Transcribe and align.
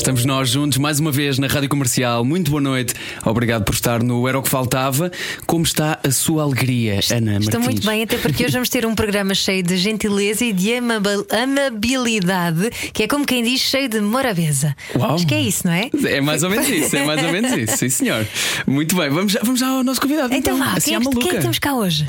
Estamos 0.00 0.24
nós 0.24 0.48
juntos 0.48 0.78
mais 0.78 0.98
uma 0.98 1.12
vez 1.12 1.38
na 1.38 1.46
Rádio 1.46 1.68
Comercial. 1.68 2.24
Muito 2.24 2.50
boa 2.50 2.60
noite. 2.62 2.94
Obrigado 3.22 3.64
por 3.64 3.74
estar 3.74 4.02
no 4.02 4.26
Era 4.26 4.38
o 4.38 4.42
que 4.42 4.48
Faltava. 4.48 5.12
Como 5.46 5.62
está 5.62 6.00
a 6.02 6.10
sua 6.10 6.42
alegria, 6.42 7.00
Ana 7.10 7.32
Martins? 7.32 7.48
Estou 7.48 7.60
muito 7.60 7.86
bem, 7.86 8.02
até 8.04 8.16
porque 8.16 8.42
hoje 8.44 8.54
vamos 8.54 8.70
ter 8.70 8.86
um 8.86 8.94
programa 8.94 9.34
cheio 9.34 9.62
de 9.62 9.76
gentileza 9.76 10.42
e 10.42 10.54
de 10.54 10.74
amab- 10.76 11.26
amabilidade, 11.30 12.70
que 12.94 13.02
é 13.02 13.06
como 13.08 13.26
quem 13.26 13.44
diz, 13.44 13.60
cheio 13.60 13.90
de 13.90 14.00
morabeza. 14.00 14.74
Uau. 14.96 15.16
Acho 15.16 15.26
que 15.26 15.34
é 15.34 15.42
isso, 15.42 15.66
não 15.66 15.74
é? 15.74 15.90
É 16.06 16.20
mais 16.22 16.42
ou 16.42 16.48
menos 16.48 16.66
isso, 16.66 16.96
é 16.96 17.04
mais 17.04 17.22
ou 17.22 17.30
menos 17.30 17.52
isso, 17.52 17.76
sim 17.76 17.90
senhor. 17.90 18.26
Muito 18.66 18.96
bem, 18.96 19.10
vamos 19.10 19.32
já, 19.32 19.40
vamos 19.42 19.60
já 19.60 19.68
ao 19.68 19.84
nosso 19.84 20.00
convidado. 20.00 20.32
Então 20.34 20.54
Então, 20.54 20.66
vá, 20.66 20.72
assim 20.78 20.98
quem 20.98 21.08
é, 21.08 21.20
quem 21.28 21.36
é 21.36 21.40
temos 21.42 21.58
cá 21.58 21.74
hoje? 21.74 22.06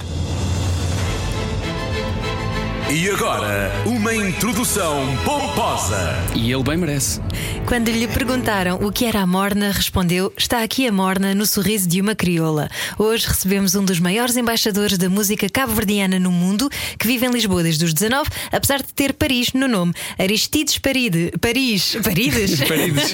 E 2.93 3.09
agora, 3.09 3.71
uma 3.85 4.13
introdução 4.13 5.05
pomposa. 5.23 6.13
E 6.35 6.51
ele 6.51 6.61
bem 6.61 6.75
merece. 6.75 7.21
Quando 7.65 7.89
lhe 7.89 8.05
perguntaram 8.05 8.79
o 8.85 8.91
que 8.91 9.05
era 9.05 9.21
a 9.21 9.25
morna, 9.25 9.71
respondeu: 9.71 10.33
Está 10.35 10.61
aqui 10.61 10.85
a 10.85 10.91
morna 10.91 11.33
no 11.33 11.45
sorriso 11.45 11.87
de 11.87 12.01
uma 12.01 12.15
crioula. 12.15 12.69
Hoje 12.99 13.27
recebemos 13.27 13.75
um 13.75 13.85
dos 13.85 13.97
maiores 14.01 14.35
embaixadores 14.35 14.97
da 14.97 15.09
música 15.09 15.47
cabo-verdiana 15.47 16.19
no 16.19 16.33
mundo, 16.33 16.69
que 16.99 17.07
vive 17.07 17.25
em 17.25 17.31
Lisboa 17.31 17.63
desde 17.63 17.85
os 17.85 17.93
19, 17.93 18.29
apesar 18.51 18.79
de 18.79 18.93
ter 18.93 19.13
Paris 19.13 19.53
no 19.53 19.69
nome. 19.69 19.93
Aristides 20.19 20.77
Paride, 20.77 21.31
Paris. 21.39 21.95
Parides? 22.03 22.59
Parides. 22.67 23.13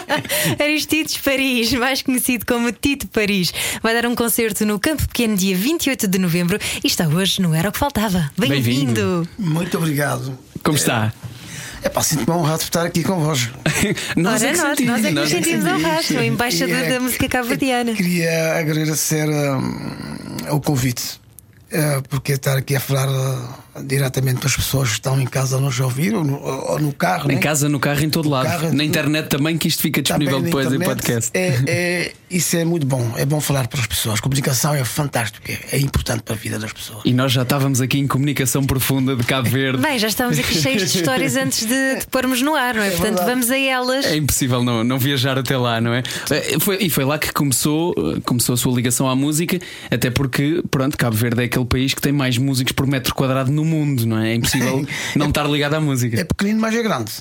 Aristides 0.58 1.18
Paris, 1.18 1.74
mais 1.74 2.00
conhecido 2.00 2.46
como 2.46 2.72
Tito 2.72 3.06
Paris, 3.08 3.52
vai 3.82 3.92
dar 3.92 4.08
um 4.08 4.14
concerto 4.14 4.64
no 4.64 4.80
Campo 4.80 5.06
Pequeno 5.06 5.36
dia 5.36 5.54
28 5.54 6.08
de 6.08 6.18
novembro 6.18 6.58
e 6.82 6.86
está 6.86 7.06
hoje 7.06 7.42
no 7.42 7.54
Era 7.54 7.68
o 7.68 7.72
que 7.72 7.78
Faltava. 7.78 8.30
Bem-vindo! 8.38 9.09
Bem-vindo. 9.10 9.28
Muito 9.38 9.76
obrigado. 9.78 10.38
Como 10.62 10.76
está? 10.76 11.12
É 11.82 11.88
pá, 11.88 12.02
sinto-me 12.02 12.36
honrado 12.36 12.58
por 12.58 12.64
estar 12.64 12.84
aqui 12.86 13.02
convosco. 13.02 13.56
Nós 14.16 14.42
Ora, 14.42 14.50
é 14.50 14.52
que 14.52 14.58
nós, 14.58 14.68
sentimos, 14.76 14.90
nós 14.90 15.04
é 15.04 15.08
que 15.08 15.14
nos 15.14 15.14
nós 15.14 15.32
é 15.32 15.34
sentimos 15.34 15.64
honrados, 15.64 16.10
o 16.10 16.22
embaixador 16.22 16.76
é- 16.76 16.90
da 16.90 17.00
música 17.00 17.28
cabo-verdiana. 17.28 17.92
Queria 17.94 18.58
agradecer 18.58 19.26
hum, 19.28 20.36
o 20.50 20.60
convite, 20.60 21.18
eh, 21.72 22.02
porque 22.10 22.32
estar 22.32 22.58
aqui 22.58 22.76
a 22.76 22.80
falar 22.80 23.08
eh, 23.08 23.69
diretamente 23.84 24.38
para 24.38 24.48
as 24.48 24.56
pessoas 24.56 24.88
que 24.88 24.94
estão 24.94 25.20
em 25.20 25.26
casa 25.26 25.56
a 25.56 25.60
nos 25.60 25.78
ouvir 25.80 26.14
ou 26.14 26.24
no, 26.24 26.36
ou 26.42 26.78
no 26.78 26.92
carro. 26.92 27.30
Em 27.30 27.36
né? 27.36 27.40
casa, 27.40 27.68
no 27.68 27.78
carro, 27.78 28.02
em 28.02 28.10
todo 28.10 28.28
lado. 28.28 28.46
carro, 28.46 28.72
na 28.72 28.84
internet 28.84 29.28
também, 29.28 29.56
que 29.56 29.68
isto 29.68 29.82
fica 29.82 30.02
disponível 30.02 30.40
depois 30.40 30.72
em 30.72 30.78
podcast. 30.78 31.30
É, 31.34 31.62
é- 31.66 32.12
isso 32.30 32.56
é 32.56 32.64
muito 32.64 32.86
bom. 32.86 33.12
É 33.16 33.24
bom 33.24 33.40
falar 33.40 33.66
para 33.66 33.80
as 33.80 33.86
pessoas. 33.86 34.20
Comunicação 34.20 34.74
é 34.74 34.84
fantástico. 34.84 35.44
É, 35.50 35.76
é 35.76 35.78
importante 35.80 36.22
para 36.22 36.34
a 36.34 36.38
vida 36.38 36.58
das 36.58 36.72
pessoas. 36.72 37.02
E 37.04 37.12
nós 37.12 37.32
já 37.32 37.42
estávamos 37.42 37.80
aqui 37.80 37.98
em 37.98 38.06
comunicação 38.06 38.64
profunda 38.64 39.16
de 39.16 39.24
Cabo 39.24 39.48
Verde. 39.48 39.82
Bem, 39.82 39.98
já 39.98 40.08
estamos 40.08 40.38
aqui 40.38 40.54
cheios 40.54 40.90
de 40.92 40.98
histórias 40.98 41.36
antes 41.36 41.66
de, 41.66 41.98
de 41.98 42.06
pormos 42.06 42.40
no 42.42 42.54
ar, 42.54 42.74
não 42.74 42.82
é? 42.82 42.90
Portanto, 42.90 43.16
verdade. 43.16 43.30
vamos 43.30 43.50
a 43.50 43.58
elas. 43.58 44.06
É 44.06 44.16
impossível 44.16 44.62
não, 44.62 44.84
não 44.84 44.98
viajar 44.98 45.38
até 45.38 45.56
lá, 45.56 45.80
não 45.80 45.92
é? 45.92 46.02
Eh, 46.30 46.58
Foi- 46.60 46.78
e 46.80 46.88
foi 46.90 47.04
lá 47.04 47.18
que 47.18 47.32
começou, 47.32 47.94
começou 48.24 48.54
a 48.54 48.56
sua 48.56 48.74
ligação 48.74 49.08
à 49.08 49.16
música, 49.16 49.58
até 49.90 50.10
porque, 50.10 50.62
pronto, 50.70 50.96
Cabo 50.96 51.16
Verde 51.16 51.42
é 51.42 51.44
aquele 51.46 51.64
país 51.64 51.94
que 51.94 52.00
tem 52.00 52.12
mais 52.12 52.38
músicos 52.38 52.72
por 52.72 52.86
metro 52.86 53.14
quadrado 53.14 53.50
no 53.50 53.59
mundo, 53.64 54.06
não 54.06 54.18
é? 54.18 54.32
É 54.32 54.34
impossível 54.34 54.86
não 55.16 55.28
estar 55.28 55.46
ligado 55.46 55.74
à 55.74 55.80
música. 55.80 56.20
É 56.20 56.24
pequenino, 56.24 56.60
mas 56.60 56.74
é 56.74 56.82
grande. 56.82 57.12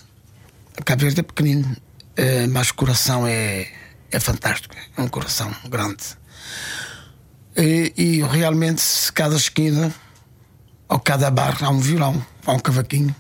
Cabo 0.86 1.02
Verde 1.02 1.20
é 1.20 1.24
pequenino, 1.24 1.76
eh, 2.16 2.48
mas 2.48 2.70
o 2.70 2.76
coração 2.76 3.28
é, 3.28 3.68
é 4.12 4.20
fantástico. 4.20 4.76
É 4.98 5.02
um 5.02 5.08
coração 5.08 5.54
grande. 5.70 6.04
E, 7.56 7.94
e 7.98 8.24
realmente, 8.24 8.82
se 8.82 9.12
cada 9.12 9.36
esquina 9.36 9.94
ou 10.88 11.00
cada 11.00 11.30
bar 11.30 11.58
há 11.62 11.70
um 11.70 11.80
violão, 11.80 12.26
há 12.46 12.54
um 12.54 12.60
cavaquinho. 12.60 13.14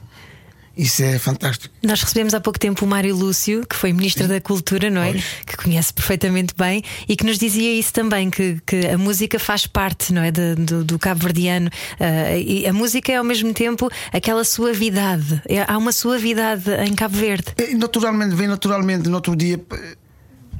Isso 0.82 1.04
é 1.04 1.20
fantástico. 1.20 1.76
Nós 1.84 2.02
recebemos 2.02 2.34
há 2.34 2.40
pouco 2.40 2.58
tempo 2.58 2.86
o 2.86 2.88
Mário 2.88 3.14
Lúcio, 3.14 3.66
que 3.68 3.76
foi 3.76 3.92
Ministro 3.92 4.30
da 4.30 4.40
Cultura, 4.40 4.90
não 4.90 5.02
é? 5.02 5.12
Pois. 5.12 5.26
Que 5.46 5.58
conhece 5.58 5.94
perfeitamente 5.94 6.54
bem 6.58 6.82
e 7.06 7.18
que 7.18 7.26
nos 7.26 7.38
dizia 7.38 7.74
isso 7.78 7.92
também: 7.92 8.30
que, 8.30 8.62
que 8.66 8.88
a 8.88 8.98
música 8.98 9.38
faz 9.38 9.68
parte, 9.68 10.14
não 10.14 10.22
é? 10.22 10.32
de- 10.32 10.56
do, 10.56 10.86
do 10.86 10.98
cabo-verdiano. 10.98 11.70
Ah, 12.00 12.38
e 12.38 12.66
a 12.66 12.72
música 12.72 13.12
é 13.12 13.18
ao 13.18 13.26
mesmo 13.26 13.54
tempo 13.54 13.90
aquela 14.14 14.46
suavidade. 14.46 15.42
É- 15.50 15.66
há 15.70 15.78
uma 15.78 15.92
suavidade 15.92 16.72
em 16.88 16.96
Cabo 16.96 17.18
Verde. 17.18 17.48
E, 17.58 17.76
naturalmente, 17.76 18.34
vem 18.36 18.48
naturalmente. 18.48 19.10
No 19.10 19.16
outro 19.16 19.36
dia, 19.36 19.60
eh, 19.74 19.96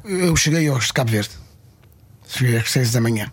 eu 0.04 0.36
cheguei 0.36 0.68
hoje 0.68 0.88
de 0.88 0.92
Cabo 0.92 1.12
Verde. 1.12 1.30
Cheguei 2.28 2.58
às 2.58 2.70
seis 2.70 2.92
da 2.92 3.00
manhã. 3.00 3.32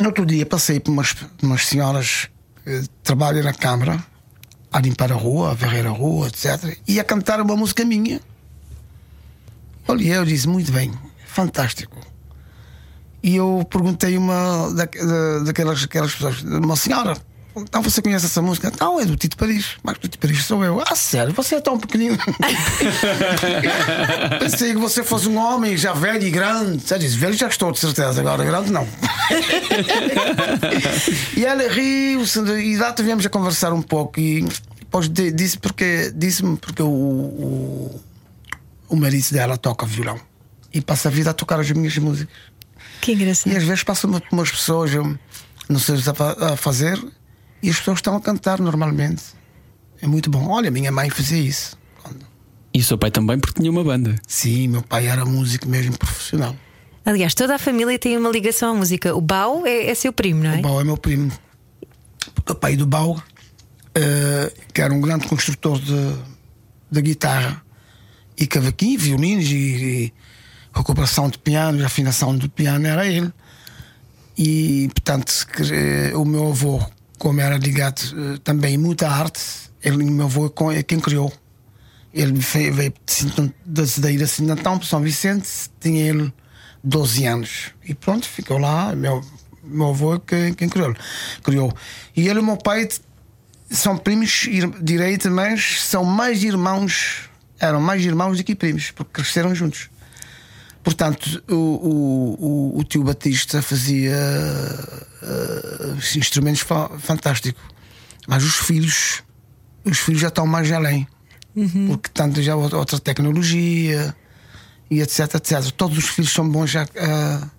No 0.00 0.06
outro 0.06 0.26
dia, 0.26 0.44
passei 0.44 0.80
por 0.80 0.90
umas, 0.90 1.14
umas 1.40 1.64
senhoras 1.66 2.28
que 2.64 2.82
trabalham 3.04 3.44
na 3.44 3.54
Câmara 3.54 4.04
a 4.72 4.80
limpar 4.80 5.10
a 5.12 5.14
rua, 5.14 5.50
a 5.50 5.54
varrer 5.54 5.86
a 5.86 5.90
rua, 5.90 6.28
etc. 6.28 6.76
E 6.86 7.00
a 7.00 7.04
cantar 7.04 7.40
uma 7.40 7.56
música 7.56 7.84
minha. 7.84 8.20
Olha, 9.86 10.14
eu 10.16 10.24
disse, 10.24 10.46
muito 10.46 10.70
bem, 10.70 10.92
fantástico. 11.26 11.96
E 13.22 13.36
eu 13.36 13.66
perguntei 13.70 14.16
uma 14.16 14.72
da, 14.74 14.84
da- 14.84 15.38
daquelas, 15.44 15.80
daquelas 15.80 16.12
pessoas, 16.14 16.42
uma 16.42 16.76
senhora, 16.76 17.16
então 17.62 17.82
você 17.82 18.02
conhece 18.02 18.26
essa 18.26 18.42
música? 18.42 18.72
Não, 18.80 19.00
é 19.00 19.04
do 19.04 19.16
Tito 19.16 19.36
Paris. 19.36 19.76
Mas 19.82 19.94
do 19.98 20.02
Tito 20.02 20.18
Paris 20.18 20.44
sou 20.44 20.64
eu. 20.64 20.82
Ah, 20.86 20.94
sério, 20.94 21.32
você 21.32 21.56
é 21.56 21.60
tão 21.60 21.78
pequenino. 21.78 22.18
Pensei 24.40 24.72
que 24.72 24.78
você 24.78 25.02
fosse 25.02 25.28
um 25.28 25.36
homem 25.36 25.76
já 25.76 25.92
velho 25.92 26.26
e 26.26 26.30
grande. 26.30 26.82
Já 26.86 26.96
disse, 26.98 27.16
velho 27.16 27.34
já 27.34 27.48
estou, 27.48 27.72
de 27.72 27.78
certeza, 27.78 28.20
agora 28.20 28.44
grande 28.44 28.70
não. 28.72 28.86
e 31.36 31.44
ela 31.44 31.68
riu-se 31.68 32.38
e 32.40 32.76
lá 32.76 32.92
tivemos 32.92 33.24
a 33.26 33.28
conversar 33.28 33.72
um 33.72 33.82
pouco 33.82 34.20
e 34.20 34.42
depois 34.78 35.08
di- 35.08 35.32
disse 35.32 35.58
porque 35.58 36.12
disse-me 36.14 36.56
porque 36.56 36.82
o, 36.82 36.88
o, 36.88 38.00
o 38.88 38.96
marido 38.96 39.30
dela 39.32 39.56
toca 39.56 39.86
violão 39.86 40.18
e 40.72 40.80
passa 40.80 41.08
a 41.08 41.10
vida 41.10 41.30
a 41.30 41.34
tocar 41.34 41.60
as 41.60 41.70
minhas 41.70 41.96
músicas. 41.98 42.34
Que 43.00 43.12
engraçado. 43.12 43.52
E 43.52 43.56
às 43.56 43.64
vezes 43.64 43.82
passam 43.82 44.10
por 44.10 44.22
umas 44.32 44.50
pessoas, 44.50 44.92
eu 44.92 45.16
não 45.68 45.78
sei 45.78 45.96
o 45.96 46.02
que 46.02 46.44
a 46.44 46.56
fazer, 46.56 46.98
e 47.62 47.70
as 47.70 47.78
pessoas 47.78 47.98
estão 47.98 48.16
a 48.16 48.20
cantar 48.20 48.60
normalmente. 48.60 49.22
É 50.00 50.06
muito 50.06 50.30
bom. 50.30 50.48
Olha, 50.48 50.70
minha 50.70 50.92
mãe 50.92 51.10
fazia 51.10 51.38
isso. 51.38 51.76
E 52.72 52.80
o 52.80 52.84
seu 52.84 52.96
pai 52.96 53.10
também, 53.10 53.38
porque 53.38 53.60
tinha 53.60 53.70
uma 53.70 53.82
banda. 53.82 54.14
Sim, 54.26 54.68
meu 54.68 54.82
pai 54.82 55.06
era 55.06 55.24
músico 55.24 55.68
mesmo 55.68 55.96
profissional. 55.98 56.54
Aliás, 57.04 57.34
toda 57.34 57.54
a 57.54 57.58
família 57.58 57.98
tem 57.98 58.16
uma 58.16 58.30
ligação 58.30 58.72
à 58.72 58.74
música. 58.74 59.14
O 59.14 59.20
Bau 59.20 59.66
é, 59.66 59.86
é 59.86 59.94
seu 59.94 60.12
primo, 60.12 60.42
não 60.44 60.50
é? 60.50 60.58
O 60.58 60.62
Bau 60.62 60.80
é 60.80 60.84
meu 60.84 60.96
primo. 60.96 61.32
O 62.48 62.54
pai 62.54 62.76
do 62.76 62.86
Bau, 62.86 63.20
eh, 63.94 64.52
que 64.72 64.82
era 64.82 64.92
um 64.92 65.00
grande 65.00 65.26
construtor 65.26 65.80
de, 65.80 66.16
de 66.90 67.02
guitarra 67.02 67.62
e 68.36 68.46
cavaquinho, 68.46 68.98
violinos 68.98 69.46
e, 69.46 69.56
e 69.56 70.12
recuperação 70.72 71.28
de 71.28 71.38
piano, 71.38 71.84
afinação 71.84 72.36
de 72.36 72.48
piano, 72.48 72.86
era 72.86 73.06
ele. 73.06 73.32
E, 74.36 74.88
portanto, 74.94 75.32
eh, 75.72 76.12
o 76.14 76.24
meu 76.24 76.48
avô, 76.48 76.80
como 77.18 77.40
era 77.40 77.56
ligado 77.58 78.00
eh, 78.34 78.38
também 78.44 78.78
muita 78.78 79.08
arte, 79.08 79.40
ele, 79.82 79.96
meu 80.04 80.26
avô 80.26 80.52
é 80.72 80.82
quem 80.82 81.00
criou. 81.00 81.32
Ele 82.12 82.32
veio 82.38 82.92
Sinton- 83.06 83.52
da 83.64 83.86
Cedeira 83.86 84.24
de 84.24 84.30
Sintantão 84.30 84.78
para 84.78 84.86
São 84.88 85.00
Vicente, 85.02 85.48
tinha 85.80 86.08
ele 86.08 86.32
12 86.82 87.26
anos. 87.26 87.72
E 87.84 87.94
pronto, 87.94 88.26
ficou 88.26 88.58
lá. 88.58 88.94
Meu, 88.94 89.22
meu 89.62 89.88
avô 89.90 90.14
é 90.14 90.20
quem, 90.26 90.54
quem 90.54 90.68
criou. 90.68 90.94
criou. 91.42 91.72
E 92.16 92.26
ele 92.28 92.40
e 92.40 92.42
meu 92.42 92.56
pai 92.56 92.88
são 93.70 93.96
primos 93.98 94.44
ir- 94.46 94.70
direito, 94.82 95.30
mas 95.30 95.82
são 95.82 96.02
mais 96.04 96.42
irmãos, 96.42 97.28
eram 97.60 97.80
mais 97.80 98.02
irmãos 98.04 98.38
do 98.38 98.44
que 98.44 98.54
primos, 98.54 98.90
porque 98.90 99.12
cresceram 99.22 99.54
juntos. 99.54 99.90
Portanto, 100.82 101.42
o, 101.48 101.54
o, 101.54 102.78
o, 102.78 102.84
tio 102.84 103.02
Batista 103.02 103.60
fazia 103.60 104.16
eh, 105.22 105.94
instrumentos 106.16 106.60
fa 106.60 106.88
fantásticos, 106.98 107.62
mas 108.26 108.44
os 108.44 108.54
filhos, 108.56 109.22
os 109.84 109.98
filhos 109.98 110.20
já 110.20 110.28
estão 110.28 110.46
mais 110.46 110.70
além, 110.72 111.06
porque 111.88 112.08
tanto 112.12 112.40
já 112.40 112.54
outra 112.56 112.78
outra 112.78 112.98
tecnologia 112.98 114.14
e 114.90 115.00
etc, 115.00 115.34
etc. 115.34 115.70
Todos 115.72 115.98
os 115.98 116.08
filhos 116.08 116.32
são 116.32 116.48
bons 116.48 116.74
a, 116.76 116.82
a, 116.82 117.50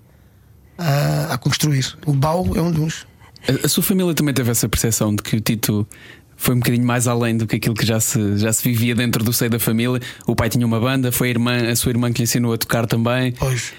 a, 0.78 1.34
a 1.34 1.38
construir. 1.38 1.98
O 2.06 2.14
Bau 2.14 2.46
é 2.56 2.62
um 2.62 2.72
dos. 2.72 3.06
A, 3.48 3.66
a 3.66 3.70
sua 3.70 3.84
família 3.84 4.14
também 4.14 4.34
teve 4.34 4.50
essa 4.50 4.68
percepção 4.68 5.16
de 5.16 5.22
que 5.22 5.36
o 5.36 5.42
Tito 5.42 5.88
foi 6.42 6.56
um 6.56 6.60
bocadinho 6.60 6.86
mais 6.88 7.06
além 7.06 7.36
do 7.36 7.46
que 7.46 7.58
aquilo 7.58 7.76
que 7.76 7.86
já 7.86 8.00
se, 8.00 8.38
já 8.38 8.52
se 8.54 8.64
vivia 8.64 8.96
dentro 8.96 9.22
do 9.24 9.34
seio 9.34 9.52
da 9.52 9.60
família. 9.60 10.00
O 10.26 10.34
pai 10.36 10.48
tinha 10.50 10.66
uma 10.66 10.80
banda, 10.80 11.12
foi 11.12 11.28
a, 11.28 11.32
irmã, 11.32 11.70
a 11.70 11.76
sua 11.76 11.92
irmã 11.92 12.12
que 12.14 12.20
lhe 12.20 12.24
ensinou 12.24 12.54
a 12.54 12.58
tocar 12.58 12.88
também. 12.88 13.34
Pois. 13.34 13.74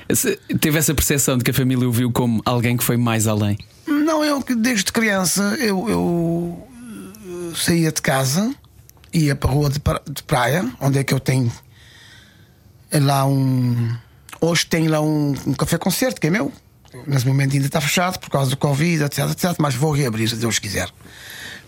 Teve 0.61 0.79
essa 0.79 0.95
percepção 0.95 1.39
de 1.39 1.43
que 1.45 1.51
a 1.51 1.55
família 1.55 1.89
o 1.89 1.91
viu 1.91 2.12
como 2.12 2.43
alguém 2.45 2.77
que 2.77 2.85
foi 2.85 2.99
mais 2.99 3.27
além. 3.27 3.57
Não, 3.87 4.23
eu 4.23 4.43
que 4.43 4.55
desde 4.55 4.93
criança 4.93 5.57
eu, 5.59 5.89
eu, 5.89 6.69
eh, 7.53 7.57
saía 7.57 7.91
de 7.91 8.03
casa, 8.03 8.55
ia 9.12 9.35
para 9.35 9.51
a 9.51 9.53
rua 9.55 9.71
de, 9.71 9.81
pra- 9.81 10.03
de 10.09 10.23
praia, 10.23 10.71
onde 10.81 10.99
é 10.99 11.03
que 11.05 11.15
eu 11.15 11.19
tenho 11.21 11.51
lá 12.93 13.25
um. 13.27 13.97
Hoje 14.41 14.67
tem 14.67 14.87
lá 14.89 15.01
um, 15.01 15.35
um 15.47 15.53
café 15.55 15.79
concerto 15.79 16.21
que 16.21 16.27
é 16.27 16.31
meu. 16.31 16.53
Nesse 17.07 17.27
momento 17.27 17.55
ainda 17.55 17.67
está 17.67 17.81
fechado 17.81 18.19
por 18.19 18.31
causa 18.31 18.51
do 18.51 18.57
Covid, 18.57 19.05
etc, 19.05 19.31
etc. 19.31 19.55
Mas 19.59 19.75
vou 19.75 19.93
reabrir, 19.93 20.29
se 20.29 20.37
Deus 20.37 20.59
quiser. 20.59 20.89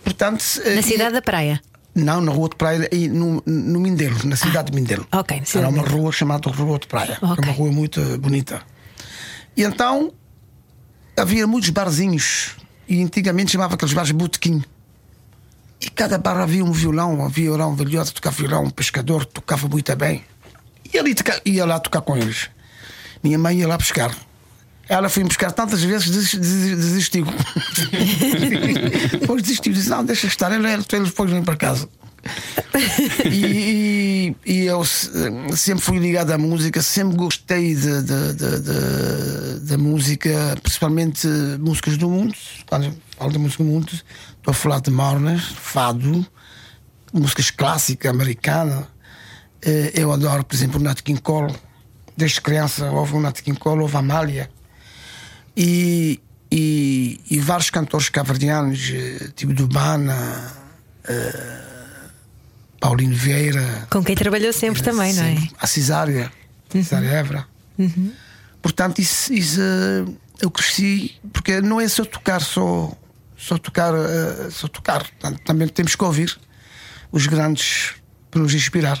Portanto, 0.03 0.43
eh, 0.63 0.75
Na 0.75 0.81
cidade 0.81 1.13
da 1.13 1.21
praia. 1.21 1.61
não, 1.95 2.19
na 2.21 2.31
rua 2.31 2.49
de 2.49 2.55
praia, 2.55 2.89
no, 3.11 3.41
no 3.45 3.79
Mindelo, 3.79 4.17
na 4.25 4.35
cidade 4.35 4.71
de 4.71 4.75
Mindelo. 4.75 5.07
ok, 5.11 5.39
na 5.39 5.45
cidade 5.45 5.65
Era 5.67 5.73
uma 5.75 5.87
rua 5.87 6.11
chamada 6.11 6.49
Rua 6.49 6.79
de 6.79 6.87
Praia. 6.87 7.15
que 7.17 7.25
Ok. 7.25 7.43
É 7.43 7.47
uma 7.47 7.53
rua 7.53 7.71
muito 7.71 8.01
bonita. 8.19 8.61
E 9.55 9.63
então 9.63 10.11
havia 11.17 11.45
muitos 11.47 11.69
barzinhos. 11.69 12.55
E 12.87 13.01
antigamente 13.01 13.51
chamava 13.51 13.75
aqueles 13.75 13.93
bares 13.93 14.11
botequim. 14.11 14.61
E 15.79 15.89
cada 15.89 16.17
bar 16.17 16.37
havia 16.37 16.63
um 16.63 16.71
violão, 16.71 17.23
havia 17.25 17.53
um 17.53 17.75
velhote 17.75 18.11
a 18.11 18.13
tocar 18.13 18.31
violão, 18.31 18.63
um 18.65 18.69
pescador 18.69 19.25
que 19.25 19.33
tocava 19.33 19.67
muito 19.67 19.95
bem. 19.95 20.23
E 20.93 20.97
ali 20.97 21.13
ia 21.45 21.65
lá 21.65 21.79
tocar 21.79 22.01
com 22.01 22.17
eles. 22.17 22.49
Minha 23.23 23.37
mãe 23.39 23.59
ia 23.59 23.67
lá 23.67 23.77
buscar. 23.77 24.15
Ela 24.89 25.07
foi 25.09 25.23
buscar 25.23 25.51
tantas 25.51 25.81
vezes, 25.83 26.09
desis- 26.09 26.35
desis- 26.39 26.77
desistiu. 26.77 27.25
depois 29.19 29.41
desistiu, 29.41 29.73
disse: 29.73 29.89
Não, 29.89 30.03
deixa 30.03 30.27
estar, 30.27 30.51
ele, 30.51 30.67
ele 30.69 30.83
depois 31.05 31.31
vem 31.31 31.41
para 31.43 31.55
casa. 31.55 31.87
e, 33.25 34.35
e- 34.45 34.51
e 34.53 34.65
eu 34.65 34.83
se- 34.85 35.09
sempre 35.55 35.83
fui 35.83 35.99
ligado 35.99 36.31
à 36.31 36.37
música, 36.37 36.81
sempre 36.81 37.15
gostei 37.17 37.75
da 39.61 39.77
música, 39.77 40.57
principalmente 40.61 41.27
músicas 41.59 41.97
do 41.97 42.09
mundo. 42.09 42.33
Quando 42.67 42.93
falo 43.17 43.31
de 43.31 43.37
música 43.39 43.63
do 43.63 43.69
mundo, 43.69 43.91
estou 43.91 44.51
a 44.51 44.53
falar 44.53 44.79
de 44.81 44.91
Mornas, 44.91 45.43
fado, 45.43 46.25
músicas 47.13 47.51
clássicas, 47.51 48.11
americanas. 48.11 48.85
Eh, 49.61 49.91
Eu 49.95 50.11
adoro, 50.11 50.43
por 50.43 50.55
exemplo, 50.55 50.79
o 50.79 50.83
Nat 50.83 51.01
King 51.01 51.21
Cole. 51.21 51.53
Desde 52.17 52.41
criança 52.41 52.89
houve 52.91 53.15
o 53.15 53.19
Nat 53.21 53.39
King 53.41 53.57
Cole, 53.57 53.81
houve 53.81 53.95
a 53.95 53.99
Amália. 53.99 54.49
E, 55.55 56.19
e, 56.51 57.19
e 57.29 57.39
vários 57.39 57.69
cantores 57.69 58.09
caverdianos, 58.09 58.91
eh, 58.93 59.29
tipo 59.35 59.53
do 59.53 59.67
Bana, 59.67 60.51
eh, 61.07 61.63
Paulino 62.79 63.15
Vieira. 63.15 63.87
Com 63.89 64.03
quem 64.03 64.15
trabalhou 64.15 64.51
sempre 64.51 64.81
também, 64.81 65.13
não 65.13 65.23
é? 65.23 65.37
A 65.59 65.67
Cesária, 65.67 66.31
Cesária 66.69 67.07
Évora. 67.07 67.47
Portanto, 68.61 68.99
isso, 68.99 69.33
isso, 69.33 69.59
eh, 69.61 70.05
eu 70.41 70.49
cresci, 70.49 71.15
porque 71.31 71.61
não 71.61 71.79
é 71.79 71.87
só 71.87 72.03
tocar, 72.05 72.41
só, 72.41 72.91
só 73.37 73.57
tocar, 73.57 73.93
eh, 73.93 74.49
só 74.51 74.67
tocar. 74.67 75.03
Portanto, 75.03 75.41
também 75.45 75.67
temos 75.67 75.95
que 75.95 76.03
ouvir 76.03 76.37
os 77.11 77.27
grandes 77.27 77.95
para 78.31 78.41
nos 78.41 78.53
inspirar. 78.53 78.99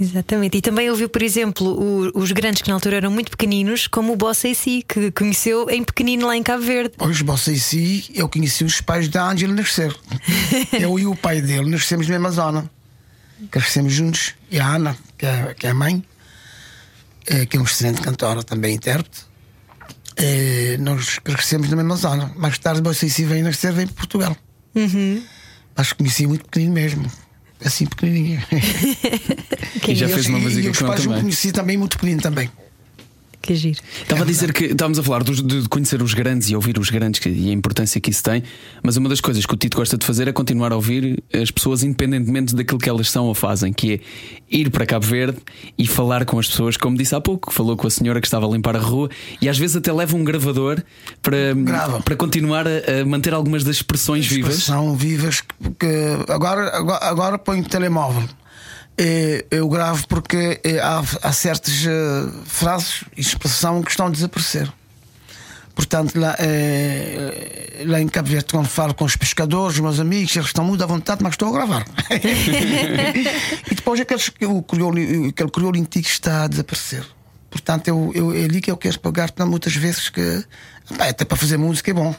Exatamente. 0.00 0.58
E 0.58 0.60
também 0.60 0.88
ouviu, 0.90 1.08
por 1.08 1.22
exemplo, 1.22 1.66
o- 1.66 2.18
os 2.20 2.30
grandes 2.32 2.62
que 2.62 2.68
na 2.68 2.74
altura 2.74 2.96
eram 2.96 3.10
muito 3.10 3.30
pequeninos, 3.30 3.86
como 3.86 4.12
o 4.12 4.16
Bossa 4.16 4.46
e 4.48 4.54
Si, 4.54 4.84
que 4.86 5.10
conheceu 5.10 5.68
em 5.70 5.82
pequenino 5.82 6.26
lá 6.26 6.36
em 6.36 6.42
Cabo 6.42 6.62
Verde. 6.62 6.94
Pois, 6.96 7.20
vocês 7.20 7.62
sim, 7.64 8.04
eu 8.14 8.28
conheci 8.28 8.62
os 8.64 8.80
pais 8.80 9.08
da 9.08 9.28
Ângela 9.28 9.52
nascer. 9.54 9.94
eu 10.78 10.98
e 10.98 11.06
o 11.06 11.16
pai 11.16 11.40
dele 11.40 11.68
nascemos 11.70 12.06
na 12.06 12.12
mesma 12.14 12.30
zona. 12.30 12.70
Crescemos 13.50 13.92
juntos. 13.92 14.34
E 14.50 14.58
a 14.60 14.66
Ana, 14.66 14.96
que 15.16 15.26
é, 15.26 15.54
que 15.54 15.66
é 15.66 15.70
a 15.70 15.74
mãe, 15.74 16.02
eh, 17.26 17.46
que 17.46 17.56
é 17.56 17.60
um 17.60 17.64
excelente 17.64 18.00
cantora, 18.00 18.42
também 18.42 18.74
intérprete. 18.74 19.26
eh, 20.16 20.76
nós 20.80 21.18
crescemos 21.20 21.68
na 21.70 21.76
mesma 21.76 21.94
zona. 21.96 22.32
Mais 22.36 22.58
tarde, 22.58 22.82
vocês 22.82 23.12
sim 23.12 23.24
veio 23.26 23.44
nascer, 23.44 23.72
veio 23.72 23.86
para 23.88 23.96
Portugal. 23.96 24.36
Mas 25.76 25.92
conheci 25.92 26.26
muito 26.26 26.44
pequenino 26.44 26.72
mesmo. 26.72 27.10
Assim 27.64 27.86
pequenininho. 27.86 28.40
E 29.88 29.94
já 29.94 30.06
E 30.06 30.12
fez 30.12 30.26
uma 30.26 30.38
e- 30.38 30.42
música 30.42 30.66
E 30.66 30.70
os 30.70 30.78
com 30.78 30.84
ele 30.84 30.88
pais 30.92 31.00
eu 31.04 31.06
também. 31.10 31.22
conheci 31.22 31.52
também 31.52 31.76
muito 31.76 31.96
pequenino 31.96 32.20
também. 32.20 32.50
Que 33.48 33.54
giro. 33.54 33.80
Estava 34.02 34.24
a 34.24 34.26
dizer 34.26 34.52
que 34.52 34.66
estávamos 34.66 34.98
a 34.98 35.02
falar 35.02 35.22
dos- 35.24 35.42
de, 35.42 35.66
conhecer 35.70 36.02
os 36.02 36.12
grandes 36.12 36.50
e 36.50 36.54
ouvir 36.54 36.78
os 36.78 36.90
grandes 36.90 37.18
que- 37.18 37.30
e 37.30 37.48
a 37.48 37.52
importância 37.54 37.98
que 37.98 38.10
isso 38.10 38.22
tem, 38.22 38.42
mas 38.82 38.98
uma 38.98 39.08
das 39.08 39.22
coisas 39.22 39.46
que 39.46 39.54
o 39.54 39.56
Tito 39.56 39.74
gosta 39.74 39.96
de 39.96 40.04
fazer 40.04 40.28
é 40.28 40.32
continuar 40.32 40.70
a 40.70 40.76
ouvir 40.76 41.22
as 41.32 41.50
pessoas 41.50 41.82
independentemente 41.82 42.54
daquilo 42.54 42.78
que 42.78 42.90
elas 42.90 43.08
são 43.10 43.24
ou 43.24 43.34
fazem, 43.34 43.72
que 43.72 43.94
é 43.94 44.00
ir 44.54 44.68
para 44.70 44.84
Cabo 44.84 45.06
Verde 45.06 45.38
e 45.78 45.86
falar 45.86 46.26
com 46.26 46.38
as 46.38 46.46
pessoas, 46.46 46.76
como 46.76 46.94
disse 46.98 47.14
há 47.14 47.22
pouco, 47.22 47.50
falou 47.50 47.74
com 47.74 47.86
a 47.86 47.90
senhora 47.90 48.20
que 48.20 48.26
estava 48.26 48.46
a 48.46 48.50
limpar 48.50 48.76
a 48.76 48.80
rua 48.80 49.08
e 49.40 49.48
às 49.48 49.56
vezes 49.56 49.76
até 49.76 49.90
leva 49.90 50.14
um 50.14 50.24
gravador 50.24 50.82
para, 51.22 51.54
Grava. 51.54 52.02
para 52.02 52.16
continuar 52.16 52.66
a, 52.68 53.00
a 53.00 53.04
manter 53.06 53.32
algumas 53.32 53.64
das 53.64 53.76
expressões 53.76 54.26
vivas. 54.26 54.56
São 54.62 54.94
vivas 54.94 55.40
que, 55.40 55.86
agora, 56.28 56.68
agora, 56.76 57.02
agora 57.06 57.38
ponho 57.38 57.62
o 57.62 57.66
telemóvel. 57.66 58.28
Eh, 58.98 59.44
Eu 59.50 59.68
gravo 59.68 60.06
porque 60.08 60.60
eh, 60.64 60.80
há, 60.80 61.02
há 61.22 61.32
certas 61.32 61.84
eh, 61.86 62.28
frases 62.44 63.04
e 63.16 63.20
expressão 63.20 63.82
que 63.82 63.90
estão 63.90 64.06
a 64.06 64.10
desaparecer. 64.10 64.70
Portanto, 65.74 66.18
lá, 66.18 66.34
eh, 66.40 67.84
lá 67.86 68.00
em 68.00 68.08
Cabo 68.08 68.28
Verde, 68.28 68.46
quando 68.50 68.66
falo 68.66 68.92
com 68.92 69.04
os 69.04 69.14
pescadores, 69.14 69.76
os 69.76 69.80
meus 69.80 70.00
amigos, 70.00 70.34
eles 70.34 70.48
estão 70.48 70.64
muito 70.64 70.82
à 70.82 70.86
vontade, 70.86 71.22
mas 71.22 71.34
estou 71.34 71.48
a 71.50 71.52
gravar. 71.52 71.86
e 73.70 73.74
depois 73.76 74.00
aqueles, 74.00 74.28
o 74.42 74.60
crioulo, 74.62 74.98
aquele 75.28 75.50
crioulo 75.50 75.78
antigo 75.78 76.08
está 76.08 76.42
a 76.44 76.48
desaparecer. 76.48 77.06
Portanto, 77.48 77.86
eu, 77.86 78.10
eu, 78.12 78.32
é 78.34 78.44
ali 78.44 78.60
que 78.60 78.70
eu 78.70 78.76
quero 78.76 78.98
pagar 78.98 79.32
muitas 79.46 79.74
vezes 79.76 80.08
que 80.08 80.44
pá, 80.96 81.08
até 81.08 81.24
para 81.24 81.36
fazer 81.36 81.56
música 81.56 81.92
é 81.92 81.94
bom. 81.94 82.12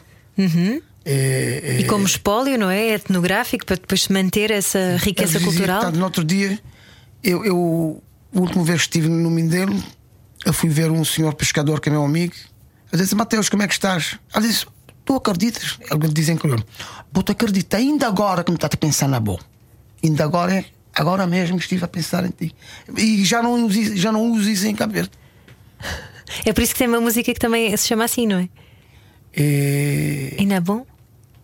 É- 1.06 1.62
é- 1.64 1.80
E 1.80 1.84
como 1.86 2.06
espólio, 2.06 2.58
não 2.58 2.70
é? 2.70 2.90
Etnográfico, 2.94 3.66
para 3.66 3.76
depois 3.78 4.04
se 4.04 4.12
manter 4.14 4.52
essa 4.52 4.98
riqueza 4.98 5.34
dizia, 5.40 5.48
cultural. 5.48 5.80
portanto, 5.82 5.98
no 5.98 6.06
outro 6.06 6.24
dia, 6.24 6.60
eu, 7.24 7.44
eu, 7.46 8.04
a 8.36 8.40
última 8.40 8.64
vez 8.64 8.82
que 8.82 8.88
estive 8.88 9.08
no 9.10 9.30
Mindelo, 9.32 9.82
eu 10.46 10.54
fui 10.54 10.70
ver 10.70 10.92
um 10.92 11.04
senhor 11.06 11.34
pescador 11.34 11.80
que 11.80 11.90
é 11.90 11.92
meu 11.92 12.04
amigo. 12.04 12.34
Eu 12.92 12.98
disse: 13.00 13.16
Mateus, 13.16 13.50
como 13.50 13.64
é 13.64 13.68
que 13.68 13.74
estás? 13.74 14.18
Ele 14.36 14.48
disse: 14.48 14.66
Tu 15.06 15.16
acreditas? 15.16 15.80
Ele 15.90 16.08
diz 16.14 16.30
em 16.30 16.38
crioulo: 16.38 16.64
Pô, 17.12 17.24
tu 17.24 17.32
acredita, 17.32 17.78
ainda 17.78 18.08
agora 18.08 18.44
que 18.44 18.52
me 18.52 18.58
estás 18.58 18.72
a 18.74 18.78
pensar 18.78 19.08
na 19.08 19.20
boa. 19.20 19.40
Ainda 20.04 20.24
agora, 20.24 20.64
agora 20.94 21.26
mesmo 21.28 21.58
estive 21.58 21.84
a 21.86 21.88
pensar 21.88 22.26
em 22.26 22.30
ti. 22.30 22.54
E 22.98 23.24
já 23.26 23.42
não 23.42 23.70
já 23.72 24.12
não 24.12 24.32
uso 24.32 24.50
isso 24.50 24.68
em 24.68 24.76
Cabo 24.76 24.94
Verde. 24.94 25.12
É 26.46 26.54
por 26.54 26.62
isso 26.62 26.74
que 26.74 26.80
tem 26.80 26.88
uma 26.88 27.02
música 27.02 27.34
que 27.34 27.40
também 27.40 27.76
se 27.76 27.88
chama 27.88 28.04
assim, 28.06 28.28
não 28.28 28.38
é? 28.38 28.50
É... 29.34 30.36
Ainda 30.40 30.56
é 30.56 30.60
bom? 30.60 30.86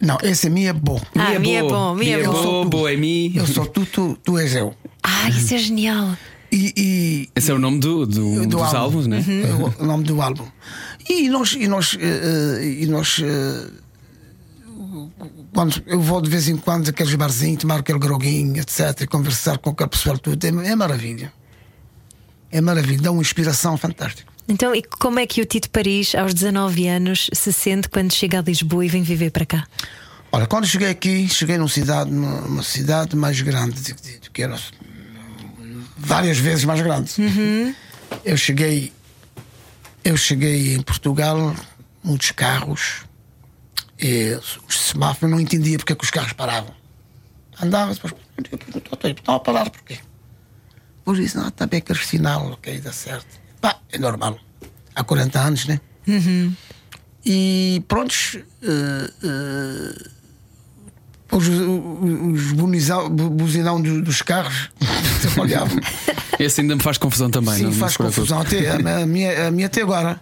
Não, 0.02 0.18
esse 0.24 0.48
é 0.48 0.50
minha 0.50 0.74
bom. 0.74 1.02
Ah, 1.16 1.40
minha 1.40 1.60
é 1.60 1.64
bom, 1.64 1.96
minha 1.96 2.18
é 2.18 2.24
bom. 2.24 2.32
é 2.40 2.44
bom, 2.44 2.66
boa 2.70 2.92
é 2.92 2.96
mi. 2.98 3.36
Eu 3.36 3.48
sou 3.48 3.66
tu, 3.66 3.86
tu, 3.86 4.18
tu 4.24 4.38
és 4.38 4.54
eu. 4.56 4.74
Ah, 5.02 5.30
isso 5.30 5.54
é 5.54 5.58
genial. 5.58 6.18
E, 6.52 6.74
e, 6.78 7.30
Esse 7.36 7.52
é 7.52 7.54
o 7.54 7.60
nome 7.60 7.80
do, 7.80 8.06
do- 8.06 8.42
do 8.42 8.48
dos 8.48 8.62
álbum. 8.62 8.78
álbuns, 8.78 9.08
né? 9.08 9.24
É 9.80 9.82
o 9.84 9.86
nome 9.86 10.04
do 10.04 10.22
álbum. 10.22 10.46
E 11.10 11.28
nós, 11.30 11.54
e 11.54 11.68
nós, 11.68 11.98
eh, 12.00 12.60
eh, 12.62 12.84
e 12.84 12.86
nós 12.88 13.22
eh, 13.24 13.70
quando 15.54 15.82
eu 15.88 16.00
vou 16.02 16.22
de 16.22 16.30
vez 16.30 16.48
em 16.50 16.58
quando 16.58 16.90
aqueles 16.90 17.14
barzinhos, 17.16 17.62
tomar 17.62 17.80
aquele 17.80 18.00
groguinho, 18.00 18.58
etc., 18.62 19.02
e 19.02 19.08
conversar 19.08 19.58
com 19.58 19.70
aquele 19.72 19.90
pessoal 19.90 20.18
tudo, 20.18 20.44
é, 20.46 20.50
é 20.70 20.76
maravilha. 20.76 21.32
É 22.52 22.62
maravilha, 22.62 23.02
dá 23.02 23.12
uma 23.12 23.22
inspiração 23.22 23.78
fantástica. 23.78 24.32
Então, 24.48 24.76
e 24.76 24.84
como 24.84 25.20
é 25.20 25.26
que 25.26 25.42
o 25.42 25.46
Tito 25.46 25.70
Paris, 25.70 26.14
aos 26.14 26.34
19 26.34 26.88
anos, 26.88 27.30
se 27.34 27.52
sente 27.52 27.90
quando 27.90 28.14
chega 28.14 28.40
a 28.40 28.42
Lisboa 28.42 28.86
e 28.86 28.90
vem 28.90 29.02
viver 29.02 29.32
para 29.32 29.46
cá? 29.46 29.68
Olha, 30.32 30.46
quando 30.46 30.68
cheguei 30.68 30.90
aqui, 30.90 31.28
cheguei 31.28 31.58
numa 31.58 31.70
cidade, 31.70 32.12
numa 32.12 32.42
uma 32.42 32.64
cidade 32.64 33.16
mais 33.16 33.40
grande 33.42 33.94
que- 33.94 34.30
que 34.30 34.44
era 34.44 34.60
várias 35.98 36.38
vezes 36.38 36.64
mais 36.66 36.82
grande. 36.82 37.12
Eu 38.24 38.38
cheguei, 38.38 38.92
eu 40.04 40.16
cheguei 40.18 40.76
em 40.76 40.82
Portugal, 40.82 41.56
muitos 42.04 42.32
carros, 42.32 43.04
e 44.00 44.38
os 44.68 44.80
semáforos 44.80 45.24
eu 45.24 45.30
não 45.30 45.40
entendia 45.40 45.78
porque 45.78 45.94
é 45.94 45.96
que 45.96 46.04
os 46.04 46.12
carros 46.12 46.34
paravam. 46.34 46.74
Andava, 47.60 47.94
depois, 47.94 48.14
estão 49.18 49.36
a 49.36 49.40
parar 49.40 49.70
porquê? 49.70 50.00
Depois 50.98 51.18
disse, 51.18 51.38
não, 51.38 51.48
está 51.48 51.66
bem 51.66 51.80
aquele 51.80 52.00
sinal, 52.00 52.52
ok, 52.52 52.80
dá 52.82 52.92
certo. 52.92 53.45
Pá, 53.66 53.78
é 53.92 53.98
normal. 53.98 54.38
Há 54.96 55.04
40 55.04 55.40
anos, 55.40 55.66
né? 55.66 55.80
E 57.26 57.84
prontos, 57.88 58.38
eh, 58.62 59.10
eh, 59.24 59.96
os, 61.32 61.48
os 61.48 62.52
buzinão, 62.52 63.10
buzinão 63.10 63.82
do- 63.82 64.04
dos 64.04 64.22
carros 64.22 64.70
olhavam. 65.40 65.80
Esse 66.38 66.62
ainda 66.62 66.76
me 66.76 66.84
faz 66.84 67.00
confusão 67.00 67.32
também. 67.32 67.56
Sim, 67.56 67.64
não- 67.64 67.72
faz 67.74 67.98
confusão 67.98 68.40
até, 68.42 68.70
a, 68.70 69.06
minha, 69.08 69.48
a 69.48 69.52
minha 69.52 69.66
até 69.66 69.82
agora. 69.82 70.22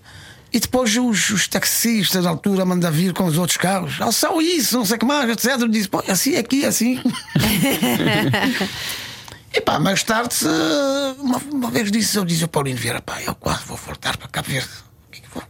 E 0.53 0.59
depois 0.59 0.95
os, 0.95 1.29
os 1.31 1.47
taxistas 1.47 2.23
da 2.23 2.29
altura 2.29 2.63
mandam 2.63 2.89
vir 2.91 3.11
com 3.11 3.25
os 3.25 3.37
outros 3.37 3.57
carros. 3.57 3.95
Ah, 3.99 4.11
só 4.11 4.39
isso, 4.39 4.77
não 4.77 4.85
sei 4.85 4.95
o 4.95 4.99
que 4.99 5.05
mais, 5.05 5.29
etc. 5.29 5.59
Eu 5.59 5.67
disse, 5.67 5.89
pô, 5.89 6.01
é 6.07 6.11
assim, 6.11 6.35
é 6.35 6.39
aqui, 6.39 6.63
é 6.63 6.67
assim. 6.67 7.01
e 9.53 9.61
pá, 9.61 9.79
mais 9.79 10.01
tarde, 10.03 10.35
uma, 11.19 11.37
uma 11.37 11.69
vez 11.69 11.91
disse, 11.91 12.17
eu 12.17 12.25
disse 12.25 12.41
ao 12.41 12.49
Paulinho 12.49 12.75
Vieira, 12.75 13.01
pá, 13.01 13.21
eu 13.21 13.35
quase 13.35 13.63
vou 13.65 13.77
voltar 13.77 14.17
para 14.17 14.27
Cabo 14.27 14.49
Verde. 14.49 14.69
O 15.07 15.11
que 15.11 15.19
é 15.19 15.21
que 15.21 15.29
vou? 15.29 15.43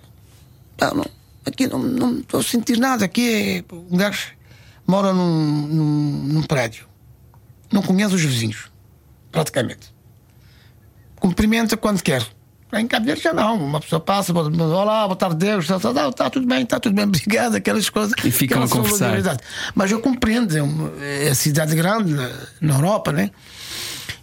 Pá, 0.75 0.93
não, 0.93 1.05
aqui 1.45 1.67
não, 1.67 1.79
não 1.79 2.19
estou 2.19 2.41
a 2.41 2.43
sentir 2.43 2.77
nada. 2.77 3.05
Aqui 3.05 3.63
é. 3.69 3.75
Um 3.91 3.95
gajo 3.95 4.33
mora 4.85 5.13
num, 5.13 5.67
num, 5.67 6.23
num 6.33 6.43
prédio, 6.43 6.85
não 7.71 7.81
conhece 7.81 8.13
os 8.13 8.21
vizinhos, 8.21 8.69
praticamente. 9.31 9.93
Cumprimenta 11.15 11.77
quando 11.77 12.01
quer. 12.01 12.27
Em 12.73 12.87
Cabo 12.87 13.05
Verde 13.05 13.21
já 13.21 13.33
não. 13.33 13.63
Uma 13.63 13.79
pessoa 13.79 13.99
passa, 13.99 14.33
olá, 14.33 15.05
boa 15.05 15.15
tarde, 15.15 15.37
Deus, 15.37 15.63
está, 15.63 15.77
está, 15.77 16.09
está 16.09 16.29
tudo 16.29 16.45
bem, 16.45 16.63
está 16.63 16.79
tudo 16.79 16.93
bem, 16.93 17.05
obrigado, 17.07 17.55
aquelas 17.55 17.89
coisas. 17.89 18.13
E 18.21 18.31
ficam 18.31 18.63
a 18.63 18.67
conversar. 18.67 19.15
Mas 19.73 19.91
eu 19.91 20.01
compreendo, 20.01 20.57
é, 20.57 20.61
uma, 20.61 20.91
é 21.01 21.33
cidade 21.33 21.73
grande 21.73 22.13
na, 22.13 22.29
na 22.59 22.75
Europa, 22.75 23.13
né? 23.13 23.31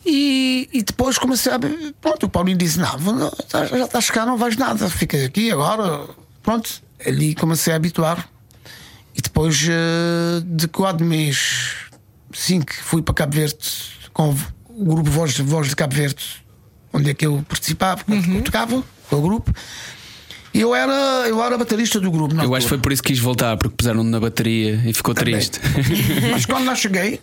E, 0.04 0.68
e, 0.72 0.82
depois 0.82 1.18
comecei 1.18 1.52
a. 1.52 1.58
Pronto, 2.00 2.26
o 2.26 2.28
Paulinho 2.28 2.56
disse: 2.56 2.78
Não, 2.78 3.30
já 3.50 3.84
estás 3.84 4.10
cá, 4.10 4.24
não 4.24 4.36
vais 4.36 4.56
nada, 4.56 4.88
fica 4.88 5.24
aqui 5.24 5.50
agora. 5.50 6.06
Pronto, 6.42 6.70
ali 7.06 7.34
comecei 7.34 7.72
a 7.72 7.76
habituar. 7.76 8.28
E 9.14 9.20
depois 9.20 9.62
uh, 9.62 10.40
de 10.42 10.68
quatro 10.68 11.04
meses, 11.04 11.90
que 12.32 12.82
fui 12.82 13.02
para 13.02 13.14
Cabo 13.14 13.34
Verde 13.34 13.58
com 14.12 14.34
o 14.68 14.84
grupo 14.84 15.10
Voz, 15.10 15.36
Voz 15.38 15.68
de 15.68 15.76
Cabo 15.76 15.94
Verde, 15.94 16.24
onde 16.92 17.10
é 17.10 17.14
que 17.14 17.26
eu 17.26 17.44
participava, 17.48 18.02
uhum. 18.08 18.36
eu 18.36 18.42
tocava 18.42 18.82
com 19.08 19.16
o 19.16 19.20
grupo. 19.20 19.52
E 20.52 20.60
eu 20.60 20.74
era, 20.74 21.28
eu 21.28 21.42
era 21.42 21.56
baterista 21.56 22.00
do 22.00 22.10
grupo. 22.10 22.34
eu 22.34 22.54
acho 22.54 22.66
que 22.66 22.70
foi 22.70 22.78
por 22.78 22.90
isso 22.90 23.02
que 23.02 23.12
quis 23.12 23.20
voltar, 23.20 23.56
porque 23.56 23.76
puseram 23.76 24.02
na 24.02 24.18
bateria 24.18 24.82
e 24.84 24.92
ficou 24.92 25.14
Também. 25.14 25.34
triste. 25.34 25.60
Mas 26.32 26.44
quando 26.44 26.66
lá 26.66 26.74
cheguei, 26.74 27.20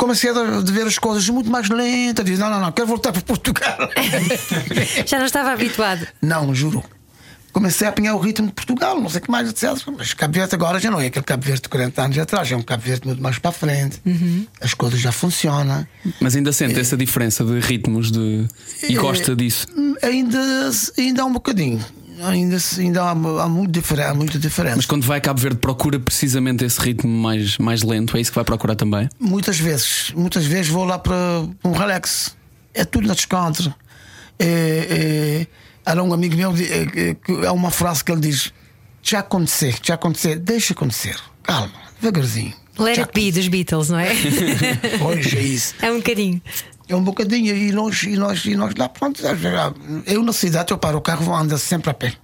comecei 0.00 0.30
a 0.30 0.60
ver 0.64 0.86
as 0.86 0.98
coisas 0.98 1.28
muito 1.28 1.50
mais 1.50 1.68
lentas. 1.68 2.24
Disse: 2.24 2.40
não, 2.40 2.48
não, 2.48 2.60
não, 2.60 2.72
quero 2.72 2.88
voltar 2.88 3.12
para 3.12 3.20
Portugal. 3.22 3.76
Já 5.06 5.18
não 5.18 5.26
estava 5.26 5.52
habituado? 5.52 6.06
Não, 6.22 6.54
juro 6.54 6.82
comecei 7.52 7.84
a 7.84 7.90
apanhar 7.90 8.14
o 8.14 8.20
ritmo 8.20 8.46
de 8.46 8.52
Portugal, 8.52 9.00
não 9.00 9.08
sei 9.08 9.18
o 9.18 9.22
que 9.22 9.30
mais, 9.30 9.48
etc. 9.48 9.76
Mas 9.98 10.14
Cabo 10.14 10.34
Verde 10.34 10.54
agora 10.54 10.78
já 10.78 10.88
não 10.88 11.00
é 11.00 11.06
aquele 11.06 11.24
Cabo 11.24 11.44
Verde 11.44 11.62
de 11.62 11.68
40 11.68 12.02
anos 12.02 12.18
atrás, 12.18 12.52
é 12.52 12.54
um 12.56 12.62
Cabo 12.62 12.82
Verde 12.84 13.08
muito 13.08 13.20
mais 13.20 13.38
para 13.38 13.50
a 13.50 13.52
frente, 13.52 14.00
uhum. 14.06 14.46
as 14.60 14.72
coisas 14.72 15.00
já 15.00 15.10
funcionam. 15.10 15.84
Mas 16.20 16.36
ainda 16.36 16.52
sente 16.52 16.76
é, 16.76 16.80
essa 16.80 16.96
diferença 16.96 17.44
de 17.44 17.58
ritmos 17.58 18.12
de... 18.12 18.46
e 18.88 18.96
é, 18.96 19.00
gosta 19.00 19.34
disso? 19.34 19.66
Ainda, 20.00 20.38
ainda 20.96 21.22
há 21.22 21.24
um 21.24 21.32
bocadinho. 21.32 21.84
Ainda, 22.22 22.56
ainda 22.78 23.02
há, 23.02 23.10
há, 23.10 23.48
muito 23.48 23.72
diferença, 23.72 24.10
há 24.10 24.14
muita 24.14 24.38
diferença. 24.38 24.76
Mas 24.76 24.86
quando 24.86 25.04
vai 25.04 25.18
a 25.18 25.20
Cabo 25.20 25.40
Verde, 25.40 25.58
procura 25.58 25.98
precisamente 25.98 26.64
esse 26.64 26.80
ritmo 26.80 27.10
mais, 27.10 27.58
mais 27.58 27.82
lento, 27.82 28.16
é 28.16 28.20
isso 28.20 28.30
que 28.30 28.34
vai 28.34 28.44
procurar 28.44 28.74
também? 28.74 29.08
Muitas 29.18 29.58
vezes, 29.58 30.12
muitas 30.14 30.44
vezes 30.44 30.68
vou 30.68 30.84
lá 30.84 30.98
para 30.98 31.16
um 31.64 31.72
relax, 31.72 32.36
é 32.74 32.84
tudo 32.84 33.06
na 33.06 33.14
descontra. 33.14 33.74
É, 34.38 35.46
é, 35.46 35.46
era 35.90 36.02
um 36.02 36.12
amigo 36.12 36.36
meu, 36.36 36.52
é 37.44 37.50
uma 37.50 37.70
frase 37.70 38.04
que 38.04 38.12
ele 38.12 38.20
diz: 38.20 38.52
Já 39.02 39.20
acontecer, 39.20 39.76
já 39.82 39.94
acontecer, 39.94 40.38
deixa 40.38 40.72
acontecer, 40.72 41.16
calma, 41.42 41.72
devagarzinho. 42.00 42.54
Let 42.78 42.98
it 42.98 43.10
be 43.12 43.30
dos 43.30 43.46
Beatles, 43.48 43.90
não 43.90 43.98
é? 43.98 44.10
Hoje 45.04 45.36
é 45.36 45.42
isso. 45.42 45.74
É 45.82 45.90
um 45.90 45.98
bocadinho. 45.98 46.40
É 46.90 46.96
um 46.96 47.04
bocadinho, 47.04 47.56
e 47.56 47.70
nós, 47.70 48.02
e 48.02 48.16
nós, 48.16 48.44
e 48.44 48.56
nós 48.56 48.74
lá, 48.74 48.88
pronto. 48.88 49.22
Eu 50.06 50.24
na 50.24 50.32
cidade, 50.32 50.72
eu 50.72 50.78
paro 50.78 50.98
o 50.98 51.00
carro, 51.00 51.24
vou 51.24 51.36
andar 51.36 51.56
sempre 51.56 51.88
a 51.88 51.94
pé. 51.94 52.14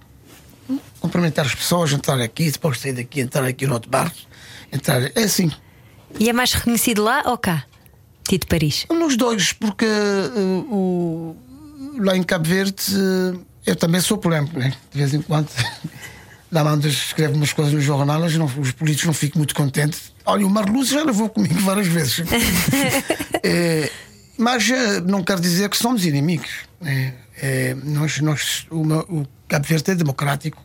Cumprimentar 0.99 1.45
as 1.45 1.55
pessoas, 1.55 1.93
entrar 1.93 2.19
aqui, 2.19 2.51
depois 2.51 2.77
sair 2.77 2.91
daqui, 2.91 3.21
entrar 3.21 3.45
aqui 3.45 3.65
no 3.65 3.75
outro 3.75 3.89
bar. 3.89 4.11
Entrar, 4.69 5.01
é 5.15 5.23
assim. 5.23 5.49
E 6.19 6.27
é 6.27 6.33
mais 6.33 6.51
reconhecido 6.51 7.01
lá 7.01 7.23
ou 7.27 7.37
cá? 7.37 7.63
Tito 8.27 8.45
Paris? 8.45 8.85
Nos 8.89 9.15
dois, 9.15 9.53
porque 9.53 9.85
uh, 9.85 10.67
o, 10.69 11.37
lá 11.99 12.17
em 12.17 12.23
Cabo 12.23 12.49
Verde. 12.49 12.75
Uh, 12.91 13.39
eu 13.65 13.75
também 13.75 14.01
sou 14.01 14.17
polémico, 14.17 14.59
né? 14.59 14.73
De 14.91 14.97
vez 14.97 15.13
em 15.13 15.21
quando. 15.21 15.47
Lá 16.49 16.63
mando 16.63 16.87
escreve 16.87 17.33
umas 17.33 17.51
coisas 17.51 17.73
no 17.73 17.81
jornal, 17.81 18.21
não, 18.21 18.45
os 18.45 18.71
políticos 18.71 19.05
não 19.05 19.13
ficam 19.13 19.39
muito 19.39 19.53
contentes. 19.53 20.13
Olha, 20.25 20.47
o 20.47 20.49
Marluz 20.49 20.87
já 20.87 21.03
levou 21.03 21.27
comigo 21.27 21.59
várias 21.59 21.87
vezes. 21.87 22.23
é, 23.43 23.91
mas 24.37 24.69
eh, 24.69 25.01
não 25.01 25.23
quer 25.23 25.39
dizer 25.39 25.69
que 25.69 25.77
somos 25.77 26.05
inimigos. 26.05 26.49
É, 26.83 27.13
é, 27.41 27.75
nós, 27.83 28.19
nós, 28.19 28.67
o, 28.69 28.81
o, 28.81 29.27
Cabo 29.47 29.65
Verde 29.65 29.91
é 29.91 29.95
democrático. 29.95 30.63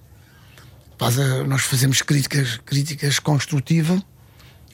Faz, 0.99 1.17
nós 1.47 1.63
fazemos 1.63 2.01
críticas, 2.03 2.61
críticas 2.65 3.19
construtivas 3.19 4.01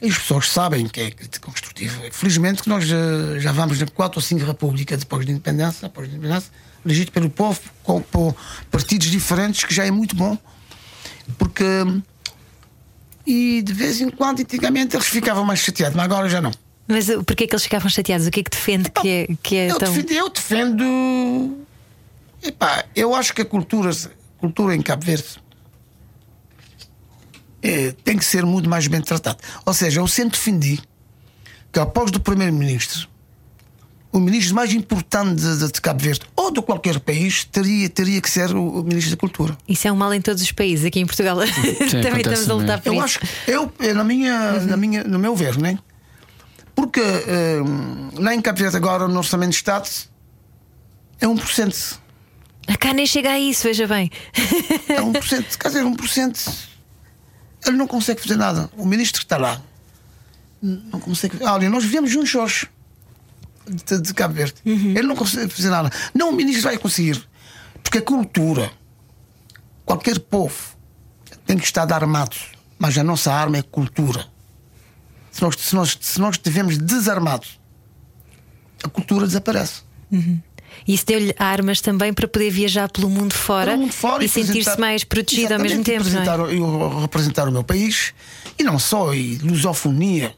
e 0.01 0.07
as 0.09 0.17
pessoas 0.17 0.49
sabem 0.49 0.87
que 0.87 1.01
é 1.01 1.11
crítica 1.11 1.45
construtiva. 1.45 2.01
Felizmente 2.11 2.63
que 2.63 2.69
nós 2.69 2.85
já, 2.85 2.97
já 3.37 3.51
vamos 3.51 3.79
na 3.79 3.87
quatro 3.87 4.19
ou 4.19 4.21
cinco 4.21 4.45
repúblicas 4.45 4.99
depois 4.99 5.25
da 5.25 5.31
independência, 5.31 5.87
após 5.87 6.07
da 6.07 6.15
independência 6.15 6.51
elegido 6.85 7.11
pelo 7.11 7.29
povo, 7.29 7.59
com, 7.83 8.01
com 8.01 8.33
partidos 8.71 9.07
diferentes, 9.07 9.63
que 9.63 9.73
já 9.73 9.85
é 9.85 9.91
muito 9.91 10.15
bom, 10.15 10.37
porque. 11.37 11.63
E 13.27 13.61
de 13.61 13.73
vez 13.73 14.01
em 14.01 14.09
quando, 14.09 14.39
antigamente, 14.39 14.95
eles 14.95 15.05
ficavam 15.05 15.45
mais 15.45 15.59
chateados, 15.59 15.95
mas 15.95 16.05
agora 16.05 16.27
já 16.29 16.41
não. 16.41 16.51
Mas 16.89 17.05
porquê 17.05 17.45
que 17.45 17.53
eles 17.53 17.63
ficavam 17.63 17.87
chateados? 17.87 18.25
O 18.25 18.31
que 18.31 18.39
é 18.39 18.43
que 18.43 18.49
defende 18.49 18.89
que 18.89 19.07
é, 19.07 19.27
que 19.43 19.55
é 19.55 19.71
eu 19.71 19.77
tão. 19.77 19.93
Defendo, 19.93 20.11
eu 20.11 20.29
defendo. 20.29 21.57
Epá, 22.41 22.83
eu 22.95 23.13
acho 23.13 23.31
que 23.31 23.43
a 23.43 23.45
cultura, 23.45 23.91
cultura 24.39 24.75
em 24.75 24.81
Cabo 24.81 25.05
Verde 25.05 25.37
é, 27.61 27.91
tem 28.03 28.17
que 28.17 28.25
ser 28.25 28.43
muito 28.43 28.67
mais 28.67 28.87
bem 28.87 29.01
tratada. 29.01 29.37
Ou 29.65 29.73
seja, 29.73 30.01
eu 30.01 30.07
sempre 30.07 30.31
defendi 30.31 30.79
que 31.71 31.79
após 31.79 32.09
do 32.09 32.19
Primeiro-Ministro 32.19 33.07
o 34.11 34.19
ministro 34.19 34.55
mais 34.55 34.73
importante 34.73 35.39
de, 35.39 35.71
de, 35.71 35.81
Cabo 35.81 36.01
Verde 36.01 36.21
ou 36.35 36.51
de 36.51 36.59
qualquer 36.63 36.99
país 36.99 37.43
teria, 37.43 37.87
teria 37.87 38.19
que 38.19 38.27
ser 38.27 38.55
o, 38.55 38.79
o, 38.79 38.83
ministro 38.83 39.11
da 39.11 39.17
Cultura. 39.17 39.55
Isso 39.67 39.87
é 39.87 39.91
um 39.91 39.95
mal 39.95 40.11
em 40.11 40.21
todos 40.21 40.41
os 40.41 40.51
países, 40.51 40.85
aqui 40.85 40.99
em 40.99 41.05
Portugal 41.05 41.37
Sim, 41.45 42.01
também 42.01 42.21
estamos 42.21 42.49
a 42.49 42.53
lutar 42.55 42.81
por 42.81 42.87
eu 42.87 42.93
isso. 42.93 43.03
Acho, 43.03 43.19
eu, 43.47 43.71
na 43.93 44.03
minha, 44.03 44.53
uhum. 44.53 44.65
na 44.65 44.77
minha, 44.77 45.03
no 45.03 45.19
meu 45.19 45.35
ver, 45.35 45.59
né? 45.59 45.77
Porque 46.79 47.01
uh, 47.01 48.21
lá 48.21 48.33
em 48.33 48.39
Cabo 48.39 48.57
Verde 48.57 48.77
agora 48.77 49.05
no 49.05 49.17
Orçamento 49.17 49.49
de 49.49 49.57
Estado 49.57 49.89
é 51.19 51.25
1%. 51.25 51.99
A 52.67 52.77
cá 52.77 52.93
nem 52.93 53.05
chega 53.05 53.31
a 53.31 53.39
isso, 53.39 53.63
veja 53.63 53.85
bem. 53.85 54.09
É 54.87 55.01
1%, 55.01 55.57
quer 55.57 55.67
dizer, 55.67 55.83
1%. 55.83 56.55
Ele 57.67 57.75
não 57.75 57.85
consegue 57.85 58.21
fazer 58.21 58.37
nada. 58.37 58.69
O 58.77 58.85
ministro 58.85 59.19
que 59.19 59.25
está 59.25 59.35
lá 59.35 59.61
não 60.61 61.01
consegue. 61.01 61.43
Olha, 61.43 61.69
nós 61.69 61.83
vivemos 61.83 62.09
juntos 62.09 62.33
hoje 62.33 62.69
de, 63.67 63.99
de 63.99 64.13
Cabo 64.13 64.35
Verde. 64.35 64.55
Uhum. 64.65 64.91
Ele 64.91 65.03
não 65.03 65.17
consegue 65.17 65.53
fazer 65.53 65.69
nada. 65.69 65.91
Não, 66.13 66.29
o 66.29 66.33
ministro 66.33 66.63
vai 66.63 66.77
conseguir. 66.77 67.27
Porque 67.83 67.97
a 67.97 68.01
cultura, 68.01 68.71
qualquer 69.85 70.17
povo 70.17 70.77
tem 71.45 71.57
que 71.57 71.65
estar 71.65 71.91
armado. 71.91 72.37
Mas 72.77 72.97
a 72.97 73.03
nossa 73.03 73.33
arma 73.33 73.57
é 73.57 73.61
cultura. 73.61 74.25
Se 75.39 75.43
nós, 75.43 75.55
se 75.57 75.75
nós, 75.75 75.97
se 76.01 76.19
nós 76.19 76.35
estivermos 76.35 76.77
desarmados, 76.77 77.59
a 78.83 78.89
cultura 78.89 79.25
desaparece. 79.25 79.83
Uhum. 80.11 80.41
Isso 80.85 81.05
deu-lhe 81.05 81.33
armas 81.39 81.79
também 81.79 82.13
para 82.13 82.27
poder 82.27 82.49
viajar 82.49 82.89
pelo 82.89 83.09
mundo 83.09 83.33
fora, 83.33 83.77
mundo 83.77 83.93
fora 83.93 84.23
e, 84.23 84.27
sentir-se 84.27 84.77
mais 84.77 85.03
protegido 85.03 85.53
ao 85.53 85.59
mesmo 85.59 85.83
tempo. 85.83 86.03
Representar, 86.03 86.37
não 86.37 86.47
é? 86.47 86.55
Eu 86.55 86.99
representar 86.99 87.47
o 87.47 87.51
meu 87.51 87.63
país 87.63 88.13
e 88.57 88.63
não 88.63 88.77
só, 88.77 89.13
e 89.13 89.37
lusofonia. 89.37 90.35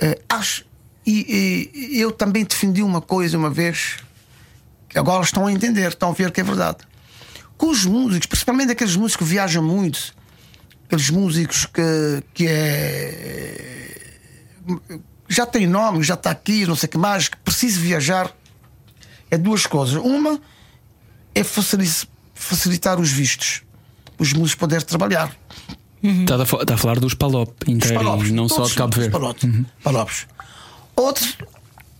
Uh, 0.00 0.22
acho, 0.28 0.64
e, 1.06 1.70
e, 1.74 2.00
eu 2.00 2.10
também 2.10 2.44
defendi 2.44 2.82
uma 2.82 3.00
coisa 3.00 3.36
uma 3.36 3.50
vez 3.50 3.96
que 4.88 4.98
agora 4.98 5.22
estão 5.22 5.46
a 5.46 5.52
entender, 5.52 5.88
estão 5.88 6.10
a 6.10 6.12
ver 6.12 6.30
que 6.30 6.40
é 6.40 6.44
verdade. 6.44 6.78
Com 7.58 7.68
os 7.68 7.84
músicos, 7.84 8.26
principalmente 8.26 8.72
aqueles 8.72 8.96
músicos 8.96 9.26
que 9.26 9.32
viajam 9.32 9.62
muito, 9.62 10.14
aqueles 10.88 11.10
músicos 11.10 11.66
que, 11.66 12.22
que 12.32 12.46
é. 12.48 14.00
já 15.28 15.44
tem 15.44 15.66
nome, 15.66 16.02
já 16.02 16.14
está 16.14 16.30
aqui, 16.30 16.66
não 16.66 16.74
sei 16.74 16.86
o 16.86 16.90
que 16.90 16.98
mais, 16.98 17.28
que 17.28 17.36
precisa 17.36 17.78
viajar, 17.78 18.34
é 19.30 19.36
duas 19.36 19.66
coisas. 19.66 19.96
Uma 19.96 20.40
é 21.34 21.44
facilitar 21.44 22.98
os 22.98 23.10
vistos, 23.10 23.62
os 24.18 24.32
músicos 24.32 24.54
poderem 24.54 24.84
trabalhar. 24.84 25.30
Uhum. 26.02 26.22
Está, 26.22 26.36
a, 26.36 26.42
está, 26.42 26.74
a, 26.74 26.78
falar 26.78 26.98
dos 26.98 27.12
palop 27.12 27.50
inteiros, 27.66 28.30
não 28.30 28.48
só 28.48 28.62
de 28.62 28.74
Cabo 28.74 28.96
Verde. 28.96 29.10
Palopes. 29.10 29.44
Uhum. 29.44 29.64
palopes. 29.82 30.26
Outro 30.96 31.46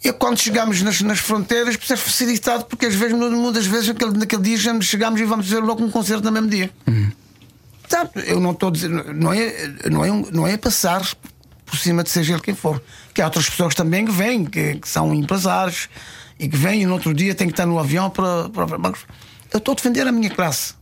é 0.02 0.12
quando 0.12 0.38
chegamos 0.38 0.80
nas, 0.80 1.02
nas 1.02 1.18
fronteiras, 1.18 1.76
precisa 1.76 1.96
ser 1.96 2.02
facilitado, 2.02 2.64
porque 2.64 2.86
às 2.86 2.94
vezes, 2.94 3.14
muitas 3.14 3.66
vezes, 3.66 3.88
naquele, 3.88 4.12
naquele 4.16 4.42
dia 4.42 4.56
já 4.56 4.80
chegamos 4.80 5.20
e 5.20 5.24
vamos 5.24 5.46
ver 5.46 5.58
logo 5.58 5.84
um 5.84 5.90
concerto 5.90 6.24
no 6.24 6.32
mesmo 6.32 6.48
dia. 6.48 6.70
Uhum. 6.86 7.10
Portanto, 7.88 8.18
eu 8.20 8.38
não 8.38 8.50
estou 8.50 8.68
a 8.68 8.72
dizer, 8.72 8.88
não 8.90 9.32
é, 9.32 9.68
não, 9.90 10.04
é, 10.04 10.08
não 10.30 10.46
é 10.46 10.56
passar 10.58 11.02
por 11.64 11.78
cima 11.78 12.02
de 12.02 12.10
seja 12.10 12.34
ele 12.34 12.42
quem 12.42 12.54
for. 12.54 12.82
Que 13.14 13.22
há 13.22 13.24
outras 13.24 13.48
pessoas 13.48 13.74
também 13.74 14.04
que 14.04 14.12
vêm, 14.12 14.44
que, 14.44 14.74
que 14.74 14.88
são 14.88 15.14
empresários 15.14 15.88
e 16.38 16.48
que 16.48 16.56
vêm 16.56 16.82
e 16.82 16.86
no 16.86 16.92
outro 16.92 17.14
dia 17.14 17.34
têm 17.34 17.46
que 17.46 17.54
estar 17.54 17.66
no 17.66 17.78
avião 17.78 18.10
para. 18.10 18.48
para. 18.50 18.92
Eu 19.50 19.58
estou 19.58 19.72
a 19.72 19.74
defender 19.74 20.06
a 20.06 20.12
minha 20.12 20.28
classe. 20.28 20.74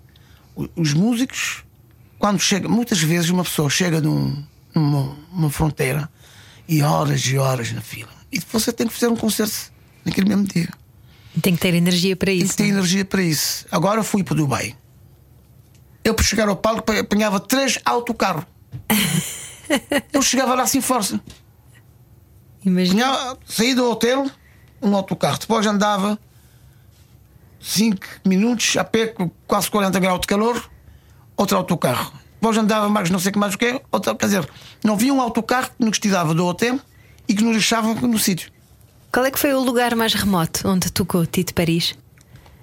Os 0.75 0.93
músicos, 0.93 1.65
quando 2.19 2.41
chega, 2.41 2.69
muitas 2.69 3.01
vezes 3.01 3.31
uma 3.31 3.45
pessoa 3.45 3.71
chega 3.71 4.01
num, 4.01 4.43
numa, 4.75 5.17
numa 5.33 5.51
fronteira 5.51 6.09
e 6.69 6.83
horas 6.83 7.21
e 7.27 7.39
horas 7.39 7.71
na 7.71 7.81
fila. 7.81 8.11
E 8.33 8.41
você 8.53 8.73
tem 8.73 8.89
que 8.89 8.93
fazer 8.93 9.07
um 9.07 9.17
concerto 9.17 9.73
naquele 10.05 10.29
mesmo 10.29 10.45
dia. 10.45 10.69
Tem 11.41 11.55
que 11.55 11.61
ter 11.61 11.75
energia 11.75 12.17
para 12.17 12.33
isso. 12.33 12.47
Tem 12.47 12.49
que 12.49 12.57
ter 12.57 12.73
não? 12.73 12.79
energia 12.81 13.05
para 13.05 13.23
isso. 13.23 13.67
Agora 13.71 14.03
fui 14.03 14.25
para 14.25 14.35
Dubai. 14.35 14.75
Eu 16.07 16.15
para 16.15 16.25
chegar 16.25 16.49
ao 16.49 16.57
palco 16.57 16.93
apanhava 16.93 17.41
três 17.41 17.79
autocarros. 17.85 18.45
eu 20.13 20.23
chegava 20.23 20.55
lá 20.55 20.67
sem 20.67 20.81
força. 20.81 21.21
Imagina. 22.65 23.37
Saí 23.45 23.75
do 23.75 23.91
hotel, 23.91 24.31
um 24.81 24.95
autocarro. 24.95 25.39
Depois 25.39 25.67
andava 25.67 26.19
5 27.61 27.99
minutos 28.25 28.77
a 28.77 28.85
pé, 28.85 29.15
quase 29.47 29.69
40 29.69 29.99
graus 29.99 30.21
de 30.21 30.27
calor, 30.29 30.71
outro 31.37 31.57
autocarro. 31.57 32.13
Depois 32.35 32.57
andava 32.57 32.89
mais 32.89 33.11
não 33.11 33.19
sei 33.19 33.33
que 33.33 33.39
mais 33.39 33.55
o 33.55 33.59
que, 33.59 33.81
outro, 33.91 34.15
quer 34.15 34.27
dizer, 34.27 34.49
não 34.85 34.95
havia 34.95 35.13
um 35.13 35.21
autocarro 35.21 35.71
que 35.77 35.85
nos 35.85 35.99
tirava 35.99 36.35
do 36.35 36.47
hotel 36.47 36.79
e 37.29 37.35
que 37.35 37.43
nos 37.43 37.53
deixava 37.55 37.93
no 37.95 38.19
sítio. 38.19 38.53
Qual 39.13 39.25
é 39.25 39.31
que 39.31 39.39
foi 39.39 39.53
o 39.55 39.61
lugar 39.61 39.97
mais 39.97 40.15
remoto 40.15 40.69
onde 40.69 40.93
tocou 40.93 41.27
Tito 41.27 41.55
Paris? 41.55 41.95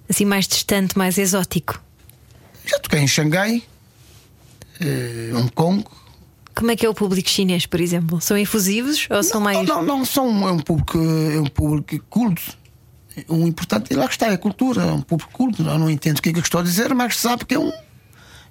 Assim, 0.10 0.24
mais 0.24 0.48
distante, 0.48 0.98
mais 0.98 1.18
exótico. 1.18 1.82
Já 2.66 2.80
toquei 2.80 3.00
em 3.00 3.08
Xangai, 3.08 3.64
eh, 4.80 5.32
Hong 5.36 5.52
Kong. 5.52 5.84
Como 6.56 6.70
é 6.72 6.76
que 6.76 6.86
é 6.86 6.90
o 6.90 6.94
público 6.94 7.28
chinês, 7.30 7.66
por 7.66 7.82
exemplo? 7.82 8.22
São 8.22 8.38
efusivos 8.38 9.08
ou 9.10 9.24
são 9.24 9.42
mais. 9.42 9.68
Não, 9.68 9.84
não, 9.84 10.06
são, 10.06 10.48
é 10.48 10.52
um 10.52 10.60
público, 10.60 10.98
é 10.98 11.40
um 11.40 11.46
público 11.46 11.98
culto. 12.10 12.42
O 13.28 13.48
importante 13.48 13.94
é 13.94 13.98
lá 13.98 14.08
que 14.08 14.14
está, 14.14 14.28
é 14.28 14.34
a 14.34 14.38
cultura, 14.38 14.84
é 14.84 14.92
um 14.92 15.02
público 15.02 15.32
culto. 15.32 15.64
Eu 15.64 15.78
não 15.80 15.90
entendo 15.90 16.20
o 16.20 16.22
que 16.22 16.30
é 16.30 16.32
que 16.34 16.40
eu 16.40 16.44
estou 16.44 16.62
a 16.62 16.64
dizer, 16.64 16.94
mas 16.94 17.18
sabe 17.18 17.46
que 17.46 17.56
é 17.56 17.60
um, 17.60 17.72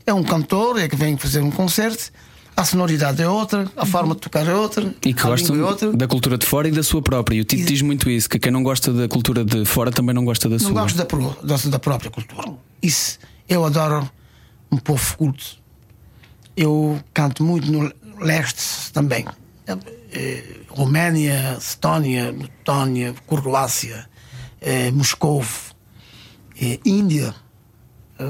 é 0.07 0.13
um 0.13 0.23
cantor, 0.23 0.79
é 0.81 0.89
que 0.89 0.97
vem 0.97 1.17
fazer 1.17 1.41
um 1.43 1.51
concerto. 1.51 2.11
A 2.55 2.65
sonoridade 2.65 3.23
é 3.23 3.27
outra, 3.29 3.71
a 3.77 3.87
forma 3.87 4.15
de 4.15 4.21
tocar 4.21 4.47
é 4.47 4.55
outra, 4.55 4.95
E 5.07 5.15
que 5.15 5.23
gostam 5.23 5.57
é 5.57 5.63
outra. 5.65 5.91
da 5.93 6.07
cultura 6.07 6.37
de 6.37 6.45
fora 6.45 6.69
e 6.69 6.71
da 6.71 6.83
sua 6.83 7.01
própria. 7.01 7.37
E 7.37 7.41
o 7.41 7.45
Tito 7.45 7.65
diz 7.67 7.81
muito 7.83 8.11
isso: 8.11 8.29
que 8.29 8.39
quem 8.39 8.53
não 8.53 8.63
gosta 8.63 8.93
da 8.93 9.09
cultura 9.09 9.43
de 9.45 9.65
fora 9.65 9.91
também 9.91 10.15
não 10.15 10.25
gosta 10.25 10.49
da 10.51 10.57
Não 10.57 10.61
sua. 10.61 10.73
gosto 10.83 10.97
da, 10.97 11.07
pro- 11.07 11.37
da, 11.43 11.57
da 11.57 11.79
própria 11.79 12.11
cultura. 12.11 12.53
Isso, 12.83 13.19
eu 13.49 13.65
adoro 13.65 14.11
um 14.71 14.77
povo 14.77 15.17
culto. 15.17 15.63
Eu 16.57 17.01
canto 17.13 17.43
muito 17.43 17.71
no 17.71 17.93
leste 18.19 18.93
também. 18.93 19.27
Eh, 19.67 19.77
eh, 20.13 20.45
Roménia, 20.69 21.57
Estónia, 21.59 22.31
Letónia, 22.31 23.15
Croácia, 23.27 24.09
eh, 24.61 24.91
Moscou, 24.91 25.45
Índia. 26.85 27.35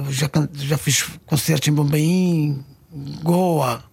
Já, 0.08 0.30
já 0.54 0.78
fiz 0.78 1.02
concertos 1.26 1.68
em 1.68 1.72
Bombaim, 1.72 2.64
Goa, 3.22 3.84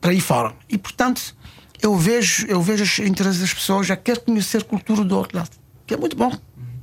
para 0.00 0.10
aí 0.10 0.20
fora. 0.20 0.54
E 0.68 0.76
portanto, 0.76 1.34
eu 1.80 1.96
vejo, 1.96 2.46
eu 2.46 2.60
vejo 2.60 2.84
os 2.84 2.98
interesses 2.98 3.40
das 3.40 3.54
pessoas, 3.54 3.86
já 3.86 3.96
quero 3.96 4.20
conhecer 4.20 4.58
a 4.58 4.64
cultura 4.64 5.02
do 5.02 5.16
outro 5.16 5.38
lado, 5.38 5.50
que 5.86 5.94
é 5.94 5.96
muito 5.96 6.14
bom. 6.16 6.30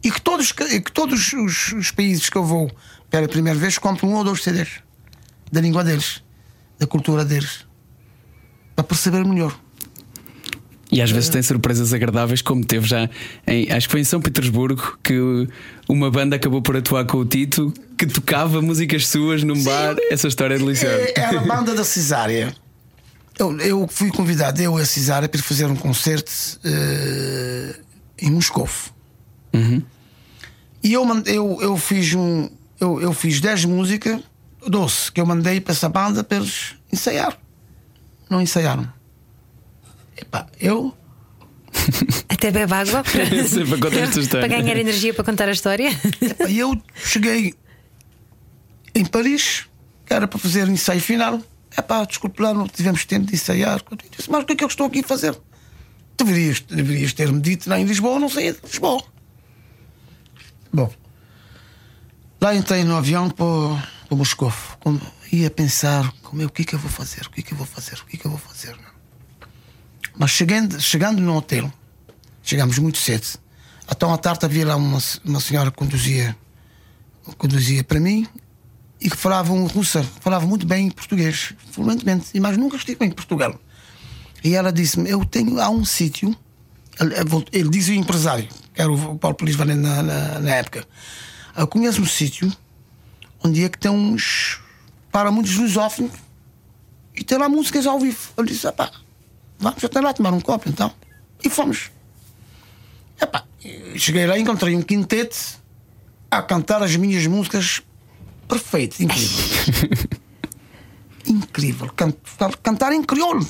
E 0.03 0.11
que 0.11 0.21
todos, 0.21 0.53
e 0.71 0.79
que 0.79 0.91
todos 0.91 1.33
os, 1.33 1.73
os 1.73 1.91
países 1.91 2.29
que 2.29 2.37
eu 2.37 2.43
vou 2.43 2.71
pela 3.09 3.27
primeira 3.27 3.59
vez 3.59 3.77
compram 3.77 4.09
um 4.09 4.15
ou 4.15 4.23
dois 4.23 4.43
CDs 4.43 4.81
da 5.51 5.59
língua 5.59 5.83
deles, 5.83 6.23
da 6.77 6.87
cultura 6.87 7.25
deles, 7.25 7.65
para 8.75 8.83
perceber 8.83 9.25
melhor. 9.25 9.57
E 10.91 11.01
às 11.01 11.11
vezes 11.11 11.29
tem 11.29 11.41
surpresas 11.41 11.93
agradáveis, 11.93 12.41
como 12.41 12.65
teve 12.65 12.87
já 12.87 13.07
em, 13.45 13.71
acho 13.71 13.87
que 13.87 13.91
foi 13.91 14.01
em 14.01 14.03
São 14.03 14.19
Petersburgo, 14.19 14.97
que 15.03 15.19
uma 15.87 16.09
banda 16.09 16.35
acabou 16.35 16.63
por 16.63 16.75
atuar 16.75 17.05
com 17.05 17.17
o 17.17 17.25
Tito, 17.25 17.71
que 17.95 18.07
tocava 18.07 18.59
músicas 18.59 19.07
suas 19.07 19.43
num 19.43 19.61
bar. 19.63 19.95
Essa 20.09 20.27
história 20.27 20.55
é 20.55 20.57
deliciosa. 20.57 20.95
É, 20.95 21.13
Era 21.19 21.39
a 21.39 21.43
banda 21.43 21.75
da 21.75 21.83
Cesária. 21.83 22.55
Eu, 23.37 23.57
eu 23.59 23.87
fui 23.87 24.09
convidado, 24.09 24.59
eu 24.61 24.79
e 24.79 24.81
a 24.81 24.85
Cesária, 24.85 25.29
para 25.29 25.41
fazer 25.41 25.65
um 25.65 25.75
concerto 25.75 26.31
eh, 26.63 27.75
em 28.21 28.31
Moscou. 28.31 28.67
E 30.83 30.93
eu, 30.93 31.05
eu, 31.25 31.57
eu 31.61 31.77
fiz 31.77 32.13
um. 32.13 32.49
Eu, 32.79 33.01
eu 33.01 33.13
fiz 33.13 33.41
10 33.41 33.65
músicas, 33.65 34.21
12, 34.65 35.11
que 35.11 35.19
eu 35.19 35.25
mandei 35.25 35.59
para 35.59 35.73
essa 35.73 35.89
banda 35.89 36.23
para 36.23 36.37
eles 36.37 36.75
ensaiar. 36.91 37.37
Não 38.29 38.41
ensaiaram. 38.41 38.87
Epá, 40.15 40.47
eu 40.59 40.95
Até 42.29 42.51
bebe 42.51 42.73
água 42.73 43.03
para, 43.03 43.25
para 44.29 44.47
ganhar 44.47 44.77
energia 44.77 45.13
para 45.13 45.23
contar 45.23 45.47
a 45.47 45.51
história. 45.51 45.89
Epá, 46.21 46.49
eu 46.49 46.81
cheguei 46.95 47.53
em 48.95 49.05
Paris, 49.05 49.65
que 50.05 50.13
era 50.13 50.27
para 50.27 50.39
fazer 50.39 50.67
o 50.67 50.71
ensaio 50.71 51.01
final. 51.01 51.41
É 51.75 51.81
pá, 51.81 52.03
desculpe 52.03 52.41
lá, 52.41 52.53
não 52.53 52.67
tivemos 52.67 53.05
tempo 53.05 53.27
de 53.27 53.35
ensaiar. 53.35 53.81
Eu 53.89 53.97
disse, 53.97 54.29
mas 54.29 54.43
o 54.43 54.45
que 54.45 54.53
é 54.53 54.55
que 54.55 54.63
eu 54.63 54.67
estou 54.67 54.87
aqui 54.87 54.99
a 54.99 55.03
fazer? 55.03 55.37
Deverias, 56.17 56.59
deverias 56.61 57.13
ter-me 57.13 57.39
dito 57.39 57.69
lá 57.69 57.79
em 57.79 57.85
Lisboa, 57.85 58.19
não 58.19 58.29
saía 58.29 58.53
de 58.53 58.59
Lisboa. 58.63 59.03
Bom, 60.71 60.91
lá 62.39 62.55
entrei 62.55 62.83
no 62.83 62.95
avião 62.95 63.29
para, 63.29 63.89
para 64.07 64.17
Moscou. 64.17 64.53
Ia 65.31 65.49
pensar, 65.49 66.11
como 66.21 66.41
é, 66.41 66.45
o 66.45 66.49
que 66.49 66.61
é 66.61 66.65
que 66.65 66.75
eu 66.75 66.79
vou 66.79 66.91
fazer? 66.91 67.21
O 67.25 67.29
que 67.31 67.41
é 67.41 67.43
que 67.43 67.53
eu 67.53 67.57
vou 67.57 67.65
fazer? 67.65 67.95
O 67.95 68.05
que 68.05 68.15
é 68.15 68.19
que 68.19 68.25
eu 68.25 68.31
vou 68.31 68.39
fazer? 68.39 68.75
Mas 70.17 70.31
chegando, 70.31 70.79
chegando 70.79 71.21
no 71.21 71.35
hotel, 71.35 71.71
chegámos 72.43 72.77
muito 72.77 72.99
cedo. 72.99 73.25
Então 73.91 74.13
à 74.13 74.17
tarde 74.17 74.45
havia 74.45 74.67
lá 74.67 74.75
uma, 74.75 74.99
uma 75.25 75.39
senhora 75.39 75.71
que 75.71 75.77
conduzia, 75.77 76.35
conduzia 77.37 77.83
para 77.83 77.99
mim 77.99 78.27
e 79.01 79.09
que 79.09 79.15
falava 79.17 79.51
um 79.51 79.65
russo, 79.65 80.03
falava 80.19 80.45
muito 80.45 80.67
bem 80.67 80.91
português, 80.91 81.53
fluentemente, 81.71 82.39
mas 82.39 82.57
nunca 82.57 82.75
estive 82.77 83.05
em 83.05 83.11
Portugal. 83.11 83.59
E 84.43 84.53
ela 84.53 84.71
disse-me: 84.71 85.09
Eu 85.09 85.25
tenho 85.25 85.59
há 85.59 85.69
um 85.69 85.83
sítio. 85.83 86.35
Ele, 86.99 87.15
ele 87.53 87.69
diz 87.69 87.87
o 87.87 87.93
empresário, 87.93 88.47
era 88.81 88.91
o 88.91 89.17
Paulo 89.17 89.35
Polis 89.35 89.55
Valente 89.55 89.81
na, 89.81 90.01
na, 90.01 90.39
na 90.39 90.55
época. 90.55 90.85
Eu 91.57 91.67
conheço 91.67 92.01
um 92.01 92.05
sítio 92.05 92.51
onde 93.43 93.63
é 93.63 93.69
que 93.69 93.77
tem 93.77 93.91
uns. 93.91 94.61
para 95.11 95.31
muitos 95.31 95.55
lusófonos 95.55 96.11
e 97.15 97.23
tem 97.23 97.37
lá 97.37 97.49
músicas 97.49 97.85
ao 97.85 97.99
vivo. 97.99 98.17
Eu 98.37 98.45
disse: 98.45 98.67
"Ah 98.67 98.71
pá, 98.71 98.91
vamos 99.59 99.83
até 99.83 99.99
lá 99.99 100.13
tomar 100.13 100.33
um 100.33 100.39
copo 100.41 100.69
então. 100.69 100.91
E 101.43 101.49
fomos. 101.49 101.91
Epá, 103.21 103.43
cheguei 103.97 104.25
lá 104.25 104.37
e 104.37 104.41
encontrei 104.41 104.75
um 104.75 104.81
quinteto 104.81 105.37
a 106.31 106.41
cantar 106.41 106.81
as 106.81 106.95
minhas 106.95 107.25
músicas 107.27 107.81
perfeito, 108.47 109.01
incrível. 109.03 109.37
incrível. 111.27 111.89
Can- 111.95 112.13
cantar 112.63 112.93
em 112.93 113.03
crioulo. 113.03 113.45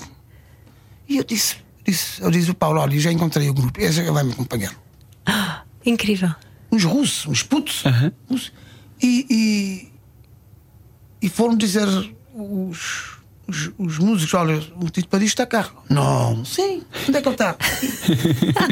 E 1.08 1.18
eu 1.18 1.24
disse, 1.24 1.58
disse, 1.86 2.22
eu 2.22 2.32
disse 2.32 2.50
ao 2.50 2.56
Paulo, 2.56 2.80
olha, 2.80 3.00
já 3.00 3.12
encontrei 3.12 3.50
o 3.50 3.54
grupo, 3.54 3.80
esse 3.80 4.00
é 4.02 4.12
vai 4.12 4.24
me 4.24 4.32
acompanhar. 4.34 4.74
Incrível. 5.86 6.34
Uns 6.72 6.84
russos, 6.84 7.26
uns 7.28 7.44
putos. 7.44 7.84
Uns- 8.30 8.52
e, 9.02 9.90
e, 11.22 11.26
e 11.26 11.30
foram 11.30 11.56
dizer 11.56 11.88
os, 12.36 13.18
os, 13.48 13.72
os 13.78 13.98
músicos, 13.98 14.34
olha, 14.34 14.62
o 14.80 14.90
Tito 14.90 15.08
Paris 15.08 15.30
está 15.30 15.46
cá. 15.46 15.70
Não, 15.90 16.44
sim, 16.46 16.84
onde 17.08 17.18
é 17.18 17.22
que 17.22 17.28
ele 17.28 17.36
está? 17.36 17.56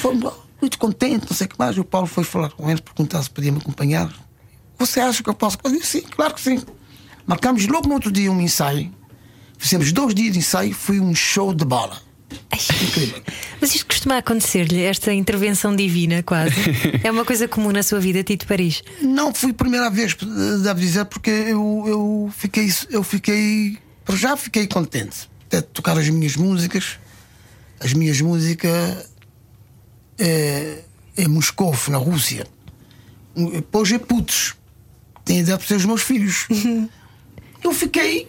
Foram 0.00 0.32
muito 0.60 0.78
contente, 0.78 1.26
não 1.28 1.36
sei 1.36 1.46
o 1.46 1.50
que 1.50 1.58
mais. 1.58 1.76
E 1.76 1.80
o 1.80 1.84
Paulo 1.84 2.06
foi 2.06 2.24
falar 2.24 2.50
com 2.50 2.68
eles, 2.68 2.80
perguntar 2.80 3.22
se 3.22 3.30
podia 3.30 3.50
me 3.50 3.58
acompanhar. 3.58 4.12
Você 4.78 5.00
acha 5.00 5.22
que 5.22 5.28
eu 5.30 5.34
posso? 5.34 5.58
Eu 5.64 5.70
disse, 5.72 6.00
sim, 6.00 6.02
claro 6.02 6.34
que 6.34 6.40
sim. 6.40 6.62
Marcámos 7.26 7.66
logo 7.66 7.88
no 7.88 7.94
outro 7.94 8.12
dia 8.12 8.30
um 8.30 8.40
ensaio. 8.40 8.92
Fizemos 9.58 9.92
dois 9.92 10.14
dias 10.14 10.32
de 10.32 10.38
ensaio, 10.40 10.74
foi 10.74 11.00
um 11.00 11.14
show 11.14 11.54
de 11.54 11.64
bola. 11.64 12.00
Mas 13.60 13.74
isto 13.74 13.86
costuma 13.86 14.18
acontecer-lhe, 14.18 14.82
esta 14.82 15.12
intervenção 15.12 15.74
divina, 15.74 16.22
quase. 16.22 16.54
é 17.02 17.10
uma 17.10 17.24
coisa 17.24 17.46
comum 17.46 17.70
na 17.70 17.82
sua 17.82 18.00
vida, 18.00 18.22
Tito 18.22 18.46
Paris. 18.46 18.82
Não 19.00 19.32
foi 19.32 19.50
a 19.50 19.54
primeira 19.54 19.90
vez, 19.90 20.14
devo 20.14 20.80
dizer, 20.80 21.04
porque 21.06 21.30
eu, 21.30 21.84
eu 21.86 22.32
fiquei, 22.36 22.72
eu 22.90 23.02
fiquei, 23.02 23.78
para 24.04 24.16
já 24.16 24.36
fiquei 24.36 24.66
contente 24.66 25.28
de 25.48 25.62
tocar 25.62 25.98
as 25.98 26.08
minhas 26.08 26.36
músicas. 26.36 26.98
As 27.78 27.92
minhas 27.92 28.20
músicas 28.20 29.10
é, 30.18 30.84
em 31.16 31.28
Moscou, 31.28 31.76
na 31.88 31.98
Rússia. 31.98 32.46
Depois 33.34 33.90
é 33.92 33.98
putos. 33.98 34.54
Tem 35.24 35.40
ideia 35.40 35.58
de 35.58 35.64
ser 35.64 35.76
os 35.76 35.84
meus 35.84 36.02
filhos. 36.02 36.46
eu 37.62 37.72
fiquei 37.72 38.28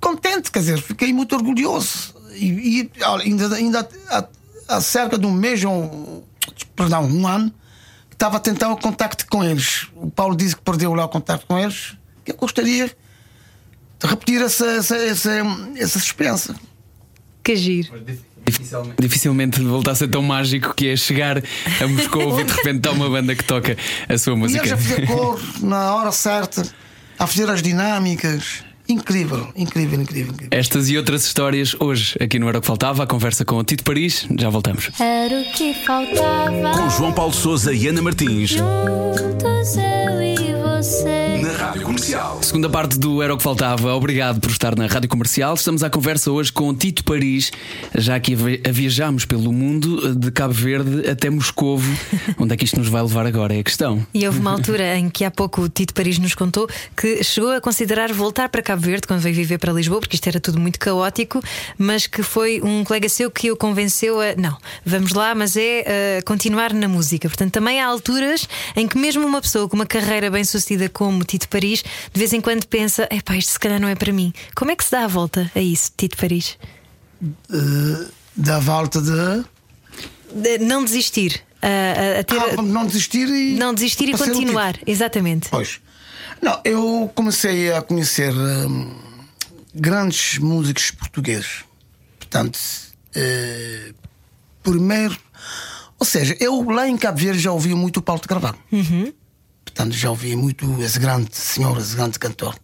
contente, 0.00 0.50
quer 0.50 0.60
dizer, 0.60 0.80
fiquei 0.80 1.12
muito 1.12 1.34
orgulhoso. 1.34 2.11
E, 2.34 2.80
e 2.80 2.90
olha, 3.04 3.24
ainda, 3.24 3.54
ainda 3.54 3.88
há, 4.10 4.24
há 4.68 4.80
cerca 4.80 5.18
de 5.18 5.26
um 5.26 5.32
mês, 5.32 5.64
ou, 5.64 6.26
perdão, 6.76 7.04
um 7.04 7.26
ano, 7.26 7.52
estava 8.10 8.36
a 8.36 8.40
tentar 8.40 8.68
o 8.70 8.76
contacto 8.76 9.26
com 9.26 9.42
eles. 9.42 9.88
O 9.94 10.10
Paulo 10.10 10.36
disse 10.36 10.54
que 10.56 10.62
perdeu 10.62 10.94
lá 10.94 11.04
o 11.04 11.08
contacto 11.08 11.46
com 11.46 11.58
eles. 11.58 11.96
Que 12.24 12.32
eu 12.32 12.36
gostaria 12.36 12.86
de 12.86 14.06
repetir 14.06 14.40
essa, 14.40 14.66
essa, 14.66 14.96
essa, 14.96 15.30
essa 15.76 15.98
experiência. 15.98 16.54
Que 17.42 17.56
giro. 17.56 17.92
Dificilmente 18.98 19.60
voltar 19.62 19.92
a 19.92 19.94
ser 19.94 20.08
tão 20.08 20.22
mágico 20.22 20.74
que 20.74 20.88
é 20.88 20.96
chegar 20.96 21.38
a 21.38 21.88
Moscou 21.88 22.40
e 22.40 22.44
de 22.44 22.52
repente 22.52 22.76
está 22.78 22.90
uma 22.90 23.08
banda 23.08 23.34
que 23.34 23.44
toca 23.44 23.76
a 24.08 24.18
sua 24.18 24.34
E 24.34 24.36
música. 24.36 24.60
eles 24.66 24.72
a 24.72 24.76
fazer 24.76 25.06
cor 25.06 25.40
na 25.60 25.94
hora 25.94 26.12
certa, 26.12 26.62
a 27.18 27.26
fazer 27.26 27.48
as 27.48 27.62
dinâmicas. 27.62 28.64
Incrível, 28.92 29.48
incrível, 29.56 30.00
incrível, 30.00 30.32
incrível. 30.32 30.48
Estas 30.50 30.88
e 30.88 30.96
outras 30.96 31.24
histórias 31.24 31.74
hoje, 31.80 32.16
aqui 32.20 32.38
no 32.38 32.48
Era 32.48 32.58
o 32.58 32.60
que 32.60 32.66
Faltava, 32.66 33.02
a 33.02 33.06
conversa 33.06 33.44
com 33.44 33.56
o 33.56 33.64
Tito 33.64 33.84
Paris. 33.84 34.26
Já 34.38 34.48
voltamos. 34.48 34.90
Era 35.00 35.40
o 35.40 35.52
que 35.52 35.74
faltava. 35.74 36.72
Com 36.76 36.90
João 36.90 37.12
Paulo 37.12 37.32
Souza 37.32 37.72
e 37.72 37.86
Ana 37.88 38.02
Martins. 38.02 38.50
Juntos 38.50 39.76
eu 39.76 40.22
e 40.22 40.52
você. 40.62 41.38
Na 41.42 41.52
Rádio 41.52 41.82
Comercial. 41.82 42.42
Segunda 42.42 42.68
parte 42.68 42.98
do 42.98 43.22
Era 43.22 43.34
o 43.34 43.36
que 43.36 43.42
Faltava. 43.42 43.94
Obrigado 43.94 44.40
por 44.40 44.50
estar 44.50 44.76
na 44.76 44.86
Rádio 44.86 45.08
Comercial. 45.08 45.54
Estamos 45.54 45.82
à 45.82 45.90
conversa 45.90 46.30
hoje 46.30 46.52
com 46.52 46.68
o 46.68 46.74
Tito 46.74 47.04
Paris, 47.04 47.50
já 47.94 48.18
que 48.18 48.34
a 48.34 48.72
viajamos 48.72 49.24
pelo 49.24 49.52
mundo, 49.52 50.14
de 50.14 50.30
Cabo 50.30 50.52
Verde 50.52 51.08
até 51.08 51.30
Moscovo. 51.30 51.90
Onde 52.38 52.54
é 52.54 52.56
que 52.56 52.64
isto 52.64 52.78
nos 52.78 52.88
vai 52.88 53.02
levar 53.02 53.26
agora? 53.26 53.54
É 53.54 53.60
a 53.60 53.62
questão. 53.62 54.04
E 54.12 54.26
houve 54.26 54.38
uma 54.38 54.50
altura 54.50 54.96
em 54.96 55.08
que 55.08 55.24
há 55.24 55.30
pouco 55.30 55.62
o 55.62 55.68
Tito 55.68 55.94
Paris 55.94 56.18
nos 56.18 56.34
contou 56.34 56.68
que 56.96 57.22
chegou 57.22 57.52
a 57.52 57.60
considerar 57.60 58.12
voltar 58.12 58.48
para 58.48 58.62
Cabo 58.62 58.81
Verde 58.82 59.06
quando 59.06 59.20
veio 59.20 59.34
viver 59.34 59.58
para 59.58 59.72
Lisboa, 59.72 60.00
porque 60.00 60.16
isto 60.16 60.26
era 60.26 60.38
tudo 60.40 60.58
muito 60.60 60.78
caótico, 60.78 61.40
mas 61.78 62.06
que 62.06 62.22
foi 62.22 62.60
um 62.62 62.84
colega 62.84 63.08
seu 63.08 63.30
que 63.30 63.50
o 63.50 63.56
convenceu 63.56 64.20
a 64.20 64.34
não, 64.36 64.56
vamos 64.84 65.12
lá, 65.12 65.34
mas 65.34 65.56
é 65.56 66.18
uh, 66.20 66.24
continuar 66.24 66.72
na 66.74 66.88
música. 66.88 67.28
Portanto, 67.28 67.52
também 67.52 67.80
há 67.80 67.86
alturas 67.86 68.48
em 68.76 68.86
que 68.86 68.98
mesmo 68.98 69.26
uma 69.26 69.40
pessoa 69.40 69.68
com 69.68 69.76
uma 69.76 69.86
carreira 69.86 70.30
bem 70.30 70.44
sucedida 70.44 70.88
como 70.88 71.24
Tito 71.24 71.48
Paris, 71.48 71.82
de 72.12 72.18
vez 72.18 72.32
em 72.32 72.40
quando 72.40 72.66
pensa, 72.66 73.08
epá, 73.10 73.36
isto 73.36 73.52
se 73.52 73.58
calhar 73.60 73.80
não 73.80 73.88
é 73.88 73.94
para 73.94 74.12
mim. 74.12 74.32
Como 74.54 74.70
é 74.70 74.76
que 74.76 74.84
se 74.84 74.90
dá 74.90 75.04
a 75.04 75.08
volta 75.08 75.50
a 75.54 75.60
isso, 75.60 75.90
Tito 75.96 76.16
Paris? 76.16 76.58
Uh, 77.22 78.10
da 78.36 78.58
volta 78.58 79.00
de. 79.00 79.44
De 80.34 80.58
não 80.64 80.84
desistir. 80.84 81.42
A, 81.60 81.66
a- 82.16 82.20
a 82.20 82.24
ter, 82.24 82.36
Ah, 82.58 82.62
não 82.62 82.86
desistir 82.86 83.28
e. 83.28 83.54
não 83.54 83.72
desistir 83.72 84.08
e 84.08 84.12
continuar. 84.18 84.76
Exatamente. 84.86 85.48
Pois. 85.48 85.80
Não, 86.42 86.60
eu 86.64 87.10
comecei 87.14 87.72
a 87.72 87.80
conhecer 87.80 88.34
hum, 88.34 88.92
grandes 89.72 90.38
músicos 90.38 90.90
portugueses. 90.90 91.64
Portanto, 92.18 92.58
eh, 93.14 93.94
primeiro. 94.62 95.16
Ou 95.98 96.04
seja, 96.04 96.36
eu 96.40 96.68
lá 96.68 96.88
em 96.88 96.96
Cabo 96.96 97.18
Verde 97.18 97.38
já 97.38 97.52
ouvi 97.52 97.74
muito 97.74 97.98
o 97.98 98.02
Paulo 98.02 98.20
de 98.20 98.26
Carvalho. 98.26 98.58
Portanto, 99.64 99.92
já 99.92 100.10
ouvi 100.10 100.34
muito 100.34 100.82
esse 100.82 100.98
grande 100.98 101.36
senhor, 101.36 101.78
esse 101.78 101.94
grande 101.94 102.18
cantor. 102.18 102.56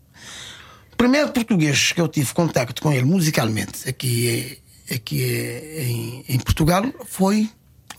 O 0.92 0.96
primeiro 0.96 1.28
português 1.30 1.92
que 1.92 2.00
eu 2.00 2.08
tive 2.08 2.34
contacto 2.34 2.82
com 2.82 2.92
ele 2.92 3.04
musicalmente 3.04 3.88
aqui, 3.88 4.60
eh, 4.90 4.94
aqui 4.96 5.22
eh, 5.22 5.84
em, 5.84 6.24
em 6.28 6.38
Portugal 6.40 6.84
foi 7.06 7.48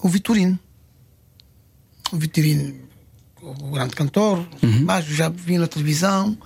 o 0.01 0.09
Vitorino. 0.09 0.59
O 2.11 2.17
Vitorino, 2.17 2.88
o 3.51 3.71
grande 3.71 3.95
cantor, 3.95 4.47
mas 4.83 5.05
já 5.05 5.29
vi 5.29 5.57
na 5.57 5.67
televisão. 5.67 6.37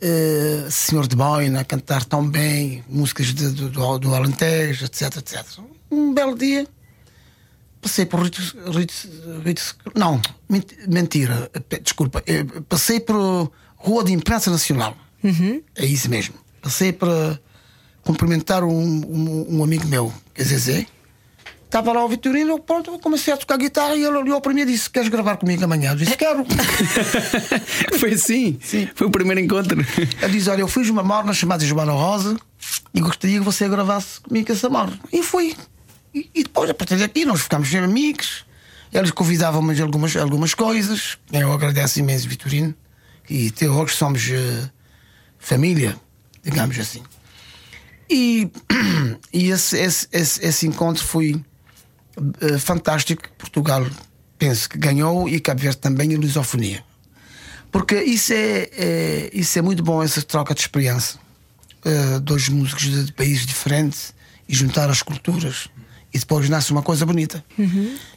eh, 0.00 0.66
Senhor 0.70 1.06
de 1.06 1.14
Boina 1.14 1.62
cantar 1.64 2.04
tão 2.04 2.26
bem, 2.28 2.82
músicas 2.88 3.26
de- 3.34 3.50
do, 3.50 3.68
do, 3.68 3.98
do 3.98 4.14
Alentejo, 4.14 4.86
etc, 4.86 5.16
etc. 5.18 5.44
Um 5.90 6.14
belo 6.14 6.36
dia 6.38 6.66
passei 7.82 8.06
por 8.06 8.20
Ritz, 8.22 8.54
Ritz, 8.74 9.08
Ritz- 9.44 9.74
não, 9.94 10.20
ment- 10.48 10.72
mentira, 10.88 11.50
desculpa, 11.82 12.22
eh, 12.26 12.44
passei 12.68 12.98
por 13.00 13.50
Rua 13.76 14.04
de 14.04 14.12
Imprensa 14.12 14.50
Nacional. 14.50 14.96
É 15.76 15.84
isso 15.84 16.08
mesmo. 16.08 16.34
Passei 16.62 16.92
para 16.92 17.38
cumprimentar 18.02 18.64
um, 18.64 18.70
um, 18.70 19.56
um 19.58 19.64
amigo 19.64 19.86
meu, 19.86 20.12
que 20.34 20.40
é 20.40 20.44
Zezé. 20.44 20.86
Estava 21.70 21.92
lá 21.92 22.04
o 22.04 22.08
Vitorino, 22.08 22.58
pronto, 22.58 22.98
comecei 22.98 23.32
a 23.32 23.36
tocar 23.36 23.56
guitarra 23.56 23.94
e 23.94 24.02
ele 24.04 24.16
olhou 24.16 24.40
para 24.40 24.52
mim 24.52 24.62
e 24.62 24.64
disse: 24.64 24.90
Queres 24.90 25.08
gravar 25.08 25.36
comigo 25.36 25.62
amanhã? 25.62 25.92
Eu 25.92 25.96
disse: 25.96 26.16
Quero. 26.16 26.44
Foi 27.96 28.12
assim? 28.14 28.58
Sim. 28.60 28.88
Foi 28.92 29.06
o 29.06 29.10
primeiro 29.10 29.40
encontro. 29.40 29.80
Ele 30.20 30.32
diz: 30.32 30.48
Olha, 30.48 30.62
eu 30.62 30.66
fiz 30.66 30.90
uma 30.90 31.04
morna 31.04 31.32
chamada 31.32 31.64
Joana 31.64 31.92
Rosa 31.92 32.36
e 32.92 33.00
gostaria 33.00 33.38
que 33.38 33.44
você 33.44 33.68
gravasse 33.68 34.20
comigo 34.20 34.50
essa 34.50 34.68
morna. 34.68 34.98
E 35.12 35.22
fui. 35.22 35.54
E, 36.12 36.28
e 36.34 36.42
depois, 36.42 36.68
a 36.68 36.74
partir 36.74 36.96
daqui, 36.96 37.24
nós 37.24 37.42
ficámos 37.42 37.72
amigos. 37.72 38.44
Eles 38.92 39.12
convidavam-me 39.12 39.80
algumas, 39.80 40.16
algumas 40.16 40.54
coisas. 40.54 41.18
Eu 41.32 41.52
agradeço 41.52 42.00
imenso, 42.00 42.28
Vitorino. 42.28 42.74
E 43.28 43.46
até 43.46 43.70
hoje 43.70 43.94
somos 43.94 44.28
eh, 44.28 44.68
família, 45.38 45.96
digamos 46.42 46.76
assim. 46.80 47.04
E, 48.10 48.50
e 49.32 49.50
esse, 49.50 49.78
esse, 49.78 50.08
esse, 50.10 50.44
esse 50.44 50.66
encontro 50.66 51.04
foi 51.04 51.40
eh, 52.40 52.58
fantástico. 52.58 53.22
Portugal, 53.38 53.86
penso 54.38 54.68
que 54.68 54.78
ganhou 54.78 55.28
e 55.28 55.40
Cabo 55.40 55.60
Verde 55.60 55.78
também, 55.78 56.12
e 56.12 56.16
lusofonia. 56.16 56.84
Porque 57.72 58.02
isso 58.02 58.32
é, 58.32 58.68
é- 58.72 59.30
isso 59.32 59.58
é 59.58 59.62
muito 59.62 59.82
bom, 59.82 60.02
essa 60.02 60.20
troca 60.22 60.54
de 60.54 60.60
experiência. 60.60 61.18
Eh, 61.84 62.18
dois 62.20 62.48
músicos 62.48 62.82
de, 62.84 63.04
de 63.04 63.12
países 63.12 63.46
diferentes 63.46 64.12
e 64.48 64.54
juntar 64.54 64.90
as 64.90 65.02
culturas. 65.02 65.68
E 66.12 66.18
depois 66.18 66.48
nasce 66.48 66.72
uma 66.72 66.82
coisa 66.82 67.06
bonita. 67.06 67.44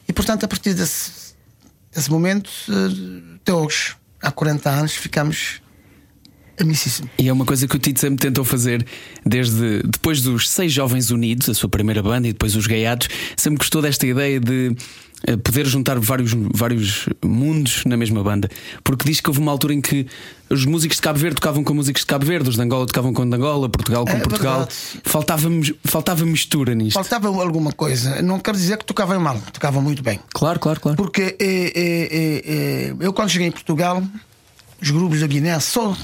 E 0.08 0.12
portanto, 0.14 0.44
a 0.44 0.48
partir 0.48 0.74
desse, 0.74 1.12
desse 1.94 2.10
momento, 2.10 2.50
eh, 2.70 3.36
até 3.36 3.54
hoje, 3.54 3.96
há 4.22 4.32
40 4.32 4.70
anos, 4.70 4.94
ficamos 4.94 5.62
amicíssimos. 6.60 7.12
E 7.18 7.28
é 7.28 7.34
uma 7.34 7.46
coisa 7.46 7.68
que 7.68 7.76
o 7.76 7.80
Tito 7.80 8.00
sempre 8.00 8.18
tentou 8.18 8.44
fazer 8.44 8.86
desde 9.26 9.82
depois 9.84 10.22
dos 10.22 10.50
Seis 10.50 10.72
Jovens 10.72 11.12
Unidos, 11.12 11.50
a 11.50 11.54
sua 11.54 11.70
primeira 11.70 12.02
banda, 12.02 12.28
e 12.28 12.34
depois 12.34 12.56
os 12.56 12.68
Gaiados, 12.68 13.08
sempre 13.36 13.58
gostou 13.58 13.82
desta 13.82 14.06
ideia 14.06 14.40
de 14.40 14.76
eh, 15.26 15.38
poder 15.38 15.66
juntar 15.66 15.98
vários, 16.00 16.32
vários 16.54 17.08
mundos 17.24 17.84
na 17.86 17.96
mesma 17.98 18.22
banda. 18.24 18.50
Porque 18.84 19.06
diz 19.06 19.20
que 19.22 19.30
houve 19.30 19.40
uma 19.40 19.52
altura 19.52 19.74
em 19.74 19.82
que 19.82 20.06
os 20.50 20.66
músicos 20.66 20.98
de 20.98 21.02
Cabo 21.02 21.18
Verde 21.18 21.36
tocavam 21.36 21.64
com 21.64 21.74
músicos 21.74 22.02
de 22.02 22.06
Cabo 22.06 22.26
Verde, 22.26 22.50
os 22.50 22.56
de 22.56 22.62
Angola 22.62 22.86
tocavam 22.86 23.14
com 23.14 23.28
de 23.28 23.36
Angola, 23.36 23.70
Portugal 23.70 24.06
com 24.06 24.12
É 24.12 24.20
Portugal. 24.20 24.58
verdade. 24.60 24.76
Faltava, 25.04 25.50
faltava 25.86 26.26
mistura 26.26 26.76
nisto. 26.76 26.94
Faltava 26.94 27.28
alguma 27.30 27.72
coisa. 27.72 28.22
Não 28.22 28.40
quero 28.40 28.58
dizer 28.58 28.78
que 28.78 28.86
tocava 28.86 29.18
mal, 29.20 29.40
tocava 29.52 29.82
muito 29.82 30.04
bem. 30.04 30.20
Claro, 30.34 30.60
claro, 30.60 30.80
claro. 30.80 30.98
Porque 30.98 31.36
é, 31.40 32.92
é, 32.92 32.94
eu, 33.00 33.14
quando 33.14 33.30
cheguei 33.30 33.48
em 33.48 33.52
Portugal, 33.52 34.04
os 34.82 34.92
grupos 34.92 35.22
da 35.22 35.28
Guiné, 35.28 35.60
só 35.60 35.96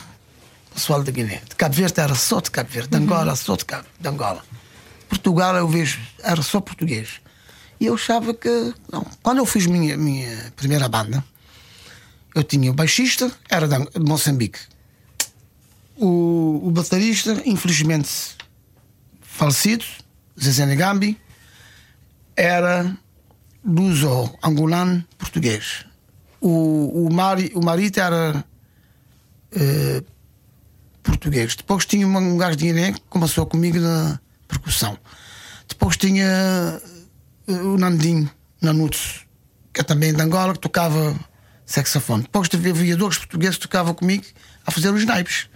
pessoal 0.74 1.04
da 1.04 1.12
Guiné. 1.12 1.42
De 1.48 1.56
Cabo 1.56 1.76
Verde 1.76 2.00
era 2.00 2.16
só 2.16 2.40
de 2.40 2.52
Cabo 2.52 2.70
Verde, 2.70 2.90
de 2.90 2.98
Angola, 2.98 3.36
só 3.36 3.56
de, 3.56 3.66
Cabo, 3.66 3.88
de 4.00 4.08
Angola. 4.08 4.44
Portugal, 5.08 5.56
eu 5.56 5.68
vejo, 5.68 6.00
era 6.24 6.42
só 6.42 6.62
português. 6.62 7.22
E 7.80 7.86
eu 7.86 7.96
achava 7.96 8.34
que. 8.34 8.74
Não. 8.92 9.06
Quando 9.24 9.40
eu 9.40 9.46
fiz 9.46 9.66
minha, 9.66 9.98
minha 9.98 10.52
primeira 10.56 10.88
banda, 10.88 11.24
eu 12.36 12.44
tinha 12.44 12.70
o 12.70 12.74
baixista, 12.74 13.32
era 13.50 13.68
de 13.68 14.00
Moçambique. 14.00 14.60
O, 15.96 16.62
o 16.64 16.72
baterista, 16.72 17.42
infelizmente 17.46 18.38
falecido, 19.22 19.86
Zezé 20.42 20.66
Negambi, 20.66 21.18
era 22.36 22.98
luso 23.66 24.34
angolano 24.44 25.04
português. 25.18 25.86
O, 26.42 27.06
o, 27.06 27.14
Mari, 27.14 27.52
o 27.56 27.64
marido 27.64 28.00
era 28.00 28.46
eh, 29.52 30.04
português. 31.04 31.56
Depois 31.56 31.86
tinha 31.86 32.08
um 32.08 32.38
gajo 32.38 32.56
de 32.58 32.66
Guiné 32.66 32.94
que 32.94 33.02
começou 33.10 33.46
comigo 33.46 33.80
na 33.80 34.20
percussão. 34.48 34.98
Depois 35.68 35.98
tinha 35.98 36.26
eh, 37.48 37.52
o 37.52 37.78
Nandinho 37.78 38.30
Nanutos, 38.62 39.26
que 39.74 39.82
é 39.82 39.84
também 39.84 40.14
de 40.14 40.22
Angola, 40.22 40.54
que 40.54 40.60
tocava 40.60 41.18
saxofone. 41.66 42.24
Depois 42.24 42.50
havia, 42.54 42.98
dois 42.98 43.18
portugueses 43.18 43.56
que 43.58 43.62
tocavam 43.64 43.94
comigo 43.94 44.26
a 44.66 44.72
fazer 44.72 44.90
os 44.90 45.06
naipes. 45.06 45.48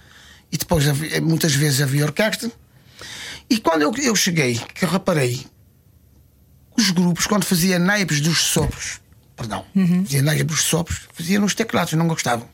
E 0.51 0.57
depois 0.57 0.87
havia- 0.87 1.19
muitas 1.21 1.53
vezes 1.55 1.81
havia 1.81 2.05
orquestra. 2.05 2.51
E 3.49 3.57
quando 3.59 3.81
eu, 3.81 3.91
eu 3.97 4.15
cheguei, 4.15 4.55
que 4.73 4.85
eu 4.85 4.89
reparei, 4.89 5.45
os 6.77 6.89
grupos, 6.91 7.27
quando 7.27 7.43
fazia 7.43 7.77
naipes 7.77 8.21
dos 8.21 8.37
sopros, 8.39 9.01
perdão, 9.35 9.65
fazia 10.03 10.21
naipes 10.21 10.45
dos 10.45 10.61
sopros, 10.61 11.01
fazia 11.13 11.39
nos 11.39 11.53
teclados, 11.55 11.93
não 11.93 12.07
gostavam. 12.07 12.47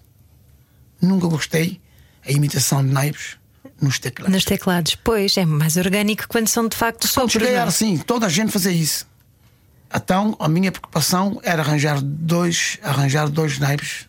Nunca 1.02 1.28
gostei 1.28 1.80
a 2.30 2.32
imitação 2.32 2.86
de 2.86 2.92
naipes 2.94 3.38
nos 3.82 4.00
teclados. 4.00 4.34
Nos 4.34 4.46
teclados. 4.46 4.96
Pois, 4.96 5.36
é 5.38 5.46
mais 5.46 5.76
orgânico 5.78 6.26
quando 6.28 6.48
são 6.48 6.68
de 6.68 6.76
facto 6.78 7.02
Quando 7.02 7.12
sopros. 7.12 7.32
cheguei 7.34 7.52
não 7.54 7.60
é? 7.60 7.64
assim, 7.64 7.98
toda 7.98 8.26
a 8.26 8.30
gente 8.30 8.52
fazia 8.52 8.72
isso. 8.72 9.08
Então 9.94 10.36
a 10.40 10.48
minha 10.48 10.72
preocupação 10.72 11.40
era 11.44 11.62
arranjar 11.64 12.00
dois, 12.02 12.78
arranjar 12.84 13.28
dois 13.30 13.58
naipes, 13.58 14.08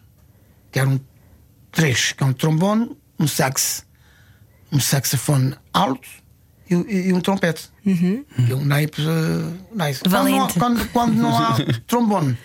que 0.70 0.78
eram 0.78 1.00
três, 1.72 2.12
que 2.12 2.22
é 2.22 2.26
um 2.26 2.32
trombone, 2.32 2.96
um 3.18 3.26
sax, 3.26 3.84
um 4.70 4.78
saxofone 4.78 5.54
alto 5.72 6.06
e, 6.68 6.74
e- 6.74 7.08
e 7.08 7.12
um 7.12 7.20
trompete. 7.20 7.70
E 7.86 8.24
um 8.52 8.64
naipe 8.64 9.00
uh, 9.00 9.58
nice. 9.74 10.00
Quando 10.02 10.12
não, 10.12 10.18
há, 10.20 10.22
Valente. 10.38 10.58
quando, 10.58 10.88
quando 10.90 11.14
não 11.14 11.38
há 11.38 11.56
trombone, 11.86 12.36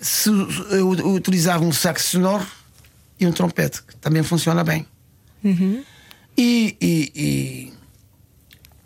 se, 0.00 0.28
eu, 0.30 0.94
eu 0.94 1.12
utilizava 1.14 1.64
um 1.64 1.72
sax 1.72 2.04
sonoro 2.04 2.46
e 3.22 3.26
um 3.26 3.32
trompete, 3.32 3.82
que 3.82 3.96
também 3.96 4.22
funciona 4.22 4.62
bem. 4.64 4.86
E, 5.44 6.76
e- 6.80 7.12
e 7.14 7.72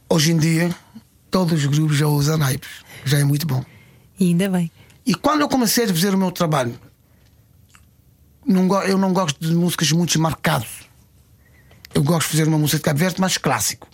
hoje 0.08 0.32
em 0.32 0.38
dia 0.38 0.74
todos 1.30 1.52
os 1.64 1.66
grupos 1.66 1.96
já 1.96 2.06
usam 2.06 2.38
naipes, 2.38 2.68
já 3.04 3.18
é 3.18 3.24
muito 3.24 3.46
bom. 3.46 3.64
E 4.18 4.28
ainda 4.28 4.48
bem. 4.48 4.70
E 5.04 5.14
quando 5.14 5.42
eu 5.42 5.48
comecei 5.48 5.84
a 5.84 5.88
fazer 5.88 6.14
o 6.14 6.18
meu 6.18 6.30
trabalho, 6.32 6.78
não 8.44 8.82
eu 8.84 8.96
não 8.98 9.12
gosto 9.12 9.38
de 9.40 9.54
músicas 9.54 9.90
muito 9.92 10.18
marcadas. 10.20 10.68
eu 11.94 12.02
gosto 12.02 12.26
de 12.26 12.32
fazer 12.36 12.48
uma 12.48 12.58
música 12.58 12.78
de 12.78 12.84
Cabo 12.84 12.98
Verde 12.98 13.20
mais 13.20 13.38
clássico. 13.38 13.88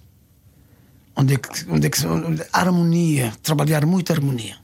Onde 1.14 1.34
é 1.34 1.36
que, 1.38 1.70
onde 1.70 1.86
é 1.86 1.90
que 1.90 2.06
onde- 2.06 2.44
harmonia, 2.52 3.32
trabalhar 3.42 3.84
muito 3.86 4.12
harmonia. 4.12 4.56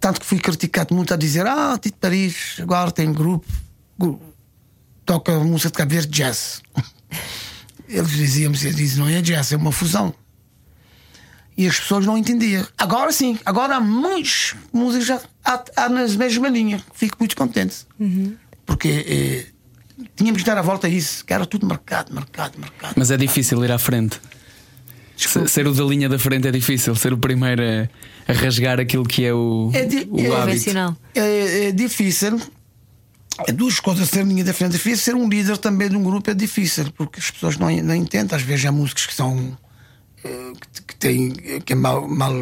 Tanto 0.00 0.20
que 0.20 0.26
fui 0.26 0.38
criticado 0.38 0.94
muito 0.94 1.12
a 1.12 1.16
dizer: 1.16 1.46
Ah, 1.46 1.78
Tito 1.78 1.98
Paris, 1.98 2.56
agora 2.60 2.90
tem 2.90 3.12
grupo, 3.12 3.46
gru- 3.98 4.20
toca 5.06 5.38
música 5.38 5.70
de 5.70 5.74
Cabo 5.76 5.92
Verde 5.92 6.08
jazz. 6.08 6.60
Eles 7.88 8.10
diziam 8.10 8.52
eles 8.52 8.74
dizem, 8.76 8.98
não 8.98 9.08
é 9.08 9.22
jazz, 9.22 9.52
é 9.52 9.56
uma 9.56 9.70
fusão. 9.72 10.12
E 11.56 11.66
as 11.66 11.78
pessoas 11.80 12.04
não 12.04 12.18
entendiam. 12.18 12.66
Agora 12.76 13.10
sim, 13.12 13.38
agora 13.46 13.76
há 13.76 13.80
muitos 13.80 14.54
músicos 14.72 15.06
já 15.06 15.20
há, 15.44 15.64
há 15.76 15.88
nas 15.88 16.14
mesma 16.16 16.48
linha. 16.48 16.82
Fico 16.94 17.16
muito 17.18 17.34
contente. 17.36 17.76
Porque 18.66 18.88
eh, 19.98 20.06
tínhamos 20.16 20.42
que 20.42 20.46
dar 20.46 20.58
a 20.58 20.62
volta 20.62 20.86
a 20.86 20.90
isso, 20.90 21.24
que 21.24 21.32
era 21.32 21.46
tudo 21.46 21.64
marcado, 21.66 22.12
marcado, 22.12 22.58
marcado. 22.58 22.94
Mas 22.96 23.10
é 23.10 23.16
difícil 23.16 23.64
ir 23.64 23.72
à 23.72 23.78
frente. 23.78 24.20
Se- 25.16 25.48
Ser 25.48 25.66
o 25.66 25.72
da 25.72 25.82
linha 25.84 26.10
da 26.10 26.18
frente 26.18 26.46
é 26.46 26.50
difícil, 26.50 26.94
ser 26.94 27.14
o 27.14 27.16
primeiro 27.18 27.62
a, 27.62 27.88
a 28.30 28.34
rasgar 28.34 28.78
aquilo 28.78 29.04
que 29.04 29.24
é 29.24 29.32
o, 29.32 29.70
É 29.72 29.84
di- 29.86 30.06
o 30.10 30.18
é-. 30.20 30.28
É, 31.14 31.68
é 31.68 31.72
difícil. 31.72 32.38
É 33.46 33.52
duas 33.52 33.80
coisas 33.80 34.08
ser 34.08 34.24
linha 34.24 34.44
da 34.44 34.54
frente 34.54 34.70
é 34.70 34.76
difícil, 34.78 35.04
ser 35.04 35.14
um 35.14 35.28
líder 35.28 35.58
também 35.58 35.90
de 35.90 35.96
um 35.96 36.02
grupo 36.02 36.30
é 36.30 36.34
difícil, 36.34 36.90
porque 36.92 37.20
as 37.20 37.30
pessoas 37.30 37.56
não, 37.58 37.70
não 37.82 37.94
entendem. 37.94 38.34
Às 38.34 38.42
vezes 38.42 38.64
há 38.64 38.72
músicos 38.72 39.06
que 39.06 39.14
são 39.14 39.56
eh, 40.24 40.52
que, 40.72 40.82
que 40.82 40.96
têm 40.96 41.30
que 41.60 41.72
é 41.72 41.76
mal, 41.76 42.08
mal 42.08 42.32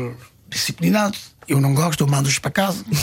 disciplinado. 0.49 1.17
Eu 1.49 1.61
não 1.61 1.75
gosto, 1.75 2.03
eu 2.03 2.07
mando-os 2.07 2.39
para 2.39 2.51
casa, 2.51 2.85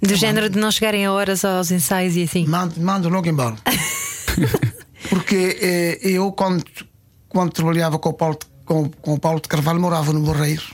Do 0.00 0.14
género 0.14 0.48
de 0.48 0.58
não 0.58 0.70
chegarem 0.70 1.04
a 1.06 1.12
horas 1.12 1.44
aos 1.44 1.70
ensaios 1.70 2.16
e 2.16 2.22
assim. 2.22 2.46
mando, 2.46 2.80
mando 2.80 3.08
logo 3.08 3.28
embora. 3.28 3.56
porque 5.08 5.58
eh, 5.60 5.98
eu, 6.02 6.30
quando, 6.32 6.64
quando 7.28 7.52
trabalhava 7.52 7.98
com 7.98 8.10
o, 8.10 8.12
Paulo, 8.12 8.38
com, 8.64 8.88
com 8.88 9.14
o 9.14 9.18
Paulo 9.18 9.40
de 9.40 9.48
Carvalho, 9.48 9.80
morava 9.80 10.12
no 10.12 10.20
Barreiro, 10.20 10.64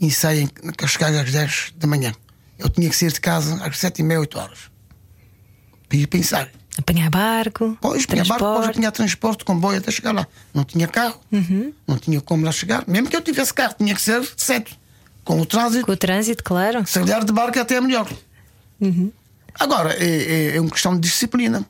ensaio 0.00 0.42
em 0.42 0.72
Cascais 0.72 1.16
às 1.16 1.30
10 1.30 1.74
da 1.76 1.86
manhã. 1.86 2.12
Eu 2.58 2.68
tinha 2.68 2.88
que 2.88 2.96
sair 2.96 3.12
de 3.12 3.20
casa 3.20 3.62
às 3.64 3.78
7 3.78 4.00
e 4.00 4.02
meia, 4.02 4.20
8 4.20 4.38
horas. 4.38 4.69
Para 5.90 5.98
ir 5.98 6.06
pensar. 6.06 6.48
Apanhar 6.78 7.10
barco, 7.10 7.76
Pois, 7.80 8.06
tinha 8.06 8.24
barco, 8.24 8.44
transporte. 8.44 8.74
tinha 8.78 8.92
transporte, 8.92 9.44
comboio 9.44 9.78
até 9.78 9.90
chegar 9.90 10.12
lá. 10.12 10.26
Não 10.54 10.64
tinha 10.64 10.86
carro, 10.88 11.20
não 11.86 11.98
tinha 11.98 12.20
como 12.22 12.44
lá 12.46 12.52
chegar. 12.52 12.84
Mesmo 12.86 13.08
que 13.10 13.16
eu 13.16 13.20
tivesse 13.20 13.52
carro, 13.52 13.74
tinha 13.76 13.94
que 13.94 14.00
ser 14.00 14.22
cedo. 14.36 14.70
Com 15.24 15.40
o 15.40 15.44
trânsito, 15.44 15.84
Com 15.84 15.92
o 15.92 15.96
trânsito, 15.96 16.42
claro. 16.44 16.86
se 16.86 16.98
olhar 16.98 17.24
de 17.24 17.32
barco 17.32 17.58
até 17.58 17.74
é 17.74 17.80
melhor. 17.80 18.08
Agora, 19.58 19.92
é, 19.94 20.06
é, 20.52 20.56
é 20.56 20.60
uma 20.60 20.70
questão 20.70 20.94
de 20.94 21.00
disciplina. 21.00 21.66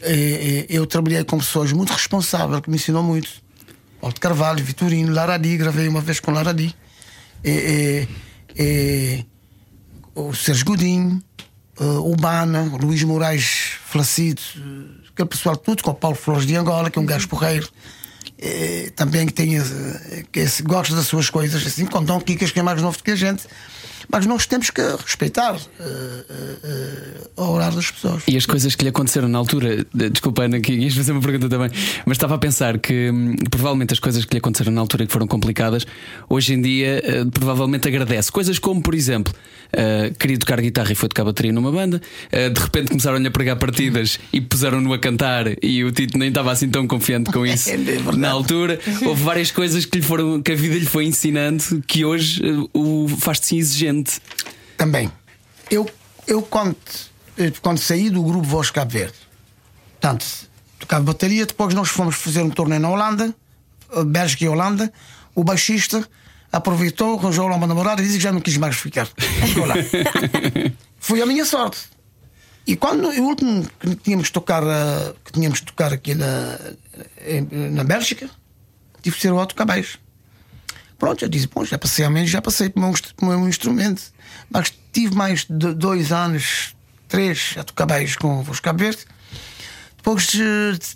É, 0.00 0.12
é, 0.12 0.66
eu 0.70 0.86
trabalhei 0.86 1.22
com 1.24 1.38
pessoas 1.38 1.70
muito 1.72 1.92
responsáveis, 1.92 2.60
que 2.60 2.70
me 2.70 2.76
ensinou 2.76 3.02
muito. 3.02 3.28
De 4.02 4.20
Carvalho, 4.20 4.64
Vitorino, 4.64 5.12
Laradi, 5.12 5.56
gravei 5.56 5.86
uma 5.88 6.00
vez 6.00 6.20
com 6.20 6.30
Laradi. 6.32 6.74
É, 7.44 7.50
é, 7.50 8.08
é, 8.56 9.24
o 10.14 10.32
Sérgio 10.34 10.64
Godinho, 10.64 11.22
eh, 11.80 11.84
o 11.84 12.14
Bana, 12.16 12.62
o 12.72 12.76
Luís 12.76 13.02
Moraes 13.02 13.72
falecido, 13.86 14.40
eh, 14.56 15.08
aquele 15.12 15.28
pessoal 15.28 15.56
tudo, 15.56 15.82
com 15.82 15.90
o 15.90 15.94
Paulo 15.94 16.16
Flores 16.16 16.46
de 16.46 16.54
Angola, 16.56 16.90
que 16.90 16.98
é 16.98 17.02
um 17.02 17.06
gajo 17.06 17.28
porreiro. 17.28 17.68
eh, 18.40 18.92
também 18.94 19.26
que 19.26 19.32
tem 19.32 19.56
eh, 19.56 19.62
que 20.30 20.46
gosta 20.62 20.94
das 20.94 21.06
suas 21.06 21.28
coisas, 21.28 21.66
assim, 21.66 21.84
com 21.86 22.02
Dom 22.04 22.20
Quicas, 22.20 22.52
que 22.52 22.60
é 22.60 22.62
mais 22.62 22.80
novo 22.80 22.96
do 22.96 23.02
que 23.02 23.10
a 23.10 23.16
gente. 23.16 23.44
Mas 24.10 24.24
nós 24.26 24.46
temos 24.46 24.70
que 24.70 24.80
respeitar 25.04 25.54
eh, 25.54 25.82
eh, 26.30 26.56
eh, 26.64 27.20
o 27.36 27.42
horário 27.50 27.76
das 27.76 27.90
pessoas. 27.90 28.22
E 28.26 28.36
as 28.36 28.46
coisas 28.46 28.74
que 28.74 28.82
lhe 28.82 28.88
aconteceram 28.88 29.28
na 29.28 29.36
altura, 29.38 29.84
de- 29.94 30.08
desculpa, 30.10 30.44
Ana, 30.44 30.60
que 30.60 30.72
ias 30.72 30.94
fazer 30.94 31.12
uma 31.12 31.20
pergunta 31.20 31.48
também, 31.48 31.70
mas 32.06 32.16
estava 32.16 32.34
a 32.34 32.38
pensar 32.38 32.78
que 32.78 33.10
hum, 33.10 33.36
provavelmente 33.50 33.92
as 33.92 33.98
coisas 33.98 34.24
que 34.24 34.32
lhe 34.34 34.38
aconteceram 34.38 34.72
na 34.72 34.80
altura 34.80 35.06
que 35.06 35.12
foram 35.12 35.26
complicadas, 35.26 35.86
hoje 36.28 36.54
em 36.54 36.62
dia 36.62 37.02
provavelmente 37.32 37.86
agradece. 37.86 38.32
Coisas 38.32 38.58
como, 38.58 38.80
por 38.82 38.94
exemplo, 38.94 39.32
queria 40.18 40.38
tocar 40.38 40.60
guitarra 40.60 40.90
e 40.92 40.94
foi 40.94 41.08
tocar 41.08 41.24
bateria 41.24 41.52
numa 41.52 41.70
banda, 41.70 42.00
de 42.32 42.60
repente 42.60 42.88
começaram-lhe 42.88 43.26
a 43.28 43.30
pregar 43.30 43.56
partidas 43.56 44.18
e 44.32 44.40
puseram-no 44.40 44.92
a 44.94 44.98
cantar 44.98 45.46
e 45.62 45.84
o 45.84 45.92
Tito 45.92 46.16
nem 46.16 46.28
estava 46.30 46.50
assim 46.50 46.68
tão 46.70 46.86
confiante 46.86 47.30
com 47.30 47.44
isso 47.46 47.68
É 47.70 47.76
na 48.16 48.30
altura. 48.30 48.80
Houve 49.04 49.22
várias 49.22 49.50
coisas 49.50 49.84
que, 49.84 49.98
lhe 49.98 50.04
foram, 50.04 50.40
que 50.40 50.52
a 50.52 50.56
vida 50.56 50.74
lhe 50.76 50.86
foi 50.86 51.04
ensinando 51.04 51.82
que 51.86 52.04
hoje 52.04 52.40
o 52.72 53.06
faz-te 53.18 53.46
sim 53.46 53.58
Também. 54.76 55.10
Eu, 55.70 55.88
eu 56.26 56.42
quando, 56.42 56.76
eh, 57.36 57.52
quando 57.60 57.78
saí 57.78 58.10
do 58.10 58.22
grupo 58.22 58.46
Voz 58.46 58.70
Cabo 58.70 58.90
Verde, 58.90 59.14
portanto, 59.92 60.26
tocava 60.78 61.04
bateria, 61.04 61.44
depois 61.44 61.74
nós 61.74 61.88
fomos 61.88 62.16
fazer 62.16 62.42
um 62.42 62.50
torneio 62.50 62.80
na 62.80 62.90
Holanda, 62.90 63.34
eh, 63.92 64.04
Bélgica 64.04 64.44
e 64.44 64.48
Holanda, 64.48 64.92
o 65.34 65.44
baixista 65.44 66.06
aproveitou, 66.50 67.18
arranjou 67.18 67.48
lá 67.48 67.56
uma 67.56 67.66
namorada 67.66 68.00
e 68.00 68.04
disse 68.04 68.18
que 68.18 68.22
já 68.22 68.32
não 68.32 68.40
quis 68.40 68.56
mais 68.56 68.76
ficar. 68.76 69.06
Ficou 69.06 69.66
lá. 69.66 69.74
Foi 70.98 71.20
a 71.20 71.26
minha 71.26 71.44
sorte. 71.44 71.78
E 72.66 72.76
quando 72.76 73.08
o 73.08 73.22
último 73.22 73.66
que 73.80 73.96
tínhamos 73.96 74.26
de 74.26 74.32
tocar, 74.32 74.62
eh, 74.62 75.14
que 75.24 75.32
tínhamos 75.32 75.60
de 75.60 75.66
tocar 75.66 75.92
aqui 75.92 76.14
na, 76.14 76.58
na 77.72 77.84
Bélgica, 77.84 78.28
tive 79.02 79.16
que 79.16 79.22
ser 79.22 79.32
o 79.32 79.36
Otto 79.38 79.54
Cabais. 79.54 79.98
Pronto, 80.98 81.24
eu 81.24 81.28
disse, 81.28 81.46
bom, 81.46 81.64
já 81.64 81.78
passei 81.78 82.04
a 82.04 82.10
menos, 82.10 82.28
já 82.28 82.42
passei 82.42 82.68
para 82.68 82.82
o 82.82 82.92
meu, 83.22 83.38
meu 83.38 83.48
instrumento. 83.48 84.02
Mas 84.50 84.72
tive 84.92 85.14
mais 85.14 85.46
de 85.48 85.72
dois 85.72 86.10
anos, 86.10 86.74
três, 87.06 87.54
a 87.56 87.62
tocar 87.62 87.86
baixo 87.86 88.18
com 88.18 88.40
os 88.40 88.58
Cabo 88.58 88.80
Verde. 88.80 89.06
Depois 89.96 90.26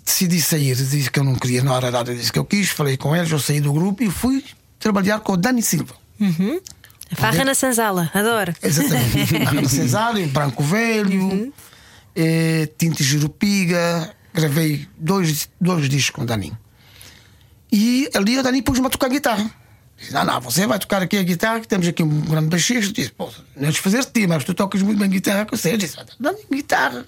decidi 0.05 0.41
sair, 0.41 0.75
disse 0.75 1.09
que 1.09 1.19
eu 1.19 1.23
não 1.23 1.35
queria, 1.35 1.63
não 1.63 1.75
era 1.75 1.89
nada 1.89 2.13
disso 2.13 2.33
que 2.33 2.39
eu 2.39 2.45
quis. 2.45 2.69
Falei 2.69 2.97
com 2.97 3.15
eles, 3.15 3.31
eu 3.31 3.39
saí 3.39 3.61
do 3.61 3.71
grupo 3.71 4.03
e 4.03 4.09
fui 4.09 4.43
trabalhar 4.79 5.19
com 5.19 5.33
o 5.33 5.37
Dani 5.37 5.61
Silva. 5.61 5.95
Farra 7.15 7.45
na 7.45 7.53
Sanzala, 7.53 8.09
adoro. 8.13 8.53
Exatamente. 8.61 9.35
Ana 9.35 9.69
Cesário, 9.69 10.27
Branco 10.29 10.63
Velho, 10.63 11.53
eh, 12.15 12.67
Tinta 12.77 13.03
Jurupiga. 13.03 14.13
Gravei 14.33 14.87
dois, 14.97 15.47
dois 15.61 15.87
discos 15.87 16.15
com 16.15 16.21
o 16.23 16.25
Dani. 16.25 16.51
E 17.71 18.09
ali 18.15 18.39
o 18.39 18.43
Dani 18.43 18.63
pôs-me 18.63 18.87
a 18.87 18.89
tocar 18.89 19.09
guitarra. 19.09 19.62
Disse: 20.03 20.13
Não, 20.13 20.25
não, 20.25 20.41
você 20.41 20.67
vai 20.67 20.77
tocar 20.77 21.01
aqui 21.01 21.17
a 21.17 21.23
guitarra, 21.23 21.61
que 21.61 21.67
temos 21.67 21.87
aqui 21.87 22.03
um 22.03 22.21
grande 22.21 22.47
baixista. 22.47 22.93
Disse: 22.93 23.11
Pô, 23.11 23.29
não 23.55 23.67
és 23.67 23.77
fazer 23.77 24.03
ti, 24.05 24.27
mas 24.27 24.43
tu 24.43 24.53
tocas 24.53 24.81
muito 24.81 24.99
bem 24.99 25.09
guitarra. 25.09 25.47
Eu 25.49 25.57
sei. 25.57 25.73
Eu 25.73 25.77
disse: 25.77 25.97
Dani, 26.19 26.39
guitarra. 26.51 27.05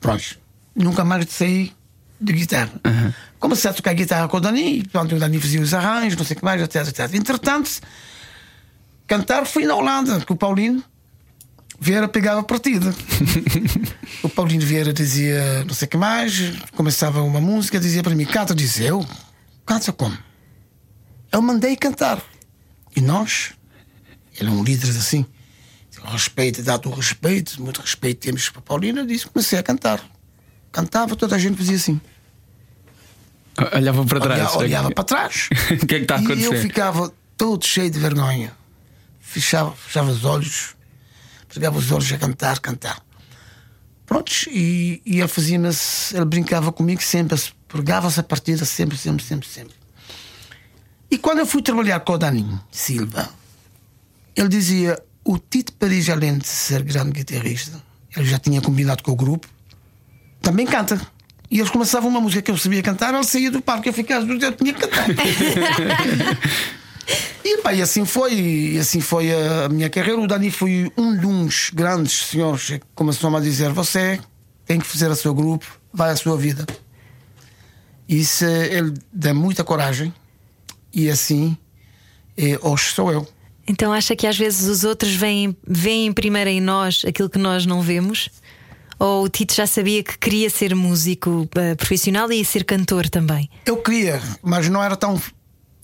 Pronto, 0.00 0.38
nunca 0.74 1.04
mais 1.04 1.26
saí 1.30 1.72
de 2.20 2.32
guitarra. 2.32 2.70
Comecei 3.38 3.70
a 3.70 3.74
tocar 3.74 3.94
guitarra 3.94 4.28
com 4.28 4.36
o 4.36 4.40
Dani, 4.40 4.78
e 4.78 4.84
pronto, 4.84 5.14
o 5.14 5.18
Dani 5.18 5.40
fazia 5.40 5.60
os 5.60 5.74
arranjos, 5.74 6.16
não 6.16 6.24
sei 6.24 6.36
o 6.36 6.38
que 6.38 6.44
mais, 6.44 6.62
etc, 6.62 6.88
etc. 6.88 7.14
Entretanto, 7.14 7.70
cantar 9.06 9.44
fui 9.44 9.66
na 9.66 9.74
Holanda, 9.74 10.20
com 10.20 10.34
o 10.34 10.36
Paulino. 10.36 10.82
Vieira 11.78 12.08
pegava 12.08 12.42
partida. 12.42 12.94
o 14.22 14.28
Paulino 14.30 14.64
Vieira 14.64 14.94
dizia 14.94 15.64
não 15.64 15.74
sei 15.74 15.86
o 15.86 15.90
que 15.90 15.96
mais, 15.96 16.54
começava 16.74 17.20
uma 17.22 17.40
música, 17.40 17.78
dizia 17.78 18.02
para 18.02 18.14
mim, 18.14 18.24
canta, 18.24 18.54
disse 18.54 18.82
eu, 18.82 19.04
canta 19.66 19.92
como? 19.92 20.16
Eu 21.30 21.42
mandei 21.42 21.76
cantar. 21.76 22.22
E 22.96 23.00
nós, 23.00 23.52
ele 24.40 24.48
é 24.48 24.52
um 24.52 24.64
líder 24.64 24.88
assim, 24.88 25.26
respeito, 26.06 26.62
dado 26.62 26.88
o 26.88 26.94
respeito, 26.94 27.60
muito 27.62 27.80
respeito 27.80 28.20
temos 28.20 28.48
para 28.48 28.62
eu 28.86 29.06
disse, 29.06 29.26
comecei 29.26 29.58
a 29.58 29.62
cantar. 29.62 30.02
Cantava, 30.72 31.16
toda 31.16 31.36
a 31.36 31.38
gente 31.38 31.56
fazia 31.56 31.76
assim. 31.76 32.00
Olhava 33.74 34.04
para 34.04 34.20
trás. 34.20 34.40
Olhava, 34.40 34.58
olhava 34.58 34.90
para 34.90 35.04
trás. 35.04 35.48
O 35.82 35.86
que 35.86 35.94
é 35.94 35.98
que 35.98 36.04
está 36.04 36.16
a 36.16 36.20
E 36.20 36.24
eu 36.24 36.32
acontecer? 36.32 36.60
ficava 36.60 37.12
todo 37.36 37.64
cheio 37.64 37.90
de 37.90 37.98
vergonha. 37.98 38.52
Fechava, 39.20 39.72
fechava 39.72 40.10
os 40.10 40.24
olhos, 40.24 40.76
pegava 41.52 41.78
os 41.78 41.90
olhos 41.90 42.10
a 42.12 42.18
cantar, 42.18 42.58
cantar. 42.60 43.02
Prontos, 44.04 44.46
e, 44.48 45.02
e 45.04 45.18
ele 45.18 45.28
fazia 45.28 45.58
ele 46.14 46.24
brincava 46.24 46.70
comigo 46.70 47.02
sempre, 47.02 47.36
pegava-se 47.66 48.20
a 48.20 48.22
partida 48.22 48.64
sempre, 48.64 48.96
sempre, 48.96 49.24
sempre, 49.24 49.48
sempre. 49.48 49.74
E 51.10 51.18
quando 51.18 51.38
eu 51.38 51.46
fui 51.46 51.62
trabalhar 51.62 52.00
com 52.00 52.14
o 52.14 52.18
Daninho 52.18 52.60
Silva, 52.70 53.28
ele 54.34 54.48
dizia: 54.48 55.00
o 55.24 55.38
Tito 55.38 55.72
Paris, 55.72 56.08
além 56.08 56.38
de 56.38 56.46
ser 56.46 56.82
grande 56.82 57.12
guitarrista, 57.12 57.80
ele 58.16 58.26
já 58.26 58.38
tinha 58.38 58.60
combinado 58.60 59.02
com 59.02 59.12
o 59.12 59.16
grupo, 59.16 59.46
também 60.40 60.66
canta. 60.66 61.00
E 61.50 61.58
eles 61.58 61.70
começavam 61.70 62.08
uma 62.08 62.20
música 62.20 62.42
que 62.42 62.50
eu 62.50 62.56
sabia 62.56 62.82
cantar, 62.82 63.14
ele 63.14 63.24
saía 63.24 63.50
do 63.50 63.62
palco, 63.62 63.88
eu 63.88 63.92
ficava, 63.92 64.26
eu 64.26 64.52
tinha 64.52 64.72
que 64.72 64.80
cantar. 64.80 65.06
e, 67.44 67.58
pá, 67.58 67.72
e 67.72 67.80
assim 67.80 68.04
foi, 68.04 68.34
e 68.34 68.78
assim 68.78 69.00
foi 69.00 69.30
a 69.32 69.68
minha 69.68 69.88
carreira. 69.88 70.20
O 70.20 70.26
Dani 70.26 70.50
foi 70.50 70.90
um 70.96 71.16
dos 71.16 71.70
grandes 71.72 72.26
senhores 72.26 72.66
que 72.66 72.80
começou-me 72.94 73.36
a 73.36 73.40
dizer: 73.40 73.70
Você 73.72 74.18
tem 74.64 74.80
que 74.80 74.86
fazer 74.86 75.08
o 75.08 75.14
seu 75.14 75.32
grupo, 75.32 75.66
vai 75.92 76.10
a 76.10 76.16
sua 76.16 76.36
vida. 76.36 76.66
Isso 78.08 78.44
ele 78.44 78.94
dá 79.12 79.32
muita 79.32 79.62
coragem, 79.62 80.12
e 80.96 81.10
assim, 81.10 81.54
eh, 82.38 82.58
hoje 82.62 82.84
sou 82.84 83.12
eu. 83.12 83.28
Então 83.68 83.92
acha 83.92 84.16
que 84.16 84.26
às 84.26 84.38
vezes 84.38 84.66
os 84.66 84.82
outros 84.82 85.12
veem, 85.12 85.54
veem 85.66 86.10
primeiro 86.10 86.48
em 86.48 86.58
nós 86.60 87.04
aquilo 87.06 87.28
que 87.28 87.38
nós 87.38 87.66
não 87.66 87.82
vemos? 87.82 88.30
Ou 88.98 89.24
o 89.24 89.28
Tito 89.28 89.54
já 89.54 89.66
sabia 89.66 90.02
que 90.02 90.16
queria 90.16 90.48
ser 90.48 90.74
músico 90.74 91.42
uh, 91.42 91.76
profissional 91.76 92.32
e 92.32 92.42
ser 92.42 92.64
cantor 92.64 93.10
também? 93.10 93.50
Eu 93.66 93.76
queria, 93.76 94.22
mas 94.42 94.70
não 94.70 94.82
era 94.82 94.96
tão, 94.96 95.20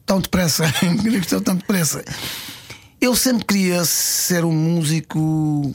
tão 0.06 0.18
depressa. 0.18 0.64
tão 1.44 1.56
depressa. 1.56 2.02
Eu 2.98 3.14
sempre 3.14 3.44
queria 3.44 3.84
ser 3.84 4.46
um 4.46 4.52
músico, 4.52 5.74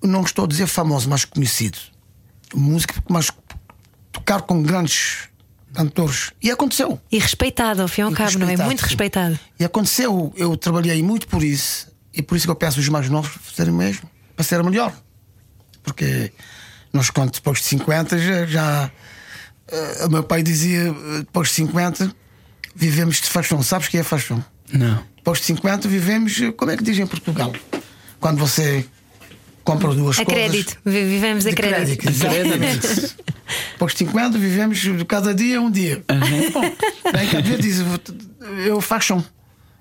não 0.00 0.22
estou 0.22 0.44
a 0.44 0.48
dizer 0.48 0.68
famoso, 0.68 1.08
mas 1.10 1.24
conhecido. 1.24 1.78
Músico, 2.54 2.94
mas 3.08 3.28
tocar 4.12 4.42
com 4.42 4.62
grandes 4.62 5.28
cantores. 5.72 6.32
E 6.42 6.50
aconteceu. 6.50 7.00
E 7.10 7.18
respeitado, 7.18 7.82
ao 7.82 7.88
fim 7.88 8.02
e 8.02 8.04
ao 8.04 8.12
cabo, 8.12 8.38
não 8.38 8.48
é? 8.48 8.56
Muito 8.56 8.80
respeitado. 8.80 9.38
E 9.58 9.64
aconteceu, 9.64 10.32
eu 10.36 10.56
trabalhei 10.56 11.02
muito 11.02 11.26
por 11.28 11.42
isso, 11.42 11.88
e 12.12 12.22
por 12.22 12.36
isso 12.36 12.46
que 12.46 12.50
eu 12.50 12.56
peço 12.56 12.80
os 12.80 12.88
mais 12.88 13.08
novos 13.08 13.32
fazerem 13.42 13.72
o 13.72 13.76
mesmo, 13.76 14.08
para 14.34 14.44
ser 14.44 14.62
melhor. 14.62 14.92
Porque 15.82 16.32
nós, 16.92 17.10
quando 17.10 17.32
depois 17.32 17.58
de 17.58 17.64
50, 17.64 18.18
já. 18.18 18.46
já 18.46 18.90
uh, 19.70 20.06
o 20.06 20.10
meu 20.10 20.22
pai 20.22 20.42
dizia, 20.42 20.92
depois 21.18 21.48
de 21.48 21.54
50, 21.54 22.14
vivemos 22.74 23.20
de 23.20 23.28
faixão. 23.28 23.62
Sabes 23.62 23.88
o 23.88 23.90
que 23.90 23.98
é 23.98 24.02
faixão? 24.02 24.44
Não. 24.72 25.02
Depois 25.16 25.40
de 25.40 25.46
50, 25.46 25.88
vivemos, 25.88 26.40
como 26.56 26.70
é 26.70 26.76
que 26.76 26.82
dizem 26.82 27.04
em 27.04 27.06
Portugal? 27.06 27.52
Quando 28.20 28.38
você 28.38 28.86
compra 29.68 29.94
duas 29.94 30.18
a 30.18 30.24
coisas. 30.24 30.50
crédito, 30.50 30.78
vivemos 30.84 31.46
a 31.46 31.52
crédito. 31.52 31.98
crédito. 31.98 32.08
Exatamente. 32.08 33.14
Depois 33.72 33.92
de 33.92 33.98
50, 33.98 34.38
vivemos 34.38 34.80
cada 35.06 35.34
dia 35.34 35.60
um 35.60 35.70
dia. 35.70 36.02
Uhum. 36.10 36.50
Bom, 36.50 36.60
bem, 37.12 37.28
cada 37.28 37.42
dia 37.42 37.58
diz, 37.58 37.84
eu 38.66 38.80
faço 38.80 39.22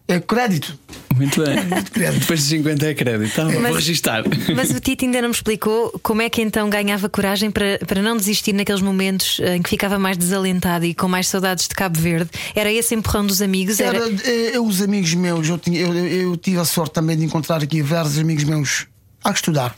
é 0.09 0.21
crédito. 0.21 0.77
Muito 1.15 1.43
bem. 1.43 1.65
Muito 1.65 1.91
crédito. 1.91 2.19
Depois 2.21 2.39
de 2.39 2.45
50 2.45 2.85
é 2.85 2.93
crédito. 2.93 3.35
Tá, 3.35 3.43
Mas- 3.43 3.55
vou 3.55 3.73
registar. 3.73 4.23
Mas 4.55 4.69
o 4.71 4.79
Tito 4.79 5.03
ainda 5.03 5.21
não 5.21 5.29
me 5.29 5.35
explicou 5.35 5.99
como 6.01 6.21
é 6.21 6.29
que 6.29 6.41
então 6.41 6.69
ganhava 6.69 7.09
coragem 7.09 7.51
para, 7.51 7.77
para 7.85 8.01
não 8.01 8.15
desistir 8.15 8.53
naqueles 8.53 8.81
momentos 8.81 9.39
em 9.39 9.61
que 9.61 9.69
ficava 9.69 9.99
mais 9.99 10.17
desalentado 10.17 10.85
e 10.85 10.93
com 10.93 11.09
mais 11.09 11.27
saudades 11.27 11.67
de 11.67 11.75
Cabo 11.75 11.99
Verde. 11.99 12.29
Era 12.55 12.71
esse 12.71 12.95
empurrão 12.95 13.25
dos 13.25 13.41
amigos? 13.41 13.81
Era... 13.81 13.97
Era, 13.97 14.09
eh, 14.23 14.51
eu, 14.53 14.65
os 14.65 14.81
amigos 14.81 15.13
meus, 15.13 15.49
eu, 15.49 15.57
tinha, 15.57 15.79
eu, 15.81 15.93
eu 15.93 16.37
tive 16.37 16.59
a 16.59 16.65
sorte 16.65 16.93
também 16.93 17.17
de 17.17 17.25
encontrar 17.25 17.61
aqui 17.61 17.81
vários 17.81 18.17
amigos 18.17 18.45
meus 18.45 18.87
a 19.29 19.33
estudar, 19.33 19.75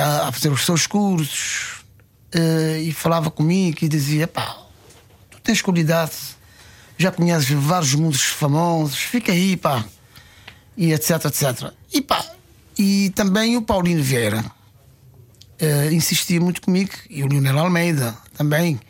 a, 0.00 0.28
a 0.28 0.32
fazer 0.32 0.50
os 0.50 0.64
seus 0.64 0.86
cursos, 0.86 1.84
eh, 2.32 2.80
e 2.82 2.92
falava 2.92 3.30
comigo 3.30 3.78
e 3.82 3.88
dizia: 3.88 4.26
pá, 4.26 4.56
tu 5.30 5.40
tens 5.40 5.62
qualidade, 5.62 6.12
já 6.98 7.12
conheces 7.12 7.48
vários 7.50 7.94
mundos 7.94 8.22
famosos, 8.22 8.98
fica 8.98 9.32
aí, 9.32 9.56
pá, 9.56 9.84
e 10.76 10.92
etc, 10.92 11.26
etc. 11.26 11.72
E 11.92 12.00
pá, 12.00 12.24
e 12.76 13.10
também 13.14 13.56
o 13.56 13.62
Paulino 13.62 14.02
Vieira 14.02 14.44
eh, 15.58 15.92
insistia 15.92 16.40
muito 16.40 16.60
comigo, 16.60 16.92
e 17.08 17.22
o 17.22 17.28
Lionel 17.28 17.58
Almeida 17.58 18.16
também, 18.36 18.80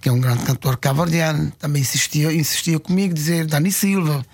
que 0.00 0.08
é 0.08 0.12
um 0.12 0.20
grande 0.20 0.44
cantor 0.44 0.76
cavardiano, 0.76 1.50
também 1.58 1.82
insistia, 1.82 2.32
insistia 2.32 2.78
comigo, 2.78 3.14
dizer 3.14 3.46
Dani 3.46 3.72
Silva. 3.72 4.24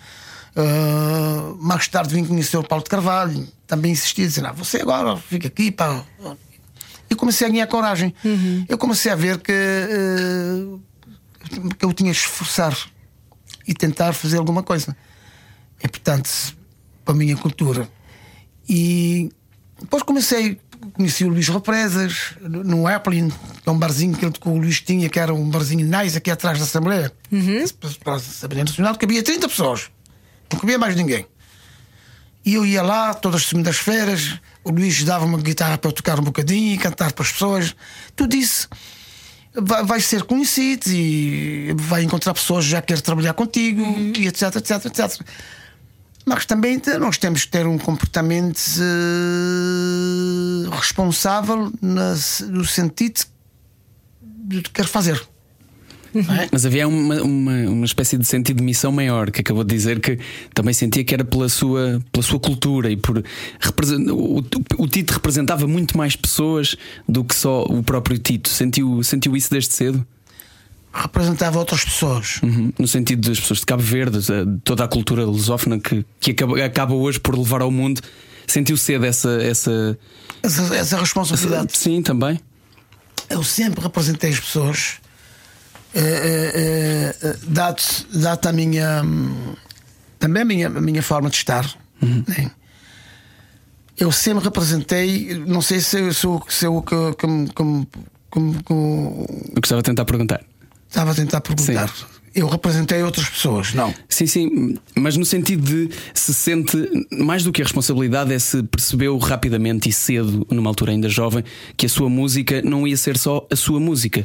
Eh, 0.60 1.54
mais 1.60 1.86
tarde 1.86 2.12
vim 2.12 2.24
conhecer 2.24 2.56
o 2.56 2.64
Paulo 2.64 2.82
de 2.82 2.90
Carvalho, 2.90 3.46
também 3.64 3.92
insistia, 3.92 4.26
dizer: 4.26 4.44
ah, 4.44 4.50
você 4.50 4.78
agora 4.80 5.16
fica 5.16 5.46
aqui, 5.46 5.70
pá. 5.70 6.04
E 7.08 7.14
comecei 7.14 7.46
a 7.46 7.50
ganhar 7.50 7.66
coragem. 7.68 8.12
Eu 8.68 8.76
comecei 8.76 9.12
a 9.12 9.14
ver 9.14 9.38
que, 9.38 9.52
eh, 9.52 10.78
que 11.78 11.84
eu 11.84 11.92
tinha 11.92 12.10
de 12.10 12.18
esforçar 12.18 12.76
e 13.68 13.72
tentar 13.72 14.12
fazer 14.12 14.38
alguma 14.38 14.64
coisa. 14.64 14.96
É 15.80 15.86
importante 15.86 16.30
para 17.04 17.14
a 17.14 17.16
minha 17.16 17.36
cultura. 17.36 17.88
E 18.68 19.30
depois 19.80 20.02
comecei, 20.02 20.60
conheci 20.92 21.24
o 21.24 21.28
Luís 21.28 21.48
Represas 21.48 22.34
no 22.40 22.86
Applin, 22.88 23.28
que 23.30 23.68
é 23.68 23.70
um 23.70 23.78
barzinho 23.78 24.14
que, 24.16 24.24
ele, 24.24 24.32
que 24.32 24.48
o 24.48 24.58
Luís 24.58 24.80
tinha, 24.80 25.08
que 25.08 25.20
era 25.20 25.32
um 25.32 25.48
barzinho 25.48 25.86
nice 25.86 26.18
aqui 26.18 26.30
atrás 26.32 26.58
da 26.58 26.64
Assembleia. 26.64 27.12
Para 28.02 28.14
a 28.14 28.16
Assembleia 28.16 28.64
Nacional, 28.64 28.96
cabia 28.96 29.22
30 29.22 29.48
pessoas, 29.48 29.88
não 30.52 30.60
cabia 30.60 30.78
mais 30.78 30.94
ninguém. 30.96 31.26
E 32.44 32.54
eu 32.54 32.64
ia 32.64 32.82
lá 32.82 33.12
todas 33.14 33.42
as 33.42 33.46
segundas-feiras, 33.48 34.38
o 34.64 34.70
Luís 34.70 35.02
dava-me 35.04 35.34
uma 35.34 35.42
guitarra 35.42 35.76
para 35.76 35.88
eu 35.88 35.92
tocar 35.92 36.18
um 36.18 36.22
bocadinho 36.24 36.74
e 36.74 36.78
cantar 36.78 37.12
para 37.12 37.24
as 37.24 37.32
pessoas. 37.32 37.74
Tudo 38.16 38.34
isso 38.34 38.68
vai, 39.54 39.84
vai 39.84 40.00
ser 40.00 40.22
conhecido 40.22 40.88
e 40.88 41.74
vai 41.76 42.02
encontrar 42.04 42.32
pessoas 42.34 42.64
que 42.64 42.70
já 42.70 42.80
querem 42.82 43.02
trabalhar 43.02 43.34
contigo 43.34 43.82
e 44.16 44.26
etc, 44.28 44.56
etc, 44.56 44.86
etc. 44.86 45.20
Mas 46.24 46.44
também 46.46 46.80
nós 47.00 47.16
temos 47.18 47.44
que 47.44 47.50
ter 47.50 47.66
um 47.66 47.78
comportamento 47.78 48.60
eh, 50.68 50.76
responsável 50.76 51.72
na- 51.80 52.14
no 52.48 52.64
sentido 52.64 53.20
de 54.22 54.62
que 54.62 54.70
quer 54.70 54.86
fazer. 54.86 55.20
É? 56.14 56.48
Mas 56.50 56.64
havia 56.64 56.88
uma, 56.88 57.22
uma, 57.22 57.52
uma 57.68 57.84
espécie 57.86 58.16
de 58.16 58.26
sentido 58.26 58.58
de 58.58 58.62
missão 58.62 58.90
maior 58.90 59.30
que 59.30 59.40
acabou 59.40 59.62
de 59.64 59.74
dizer 59.74 60.00
que 60.00 60.18
também 60.54 60.72
sentia 60.72 61.04
que 61.04 61.14
era 61.14 61.24
pela 61.24 61.48
sua, 61.48 62.00
pela 62.10 62.22
sua 62.22 62.40
cultura 62.40 62.90
e 62.90 62.96
por 62.96 63.18
o, 63.18 64.42
o 64.78 64.88
Tito 64.88 65.12
representava 65.12 65.66
muito 65.66 65.96
mais 65.96 66.16
pessoas 66.16 66.76
do 67.08 67.24
que 67.24 67.34
só 67.34 67.62
o 67.64 67.82
próprio 67.82 68.18
Tito. 68.18 68.48
Sentiu, 68.48 69.02
sentiu 69.02 69.36
isso 69.36 69.50
desde 69.50 69.72
cedo? 69.74 70.06
Representava 70.92 71.58
outras 71.58 71.84
pessoas. 71.84 72.40
Uhum. 72.42 72.72
No 72.78 72.88
sentido 72.88 73.28
das 73.28 73.38
pessoas 73.38 73.60
de 73.60 73.66
Cabo 73.66 73.82
Verde, 73.82 74.18
de 74.20 74.58
toda 74.64 74.84
a 74.84 74.88
cultura 74.88 75.24
lusófona 75.24 75.78
que, 75.78 76.04
que 76.18 76.30
acaba, 76.30 76.64
acaba 76.64 76.94
hoje 76.94 77.20
por 77.20 77.36
levar 77.38 77.60
ao 77.60 77.70
mundo. 77.70 78.00
Sentiu 78.46 78.76
cedo 78.76 79.04
essa. 79.04 79.30
essa, 79.42 79.98
Essa, 80.42 80.62
essa 80.62 80.76
essa 80.76 80.98
responsabilidade. 80.98 81.76
sim, 81.76 82.00
também. 82.00 82.40
Eu 83.28 83.44
sempre 83.44 83.82
representei 83.82 84.30
as 84.30 84.40
pessoas, 84.40 84.94
eh, 85.94 87.14
eh, 87.22 87.36
dado, 87.46 87.82
dado 88.12 88.46
a 88.48 88.52
minha. 88.52 89.02
hum, 89.04 89.54
também 90.18 90.42
a 90.42 90.44
minha, 90.44 90.66
a 90.66 90.80
minha 90.80 91.02
forma 91.02 91.30
de 91.30 91.36
estar. 91.36 91.64
né? 92.02 92.50
Eu 93.96 94.12
sempre 94.12 94.44
representei, 94.44 95.34
não 95.46 95.60
sei 95.60 95.80
se, 95.80 95.98
eu- 95.98 96.12
se, 96.48 96.66
eu- 96.66 96.82
que, 96.82 96.94
que, 97.16 97.26
que, 97.26 97.54
que 98.32 98.72
eu 98.72 99.26
Eu 99.54 99.60
gostava 99.60 99.82
de 99.82 99.86
tentar 99.86 100.04
perguntar. 100.04 100.40
estava 100.88 101.10
a 101.10 101.14
tentar 101.14 101.40
perguntar. 101.40 101.92
Eu 102.34 102.46
representei 102.46 103.02
outras 103.02 103.28
pessoas, 103.28 103.74
não. 103.74 103.92
Sim, 104.08 104.26
sim, 104.26 104.78
mas 104.94 105.16
no 105.16 105.24
sentido 105.24 105.62
de 105.64 105.90
se 106.14 106.32
sente 106.32 106.76
mais 107.10 107.42
do 107.42 107.50
que 107.50 107.60
a 107.60 107.64
responsabilidade 107.64 108.32
é 108.32 108.38
se 108.38 108.62
percebeu 108.62 109.16
rapidamente 109.18 109.88
e 109.88 109.92
cedo, 109.92 110.46
numa 110.48 110.70
altura 110.70 110.92
ainda 110.92 111.08
jovem, 111.08 111.42
que 111.76 111.86
a 111.86 111.88
sua 111.88 112.08
música 112.08 112.62
não 112.62 112.86
ia 112.86 112.96
ser 112.96 113.16
só 113.18 113.44
a 113.50 113.56
sua 113.56 113.80
música. 113.80 114.22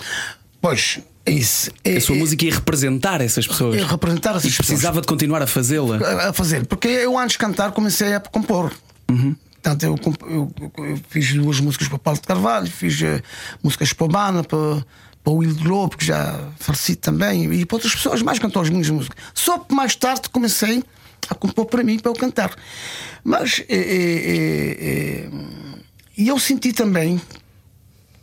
Pois, 0.62 1.00
é 1.00 1.02
isso. 1.32 1.72
É, 1.84 1.98
A 1.98 2.02
sua 2.02 2.16
é- 2.16 2.20
música 2.20 2.46
ia 2.46 2.54
representar 2.54 3.22
essas 3.22 3.48
pessoas. 3.48 3.78
é 3.78 3.84
representar 3.86 4.32
essas 4.32 4.44
e 4.46 4.48
pessoas. 4.50 4.68
precisava 4.68 5.02
de 5.02 5.08
continuar 5.08 5.42
a 5.42 5.48
fazê-la. 5.48 5.98
a 6.30 6.34
fazer, 6.34 6.66
porque 6.66 6.88
eu 6.88 7.18
antes 7.18 7.34
de 7.34 7.38
cantar 7.40 7.72
comecei 7.72 8.14
a 8.14 8.20
compor. 8.20 8.72
Portanto, 9.08 9.84
eu, 9.84 9.98
eu- 10.30 10.52
eu 10.86 11.00
fiz 11.10 11.34
duas 11.34 11.60
músicas 11.62 11.88
para 11.88 11.98
Paulo 12.00 12.20
de 12.20 12.28
Carvalho, 12.28 12.68
fiz 12.70 13.02
eh, 13.02 13.22
músicas 13.64 13.94
para 13.94 14.06
o 14.06 14.08
Bana, 14.10 14.44
para, 14.44 14.86
para 15.24 15.32
o 15.34 15.38
Will 15.38 15.56
Globo, 15.56 15.96
que 15.96 16.04
já 16.06 16.50
faleci 16.60 16.96
também, 16.98 17.46
e 17.54 17.66
para 17.66 17.76
outras 17.78 17.96
pessoas, 17.96 18.22
mais 18.22 18.40
cantores 18.40 18.70
minhas 18.70 18.90
músicas. 18.90 19.18
Só 19.34 19.60
que 19.60 19.74
mais 19.74 19.96
tarde 19.96 20.28
comecei 20.30 20.84
a 21.30 21.36
compor 21.36 21.66
para 21.68 21.82
mim, 21.82 21.98
para 21.98 22.12
eu 22.12 22.16
cantar. 22.16 22.54
Mas 23.24 23.64
eh, 23.70 25.30
e 26.18 26.28
eu 26.28 26.38
senti 26.38 26.74
também 26.74 27.22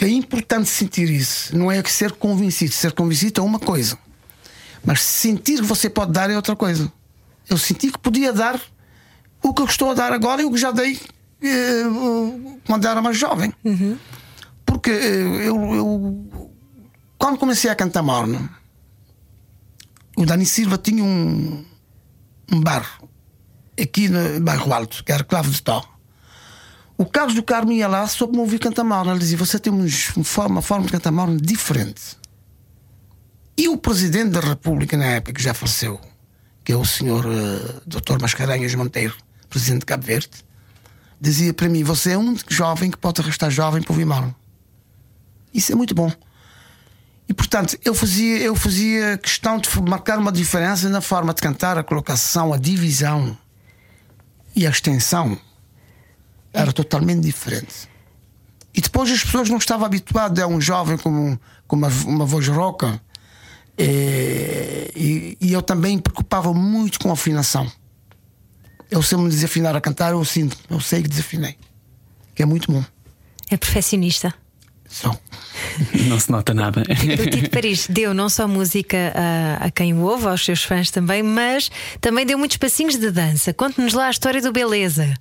é 0.04 0.08
importante 0.08 0.68
sentir 0.68 1.10
isso, 1.10 1.56
não 1.56 1.70
é 1.70 1.82
que 1.82 1.90
ser 1.92 2.12
convencido. 2.12 2.72
Ser 2.72 2.92
convencido 2.92 3.40
é 3.40 3.44
uma 3.44 3.58
coisa. 3.58 3.98
Mas 4.84 5.02
sentir 5.02 5.56
que 5.60 5.66
você 5.66 5.90
pode 5.90 6.12
dar 6.12 6.30
é 6.30 6.36
outra 6.36 6.56
coisa. 6.56 6.90
Eu 7.48 7.58
senti 7.58 7.90
que 7.90 7.98
podia 7.98 8.32
dar 8.32 8.60
o 9.42 9.52
que 9.52 9.60
eu 9.62 9.66
estou 9.66 9.90
a 9.90 9.94
dar 9.94 10.12
agora 10.12 10.40
e 10.42 10.44
o 10.44 10.50
que 10.52 10.58
já 10.58 10.70
dei 10.70 10.98
eh, 11.42 11.82
quando 12.66 12.86
era 12.86 13.02
mais 13.02 13.16
jovem. 13.18 13.52
Porque 14.64 14.90
eh, 14.90 15.48
eu, 15.48 15.74
eu- 15.74 16.50
quando 17.18 17.36
comecei 17.38 17.68
a 17.70 17.74
cantar 17.74 18.02
morno, 18.02 18.48
o 20.16 20.24
Dani 20.24 20.46
Silva 20.46 20.78
tinha 20.78 21.02
um, 21.04 21.64
um 22.52 22.60
bar 22.60 23.00
aqui 23.80 24.08
no 24.08 24.40
bairro 24.40 24.72
Alto, 24.72 25.02
que 25.04 25.12
era 25.12 25.24
Clavo 25.24 25.50
de 25.50 25.62
Tó. 25.62 25.84
O 27.00 27.06
Carlos 27.06 27.34
do 27.34 27.42
Carmo 27.42 27.72
ia 27.72 27.88
lá 27.88 28.06
só 28.06 28.26
para 28.26 28.36
me 28.36 28.42
ouvir 28.42 28.58
cantar 28.58 28.84
morno. 28.84 29.12
Ele 29.12 29.20
dizia: 29.20 29.38
Você 29.38 29.59
tem 29.59 29.72
uma 29.72 30.61
forma, 30.61 30.84
de 30.84 30.92
cantar 30.92 31.11
morno 31.11 31.40
diferente. 31.40 32.03
E 33.57 33.70
o 33.70 33.78
presidente 33.78 34.32
da 34.32 34.40
República, 34.40 34.98
na 34.98 35.07
época, 35.07 35.32
que 35.32 35.42
já 35.42 35.55
faleceu, 35.55 35.98
que 36.62 36.70
é 36.72 36.76
o 36.76 36.84
senhor 36.84 37.24
eh, 37.24 37.80
Dr. 37.86 38.20
Mascarenhas 38.20 38.74
Monteiro, 38.74 39.16
presidente 39.48 39.80
de 39.80 39.86
Cabo 39.86 40.05
Verde, 40.05 40.44
dizia 41.18 41.55
para 41.55 41.70
mim: 41.70 41.82
Você 41.84 42.11
é 42.11 42.18
um 42.18 42.36
jovem 42.46 42.90
que 42.90 42.98
pode 42.98 43.22
restar 43.22 43.51
jovem 43.51 43.80
para 43.80 43.92
ouvir 43.94 44.05
mal. 44.05 44.34
Isso 45.55 45.72
é 45.72 45.74
muito 45.74 45.94
bom. 45.94 46.12
E 47.26 47.32
portanto, 47.32 47.78
eu 47.82 47.94
fazia, 47.94 48.36
eu 48.40 48.55
fazia 48.55 49.16
questão 49.16 49.57
de 49.57 49.70
marcar 49.88 50.18
uma 50.18 50.30
diferença 50.30 50.86
na 50.90 51.01
forma 51.01 51.32
de 51.32 51.40
cantar, 51.40 51.78
a 51.78 51.82
colocação, 51.82 52.53
a 52.53 52.59
divisão 52.59 53.38
e 54.55 54.66
a 54.66 54.70
extensão 54.70 55.38
era 56.53 56.72
totalmente 56.72 57.20
diferente. 57.20 57.88
E 58.74 58.80
depois 58.80 59.11
as 59.11 59.24
pessoas 59.24 59.48
não 59.48 59.59
estavam 59.59 59.86
habituadas 59.86 60.42
a 60.42 60.46
um 60.46 60.61
jovem 60.61 60.96
com, 60.96 61.38
com 61.66 61.76
uma, 61.76 61.88
uma 62.07 62.24
voz 62.26 62.46
rouca. 62.48 63.01
Eh, 63.76 64.90
E, 64.94 65.38
e 65.40 65.53
eu 65.53 65.62
também 65.62 65.96
me 65.96 66.03
preocupava 66.03 66.53
muito 66.53 66.98
com 66.98 67.11
a 67.11 67.14
afinação. 67.14 67.70
Eu 68.90 69.03
sei 69.03 69.16
me 69.16 69.28
desafinar 69.28 69.74
a 69.74 69.80
cantar, 69.80 70.12
eu 70.12 70.24
sinto, 70.24 70.57
eu 70.68 70.80
sei 70.80 71.03
que 71.03 71.09
desafinei. 71.09 71.57
Que 72.34 72.42
é 72.42 72.46
muito 72.46 72.70
bom. 72.70 72.84
É 73.51 73.57
perfeccionista. 73.57 74.34
Só. 74.88 75.16
Não 76.09 76.18
se 76.18 76.30
nota 76.30 76.53
nada. 76.53 76.82
O 76.82 77.30
Tito 77.30 77.51
Paris 77.51 77.86
deu 77.88 78.12
não 78.12 78.28
só 78.28 78.48
música 78.48 79.12
a, 79.14 79.66
a 79.66 79.70
quem 79.70 79.94
o 79.94 80.01
ouve, 80.01 80.26
aos 80.26 80.44
seus 80.44 80.64
fãs 80.64 80.90
também, 80.90 81.22
mas 81.22 81.70
também 82.01 82.26
deu 82.26 82.36
muitos 82.36 82.57
passinhos 82.57 82.96
de 82.96 83.11
dança. 83.11 83.55
Conte-nos 83.55 83.94
lá 83.94 84.09
a 84.09 84.11
história 84.11 84.42
do 84.42 84.53
Beleza. 84.53 85.14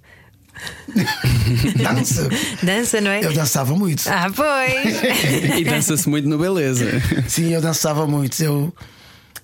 Dança. 1.78 2.30
Dança, 2.64 3.02
não 3.02 3.12
é? 3.12 3.24
Eu 3.24 3.34
dançava 3.34 3.76
muito. 3.76 4.04
Ah, 4.08 4.28
pois! 4.36 5.58
e 5.60 5.64
dança-se 5.64 6.08
muito 6.10 6.28
no 6.28 6.38
Beleza. 6.38 6.86
Sim, 7.28 7.54
eu 7.54 7.62
dançava 7.62 8.06
muito. 8.08 8.42
Eu, 8.42 8.74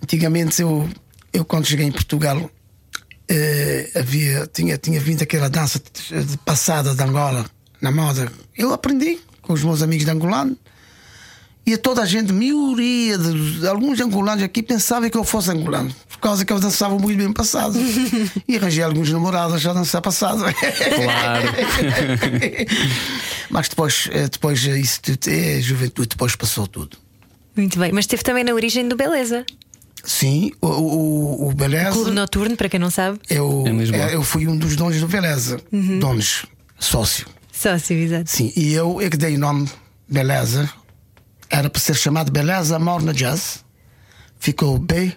antigamente, 0.04 0.62
eu, 0.62 0.90
eu 1.34 1.46
quando 1.46 1.66
cheguei 1.66 1.86
em 1.86 1.92
Portugal, 1.92 2.50
eh, 3.28 3.90
havia, 3.96 4.48
tinha, 4.52 4.78
tinha 4.78 5.00
vindo 5.00 5.22
aquela 5.22 5.50
dança 5.50 5.80
de, 5.80 6.24
de 6.24 6.38
passada 6.40 6.94
de 6.94 7.04
Angola, 7.04 7.46
na 7.82 7.92
moda. 7.92 8.32
Eu 8.58 8.74
aprendi 8.74 9.20
com 9.42 9.54
os 9.54 9.64
meus 9.64 9.82
amigos 9.82 10.06
de 10.06 10.12
angolano. 10.12 10.58
E 11.66 11.76
toda 11.78 12.04
a 12.04 12.06
gente, 12.06 12.32
maioria 12.32 13.18
de, 13.18 13.68
alguns 13.68 14.00
angolanos 14.00 14.44
aqui 14.44 14.62
pensava 14.62 15.10
que 15.10 15.18
eu 15.18 15.24
fosse 15.24 15.50
angolano, 15.50 15.94
por 16.08 16.20
causa 16.20 16.46
que 16.46 16.54
eu 16.54 16.60
dançava 16.60 16.98
muito 17.00 17.18
bem 17.18 17.34
passado. 17.34 17.80
e 18.48 18.56
arranjei 18.56 18.84
alguns 18.84 19.12
namorados 19.12 19.66
a 19.66 19.74
dançar 19.74 20.00
passado. 20.00 20.44
Claro. 20.44 21.50
Mas 23.50 23.68
depois, 23.68 24.10
eh, 24.12 24.28
depois 24.28 24.68
eh, 24.68 24.80
isso 24.80 25.00
é 25.28 25.60
juventude, 25.60 26.10
depois 26.10 26.36
passou 26.36 26.68
tudo. 26.68 26.98
Muito 27.56 27.80
bem, 27.80 27.92
mas 27.92 28.04
esteve 28.04 28.22
também 28.22 28.44
na 28.44 28.54
origem 28.54 28.88
do 28.88 28.98
Beleza. 28.98 29.46
Sim, 30.04 30.52
o, 30.62 30.68
o, 30.68 31.50
o 31.50 31.54
Beleza. 31.54 31.92
Clube 31.92 32.12
Noturno, 32.12 32.58
para 32.58 32.68
quem 32.68 32.80
não 32.80 32.92
sabe. 32.92 33.20
Eu, 33.30 33.64
é, 33.94 34.14
eu 34.14 34.24
fui 34.24 34.46
um 34.46 34.58
dos 34.58 34.76
donos 34.76 35.00
do 35.00 35.08
Beleza. 35.08 35.60
Donos, 35.72 36.46
sócio. 36.78 37.26
Sócio, 37.52 37.96
exato. 37.96 38.30
Sim, 38.30 38.52
e 38.56 38.74
eu 38.74 39.00
é 39.00 39.10
que 39.10 39.16
dei 39.16 39.36
o 39.36 39.40
nome 39.40 39.70
Beleza. 40.08 40.70
Era 41.50 41.70
para 41.70 41.80
ser 41.82 41.96
chamado 41.96 42.32
Beleza 42.32 42.78
Morna 42.80 43.14
Jazz. 43.14 43.64
Ficou 44.40 44.78
B. 44.78 45.14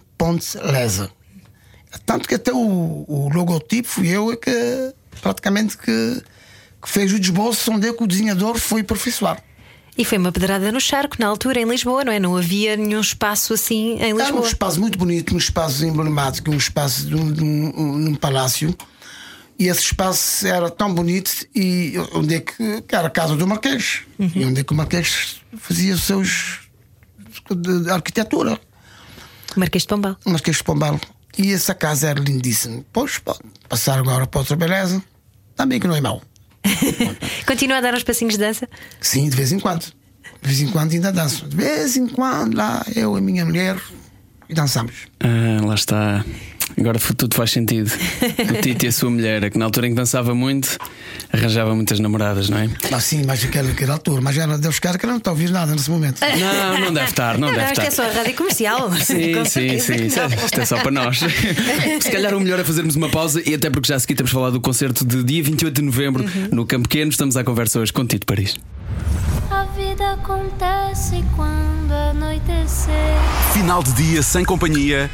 Leza. 0.73 1.11
Tanto 2.05 2.29
que 2.29 2.35
até 2.35 2.53
o, 2.53 3.05
o 3.07 3.29
logotipo 3.33 3.89
fui 3.89 4.09
eu 4.09 4.33
é 4.33 4.37
que 4.37 4.95
praticamente 5.23 5.79
que, 5.79 6.23
que 6.83 6.89
fez 6.89 7.13
o 7.13 7.21
desbolso 7.21 7.71
onde 7.73 7.89
é 7.89 7.93
que 7.93 8.03
o 8.03 8.07
desenhador 8.07 8.59
foi 8.59 8.81
aperfeiçoar. 8.81 9.41
E 9.97 10.05
foi 10.05 10.19
uma 10.19 10.31
pedrada 10.33 10.71
no 10.73 10.81
charco 10.81 11.17
na 11.21 11.27
altura 11.29 11.61
em 11.61 11.65
Lisboa, 11.69 12.05
não 12.05 12.13
é? 12.13 12.19
Não 12.19 12.37
havia 12.37 12.77
nenhum 12.77 13.01
espaço 13.01 13.55
assim 13.55 13.95
em 14.01 14.11
Era 14.11 14.15
um 14.15 14.19
Lisboa. 14.19 14.47
espaço 14.47 14.81
muito 14.81 14.99
bonito, 14.99 15.35
um 15.35 15.39
espaço 15.39 15.85
emblemático, 15.85 16.51
um 16.51 16.57
espaço 16.57 17.07
de 17.07 17.15
um, 17.15 17.33
de 17.33 17.43
um- 17.45 17.97
num 17.99 18.15
palácio. 18.15 18.75
E 19.59 19.67
esse 19.67 19.81
espaço 19.81 20.47
era 20.47 20.71
tão 20.71 20.95
bonito 20.95 21.31
e 21.55 21.95
onde 22.15 22.37
é 22.37 22.41
que, 22.41 22.83
que 22.83 22.95
era 22.95 23.09
a 23.09 23.11
casa 23.11 23.35
do 23.35 23.47
Marquês. 23.47 24.03
E 24.19 24.45
onde 24.45 24.61
é 24.61 24.65
que 24.65 24.73
o 24.73 24.77
Marquês 24.77 25.43
fazia 25.57 25.95
os 25.95 26.03
seus 26.03 26.61
de, 27.51 27.85
de 27.85 27.91
arquitetura. 27.91 28.61
Marquês 29.57 29.83
de 29.83 29.89
Pombal. 29.89 30.17
O 30.25 30.31
Marquês 30.31 30.59
de 30.59 30.65
Pombal. 30.65 31.01
E 31.37 31.53
essa 31.53 31.75
casa 31.75 32.09
era 32.09 32.21
lindíssima. 32.21 32.85
Pois 32.93 33.19
pode 33.19 33.41
passar 33.69 33.99
agora 33.99 34.27
para 34.27 34.41
outra 34.41 34.55
beleza. 34.55 35.03
Também 35.57 35.81
que 35.81 35.89
não 35.89 35.97
é 35.97 36.01
mau. 36.01 36.23
Continua 37.47 37.79
a 37.79 37.81
dar 37.81 37.95
uns 37.95 38.05
passinhos 38.05 38.35
de 38.35 38.41
dança? 38.41 38.69
Sim, 39.01 39.29
de 39.29 39.37
vez 39.37 39.51
em 39.51 39.59
quando. 39.59 39.87
De 40.41 40.49
vez 40.49 40.61
em 40.61 40.69
quando 40.69 40.93
ainda 40.93 41.11
danço. 41.11 41.49
De 41.49 41.57
vez 41.57 41.97
em 41.97 42.07
quando 42.07 42.57
lá 42.57 42.85
eu 42.95 43.17
e 43.17 43.19
a 43.19 43.21
minha 43.21 43.45
mulher 43.45 43.81
e 44.49 44.55
dançamos. 44.55 45.07
Ah, 45.21 45.65
lá 45.65 45.75
está. 45.75 46.25
Agora 46.79 46.99
tudo 46.99 47.35
faz 47.35 47.51
sentido. 47.51 47.91
O 47.91 48.61
Tito 48.63 48.85
e 48.85 48.89
a 48.89 48.93
sua 48.93 49.11
mulher, 49.11 49.51
que 49.51 49.59
na 49.59 49.65
altura 49.65 49.87
em 49.87 49.91
que 49.91 49.97
dançava 49.97 50.35
muito, 50.35 50.77
arranjava 51.33 51.75
muitas 51.75 51.99
namoradas, 51.99 52.49
não 52.49 52.59
é? 52.59 52.69
Ah, 52.93 53.01
sim, 53.01 53.25
mas 53.27 53.45
aquela, 53.45 53.71
aquela 53.71 53.95
altura, 53.95 54.21
mas 54.21 54.37
era 54.39 54.57
Deus 54.57 54.79
cara 54.79 54.97
que 54.99 55.07
não 55.07 55.17
está 55.17 55.31
a 55.31 55.33
ouvir 55.33 55.51
nada 55.51 55.73
nesse 55.73 55.91
momento. 55.91 56.21
Não, 56.21 56.81
não 56.81 56.93
deve 56.93 57.09
estar, 57.11 57.37
não, 57.39 57.49
Não, 57.49 57.55
deve 57.57 57.73
isto 57.73 57.83
estar. 57.83 57.87
é 57.87 57.91
só 57.91 58.03
a 58.05 58.13
rádio 58.13 58.35
comercial. 58.35 58.93
Sim, 58.97 59.45
sim, 59.45 59.79
sim. 59.81 59.95
Isto 60.07 60.21
é, 60.21 60.27
isto 60.45 60.61
é 60.61 60.65
só 60.65 60.77
para 60.81 60.91
nós. 60.91 61.19
Se 62.01 62.11
calhar 62.11 62.35
o 62.35 62.41
melhor 62.41 62.61
é 62.61 62.65
fazermos 62.65 62.95
uma 62.97 63.09
pausa 63.09 63.43
e 63.45 63.55
até 63.55 63.69
porque 63.71 63.89
já 63.89 63.97
a 63.97 63.99
seguir 64.01 64.15
temos 64.15 64.31
falado 64.31 64.53
do 64.53 64.61
concerto 64.61 65.05
de 65.05 65.23
dia 65.25 65.43
28 65.43 65.75
de 65.75 65.83
novembro 65.83 66.23
Uhum. 66.25 66.49
no 66.53 66.67
Campo 66.67 66.89
Pequeno. 66.89 67.11
Estamos 67.11 67.37
à 67.37 67.43
conversa 67.45 67.81
hoje 67.81 67.93
com 67.93 68.05
Tito 68.07 68.27
Paris. 68.27 68.57
A 69.51 69.65
vida 69.77 70.13
acontece 70.13 71.25
quando 71.35 71.93
anoitecer. 71.93 72.93
Final 73.53 73.83
de 73.83 73.93
dia 73.93 74.23
sem 74.23 74.45
companhia 74.45 75.11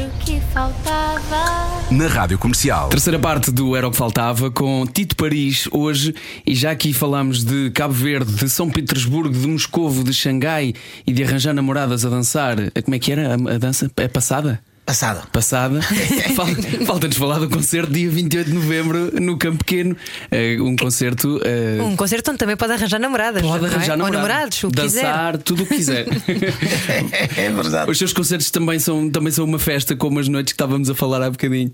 Era 0.00 0.08
o 0.08 0.10
que 0.18 0.40
faltava. 0.54 1.90
na 1.90 2.06
Rádio 2.06 2.38
Comercial. 2.38 2.88
Terceira 2.88 3.18
parte 3.18 3.50
do 3.50 3.76
Era 3.76 3.86
o 3.86 3.90
que 3.90 3.96
Faltava 3.98 4.50
com 4.50 4.86
Tito 4.86 5.14
Paris 5.14 5.68
hoje 5.70 6.14
e 6.46 6.54
já 6.54 6.70
aqui 6.70 6.94
falámos 6.94 7.44
de 7.44 7.70
Cabo 7.72 7.92
Verde, 7.92 8.32
de 8.32 8.48
São 8.48 8.70
Petersburgo, 8.70 9.34
de 9.34 9.46
Moscovo, 9.46 10.02
de 10.02 10.14
Xangai 10.14 10.72
e 11.06 11.12
de 11.12 11.22
arranjar 11.22 11.52
namoradas 11.52 12.06
a 12.06 12.08
dançar. 12.08 12.56
Como 12.82 12.94
é 12.94 12.98
que 12.98 13.12
era 13.12 13.32
a, 13.32 13.34
a 13.34 13.58
dança? 13.58 13.90
É 13.98 14.08
passada? 14.08 14.58
Passada. 14.86 15.22
Passada. 15.32 15.80
Fal- 16.34 16.48
Falta-nos 16.86 17.16
falar 17.16 17.38
do 17.38 17.48
concerto 17.48 17.92
dia 17.92 18.10
28 18.10 18.48
de 18.48 18.52
novembro 18.56 19.20
no 19.20 19.36
Campo 19.38 19.58
Pequeno. 19.58 19.96
Eh, 20.32 20.56
um 20.60 20.74
concerto. 20.74 21.40
eh, 21.44 21.80
Um 21.80 21.94
concerto 21.94 22.30
onde 22.32 22.38
também 22.38 22.56
pode 22.56 22.72
arranjar 22.72 22.98
namoradas. 22.98 23.40
Pode 23.40 23.66
é? 23.66 23.68
arranjar 23.68 23.92
Ou 23.92 23.98
namorado. 23.98 24.16
namorados, 24.28 24.64
o 24.64 24.70
que 24.70 24.80
quiser. 24.80 25.02
dançar, 25.02 25.38
tudo 25.38 25.62
o 25.62 25.66
que 25.66 25.76
quiser. 25.76 26.06
É 27.36 27.50
verdade. 27.50 27.88
Os 27.90 27.98
seus 27.98 28.12
concertos 28.12 28.50
também 28.50 28.80
são, 28.80 29.08
também 29.10 29.32
são 29.32 29.44
uma 29.44 29.58
festa, 29.60 29.94
como 29.94 30.18
as 30.18 30.26
noites 30.26 30.52
que 30.52 30.56
estávamos 30.56 30.90
a 30.90 30.94
falar 30.94 31.22
há 31.22 31.30
bocadinho. 31.30 31.72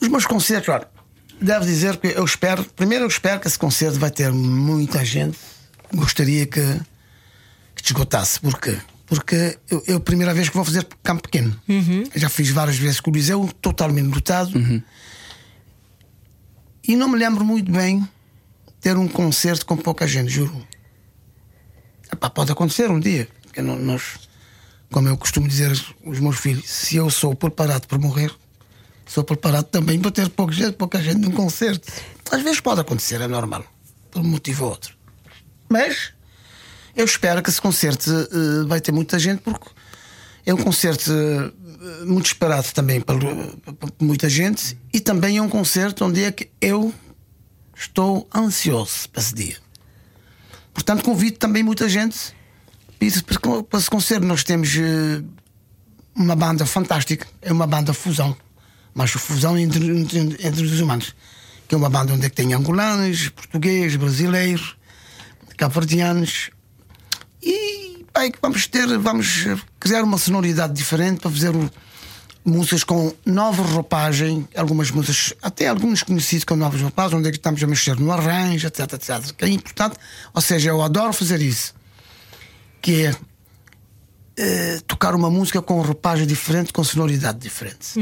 Os 0.00 0.08
meus 0.08 0.26
concertos, 0.26 0.68
olha, 0.70 0.88
devo 1.40 1.64
dizer 1.64 1.96
que 1.98 2.08
eu 2.08 2.24
espero, 2.24 2.64
primeiro 2.74 3.04
eu 3.04 3.08
espero 3.08 3.38
que 3.38 3.46
esse 3.46 3.58
concerto 3.58 4.00
vai 4.00 4.10
ter 4.10 4.32
muita 4.32 5.04
gente. 5.04 5.38
Gostaria 5.94 6.44
que, 6.44 6.60
que 7.76 7.82
te 7.84 7.92
esgotasse. 7.92 8.40
Porquê? 8.40 8.76
Porque 9.06 9.58
eu, 9.70 9.82
eu 9.86 9.96
a 9.98 10.00
primeira 10.00 10.32
vez 10.32 10.48
que 10.48 10.54
vou 10.54 10.64
fazer 10.64 10.86
campo 11.02 11.22
pequeno. 11.22 11.54
Eu 12.14 12.20
Já 12.20 12.28
fiz 12.28 12.48
várias 12.50 12.76
vezes 12.76 13.00
com 13.00 13.10
o 13.10 13.14
Liseu, 13.14 13.48
totalmente 13.60 14.12
lotado. 14.14 14.52
E 16.86 16.96
não 16.96 17.08
me 17.08 17.18
lembro 17.18 17.44
muito 17.44 17.70
bem 17.70 18.06
ter 18.80 18.96
um 18.96 19.08
concerto 19.08 19.64
com 19.66 19.76
pouca 19.76 20.06
gente, 20.06 20.30
juro. 20.30 20.66
Epá, 22.12 22.28
pode 22.30 22.52
acontecer 22.52 22.90
um 22.90 23.00
dia. 23.00 23.28
Porque 23.42 23.62
não- 23.62 23.78
nós, 23.78 24.02
como 24.92 25.08
eu 25.08 25.16
costumo 25.16 25.48
dizer 25.48 25.70
aos 26.06 26.20
meus 26.20 26.36
filhos, 26.38 26.68
se 26.68 26.96
eu 26.96 27.08
sou 27.10 27.34
preparado 27.34 27.86
para 27.86 27.98
morrer, 27.98 28.30
sou 29.06 29.24
preparado 29.24 29.64
também 29.66 29.98
para 30.00 30.10
ter 30.10 30.28
pouca 30.30 30.52
gente, 30.52 30.72
pouca 30.76 31.00
gente 31.02 31.18
num 31.20 31.30
concerto. 31.30 31.90
Às 32.30 32.42
vezes 32.42 32.60
pode 32.60 32.80
acontecer, 32.80 33.20
é 33.20 33.26
normal, 33.28 33.64
por 34.10 34.20
um 34.22 34.24
motivo 34.28 34.64
ou 34.64 34.70
outro. 34.70 34.94
Mas 35.68 36.12
eu 36.96 37.04
espero 37.04 37.42
que 37.42 37.50
esse 37.50 37.60
concerto 37.60 38.10
eh, 38.10 38.64
vai 38.66 38.80
ter 38.80 38.92
muita 38.92 39.18
gente, 39.18 39.40
porque 39.40 39.68
é 40.46 40.54
um 40.54 40.58
concerto 40.58 41.10
eh, 41.10 42.04
muito 42.04 42.26
esperado 42.26 42.70
também 42.72 43.00
por, 43.00 43.18
por 43.74 43.92
muita 44.00 44.28
gente 44.28 44.78
e 44.92 45.00
também 45.00 45.38
é 45.38 45.42
um 45.42 45.48
concerto 45.48 46.04
onde 46.04 46.22
é 46.22 46.30
que 46.30 46.50
eu 46.60 46.94
estou 47.76 48.28
ansioso 48.34 49.08
para 49.10 49.22
esse 49.22 49.34
dia. 49.34 49.56
Portanto, 50.72 51.04
convido 51.04 51.38
também 51.38 51.62
muita 51.62 51.88
gente 51.88 52.34
para 53.26 53.62
para 53.62 53.78
esse 53.78 53.90
concerto. 53.90 54.26
Nós 54.26 54.44
temos 54.44 54.74
eh, 54.76 55.22
uma 56.14 56.36
banda 56.36 56.64
fantástica, 56.64 57.26
é 57.42 57.52
uma 57.52 57.66
banda 57.66 57.92
fusão, 57.92 58.36
mas 58.94 59.10
fusão 59.10 59.58
entre, 59.58 59.84
entre, 59.84 60.18
entre 60.46 60.62
os 60.62 60.80
humanos, 60.80 61.14
que 61.66 61.74
é 61.74 61.78
uma 61.78 61.90
banda 61.90 62.14
onde 62.14 62.26
é 62.26 62.30
que 62.30 62.36
tem 62.36 62.54
angolanos, 62.54 63.28
portugueses, 63.30 63.96
brasileiros, 63.96 64.76
cabo-verdianos 65.56 66.50
e 67.44 68.06
bem, 68.16 68.32
vamos 68.40 68.66
ter, 68.66 68.86
vamos 68.98 69.46
criar 69.78 70.02
uma 70.02 70.18
sonoridade 70.18 70.72
diferente 70.72 71.20
para 71.20 71.30
fazer 71.30 71.52
músicas 72.44 72.84
com 72.84 73.12
nova 73.24 73.62
roupagem, 73.62 74.46
algumas 74.54 74.90
músicas, 74.90 75.34
até 75.40 75.68
alguns 75.68 76.02
conhecidos 76.02 76.44
com 76.44 76.56
novas 76.56 76.80
roupagens, 76.80 77.14
onde 77.14 77.28
é 77.28 77.30
que 77.30 77.38
estamos 77.38 77.62
a 77.62 77.66
mexer 77.66 77.98
no 77.98 78.12
arranjo, 78.12 78.66
etc, 78.66 78.92
etc. 78.92 79.32
Que 79.36 79.44
é 79.44 79.48
importante, 79.48 79.96
ou 80.32 80.42
seja, 80.42 80.70
eu 80.70 80.82
adoro 80.82 81.12
fazer 81.12 81.40
isso, 81.40 81.74
que 82.82 83.06
é 83.06 83.16
eh, 84.36 84.80
tocar 84.86 85.14
uma 85.14 85.30
música 85.30 85.62
com 85.62 85.80
roupagem 85.80 86.26
diferente, 86.26 86.72
com 86.72 86.84
sonoridade 86.84 87.38
diferente. 87.38 87.98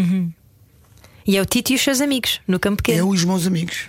E 1.25 1.37
é 1.37 1.41
o 1.41 1.47
Tito 1.47 1.73
e 1.73 1.77
os 1.77 1.83
seus 1.83 2.01
amigos 2.01 2.41
no 2.49 2.59
Campo 2.59 2.79
Pequeno. 2.79 2.99
Eu 2.99 3.15
e 3.15 3.17
os 3.17 3.25
meus 3.25 3.47
amigos. 3.47 3.89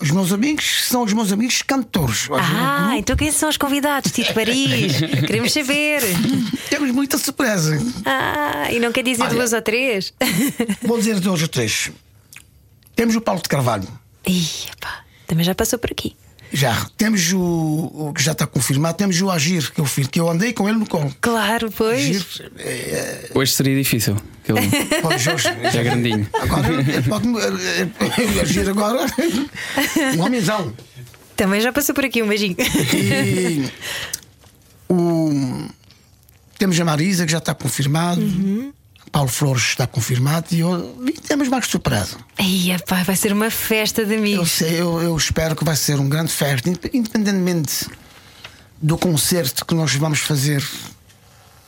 Os 0.00 0.10
meus 0.12 0.32
amigos 0.32 0.84
são 0.84 1.02
os 1.02 1.12
meus 1.12 1.32
amigos 1.32 1.60
cantores. 1.62 2.28
Ah, 2.32 2.96
então 2.96 3.16
quem 3.16 3.32
são 3.32 3.48
os 3.48 3.56
convidados? 3.56 4.12
Tito 4.12 4.32
Paris. 4.32 4.98
Queremos 5.26 5.52
saber. 5.52 6.02
Temos 6.70 6.90
muita 6.92 7.18
surpresa. 7.18 7.78
Ah, 8.04 8.68
e 8.70 8.78
não 8.78 8.92
quer 8.92 9.02
dizer 9.02 9.22
Olha. 9.22 9.34
duas 9.34 9.52
ou 9.52 9.60
três? 9.62 10.12
Vou 10.82 10.98
dizer 10.98 11.18
dois 11.18 11.42
ou 11.42 11.48
três. 11.48 11.90
Temos 12.94 13.16
o 13.16 13.20
Paulo 13.20 13.42
de 13.42 13.48
Carvalho. 13.48 13.88
Ih, 14.26 14.48
pá, 14.80 15.04
também 15.26 15.44
já 15.44 15.54
passou 15.54 15.78
por 15.78 15.90
aqui. 15.90 16.14
Já. 16.52 16.86
Temos 16.96 17.32
o, 17.32 17.38
o 17.40 18.12
que 18.14 18.22
já 18.22 18.32
está 18.32 18.46
confirmado, 18.46 18.96
temos 18.96 19.20
o 19.20 19.30
Agir, 19.30 19.70
que 19.72 19.80
é 19.80 19.84
o 19.84 19.86
filho, 19.86 20.08
que 20.08 20.18
eu 20.18 20.28
andei 20.30 20.52
com 20.52 20.68
ele 20.68 20.78
no 20.78 20.86
colo. 20.88 21.14
Claro, 21.20 21.70
pois. 21.76 22.00
Agir, 22.00 23.30
Hoje 23.34 23.52
seria 23.52 23.76
difícil. 23.76 24.16
que 24.44 24.52
Ele 24.52 24.68
pode 25.02 25.18
Jorge. 25.22 25.48
é 25.48 25.82
grandinho. 25.84 26.26
Agora, 26.34 26.68
pode 27.08 27.28
ele 28.22 28.40
agir 28.40 28.68
agora. 28.68 29.06
Um 30.16 30.20
homenzão. 30.22 30.72
Também 31.36 31.60
já 31.60 31.72
passou 31.72 31.94
por 31.94 32.04
aqui 32.04 32.22
um 32.22 32.28
beijinho. 32.28 32.56
E 32.94 33.70
o, 34.88 35.68
temos 36.58 36.78
a 36.80 36.84
Marisa, 36.84 37.24
que 37.26 37.32
já 37.32 37.38
está 37.38 37.54
confirmado. 37.54 38.20
Paulo 39.10 39.28
Flores 39.28 39.62
está 39.62 39.86
confirmado. 39.86 40.46
E, 40.52 40.60
eu, 40.60 40.96
e 41.06 41.12
temos 41.12 41.48
mais 41.48 41.66
surpresa. 41.66 42.16
Ai, 42.38 42.70
epá, 42.72 43.02
vai 43.02 43.16
ser 43.16 43.32
uma 43.32 43.50
festa 43.50 44.04
de 44.04 44.12
Eu, 44.14 44.18
amigos. 44.18 44.50
sei, 44.50 44.80
eu, 44.80 45.00
eu 45.02 45.16
espero 45.16 45.54
que 45.56 45.64
vai 45.64 45.76
ser 45.76 45.98
um 46.00 46.08
grande 46.08 46.30
festa, 46.32 46.68
indep- 46.68 46.94
independentemente 46.94 47.86
do 48.80 48.96
concerto 48.96 49.64
que 49.64 49.74
nós 49.74 49.94
vamos 49.94 50.20
fazer. 50.20 50.62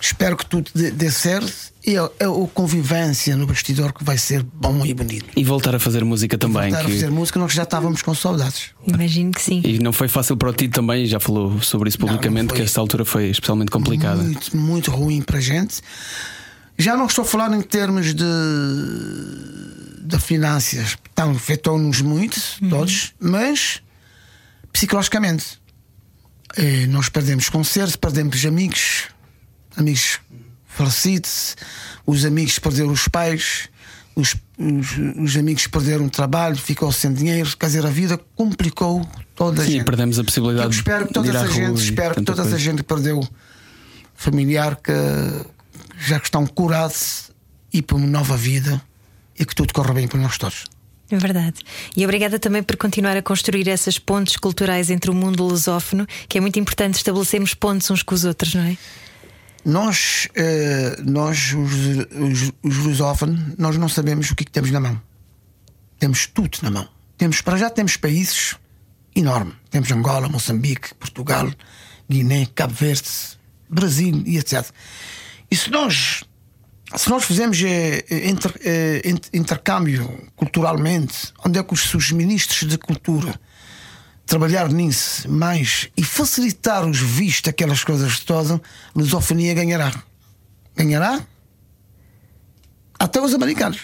Espero 0.02 0.34
que 0.34 0.46
tudo 0.46 0.70
dê, 0.74 0.90
dê 0.90 1.10
certo 1.10 1.52
e 1.86 1.94
a, 1.94 2.04
a, 2.04 2.06
a 2.06 2.48
convivência 2.54 3.36
no 3.36 3.46
bastidor 3.46 3.92
que 3.92 4.02
vai 4.02 4.16
ser 4.16 4.42
bom 4.42 4.84
e 4.86 4.94
bonito. 4.94 5.26
E 5.36 5.44
voltar 5.44 5.74
a 5.74 5.78
fazer 5.78 6.02
música 6.06 6.38
também. 6.38 6.70
Voltar 6.70 6.80
a 6.80 6.84
que- 6.86 6.92
fazer 6.92 7.10
música, 7.10 7.38
nós 7.38 7.52
já 7.52 7.64
estávamos 7.64 8.00
com 8.00 8.14
saudades. 8.14 8.70
Imagino 8.86 9.30
que 9.32 9.42
sim. 9.42 9.60
E 9.62 9.78
não 9.78 9.92
foi 9.92 10.08
fácil 10.08 10.38
para 10.38 10.48
o 10.48 10.52
Tito 10.54 10.72
também, 10.72 11.04
já 11.04 11.20
falou 11.20 11.60
sobre 11.60 11.90
isso 11.90 11.98
Não, 12.00 12.06
não 12.06 12.14
publicamente, 12.14 12.48
foi. 12.48 12.56
que 12.58 12.62
esta 12.62 12.80
altura 12.80 13.04
foi 13.04 13.28
especialmente 13.28 13.70
complicada. 13.70 14.22
Muito, 14.22 14.56
muito 14.56 14.90
ruim 14.90 15.20
para 15.20 15.36
a 15.36 15.40
gente. 15.42 15.82
Já 16.80 16.96
não 16.96 17.06
estou 17.06 17.22
a 17.22 17.26
falar 17.26 17.52
em 17.52 17.60
termos 17.60 18.14
de, 18.14 18.24
de 20.00 20.18
finanças, 20.18 20.96
então, 21.12 21.32
afetou-nos 21.32 22.00
muito, 22.00 22.40
todos, 22.70 23.12
mas 23.20 23.82
psicologicamente. 24.72 25.60
Eh, 26.56 26.86
nós 26.86 27.10
perdemos 27.10 27.50
concertos, 27.50 27.96
perdemos 27.96 28.44
amigos, 28.46 29.08
amigos 29.76 30.20
falecidos, 30.66 31.54
os 32.06 32.24
amigos 32.24 32.58
perderam 32.58 32.90
os 32.92 33.06
pais, 33.08 33.68
os, 34.16 34.34
os, 34.58 34.86
os 35.22 35.36
amigos 35.36 35.66
perderam 35.66 36.06
o 36.06 36.10
trabalho, 36.10 36.56
ficou 36.56 36.90
sem 36.90 37.12
dinheiro, 37.12 37.54
quer 37.58 37.66
dizer, 37.66 37.84
a 37.84 37.90
vida 37.90 38.18
complicou 38.34 39.06
toda 39.34 39.60
a 39.60 39.64
Sim, 39.66 39.72
gente. 39.72 39.84
perdemos 39.84 40.18
a 40.18 40.22
Eu 40.22 40.24
possibilidade 40.24 40.74
espero 40.74 41.06
que 41.06 41.12
toda 41.12 41.28
essa 41.28 41.46
gente, 41.46 41.78
e 41.78 41.84
espero 41.84 42.14
que 42.14 42.22
toda 42.22 42.40
essa 42.40 42.50
coisa. 42.50 42.64
gente 42.64 42.76
que 42.78 42.84
perdeu 42.84 43.28
familiar 44.16 44.76
que 44.76 44.92
já 46.00 46.18
que 46.18 46.26
estão 46.26 46.46
curados 46.46 47.30
e 47.72 47.82
para 47.82 47.96
uma 47.96 48.06
nova 48.06 48.36
vida 48.36 48.80
e 49.38 49.44
que 49.44 49.54
tudo 49.54 49.72
corra 49.72 49.92
bem 49.92 50.08
para 50.08 50.18
nós 50.18 50.38
todos. 50.38 50.64
É 51.10 51.16
verdade. 51.16 51.60
E 51.96 52.04
obrigada 52.04 52.38
também 52.38 52.62
por 52.62 52.76
continuar 52.76 53.16
a 53.16 53.22
construir 53.22 53.68
essas 53.68 53.98
pontes 53.98 54.36
culturais 54.36 54.90
entre 54.90 55.10
o 55.10 55.14
mundo 55.14 55.42
lusófono, 55.44 56.06
que 56.28 56.38
é 56.38 56.40
muito 56.40 56.58
importante 56.58 56.94
estabelecermos 56.94 57.52
pontos 57.52 57.90
uns 57.90 58.02
com 58.02 58.14
os 58.14 58.24
outros, 58.24 58.54
não 58.54 58.62
é? 58.62 58.76
Nós, 59.64 60.28
eh, 60.36 60.96
nós 61.04 61.52
os, 61.52 61.72
os, 62.16 62.52
os 62.62 62.76
lusófonos, 62.78 63.38
nós 63.58 63.76
não 63.76 63.88
sabemos 63.88 64.30
o 64.30 64.36
que, 64.36 64.44
é 64.44 64.46
que 64.46 64.52
temos 64.52 64.70
na 64.70 64.80
mão. 64.80 65.02
Temos 65.98 66.26
tudo 66.26 66.58
na 66.62 66.70
mão. 66.70 66.88
Temos, 67.18 67.40
para 67.42 67.58
já 67.58 67.68
temos 67.68 67.96
países 67.96 68.54
enormes. 69.14 69.54
Temos 69.68 69.90
Angola, 69.90 70.28
Moçambique, 70.28 70.94
Portugal, 70.94 71.52
Guiné, 72.08 72.46
Cabo 72.54 72.72
Verde, 72.72 73.10
Brasil 73.68 74.22
e 74.24 74.38
etc. 74.38 74.64
E 75.50 75.56
se 75.56 75.70
nós, 75.70 76.22
se 76.96 77.08
nós 77.10 77.24
fizermos 77.24 77.60
eh, 77.62 78.04
eh, 78.08 78.28
inter- 78.28 78.54
int- 79.04 79.28
intercâmbio 79.32 80.28
culturalmente, 80.36 81.32
onde 81.44 81.58
é 81.58 81.62
que 81.62 81.74
os, 81.74 81.92
os 81.94 82.12
ministros 82.12 82.68
de 82.68 82.78
cultura 82.78 83.38
trabalhar 84.26 84.68
nisso 84.70 85.28
mais 85.28 85.88
e 85.96 86.04
facilitar 86.04 86.86
os 86.86 87.00
vistos, 87.00 87.48
aquelas 87.48 87.82
coisas 87.82 88.20
todas, 88.20 88.52
a 88.52 88.60
lusofonia 88.94 89.52
ganhará. 89.54 89.92
Ganhará 90.76 91.20
até 92.98 93.20
os 93.20 93.34
americanos. 93.34 93.80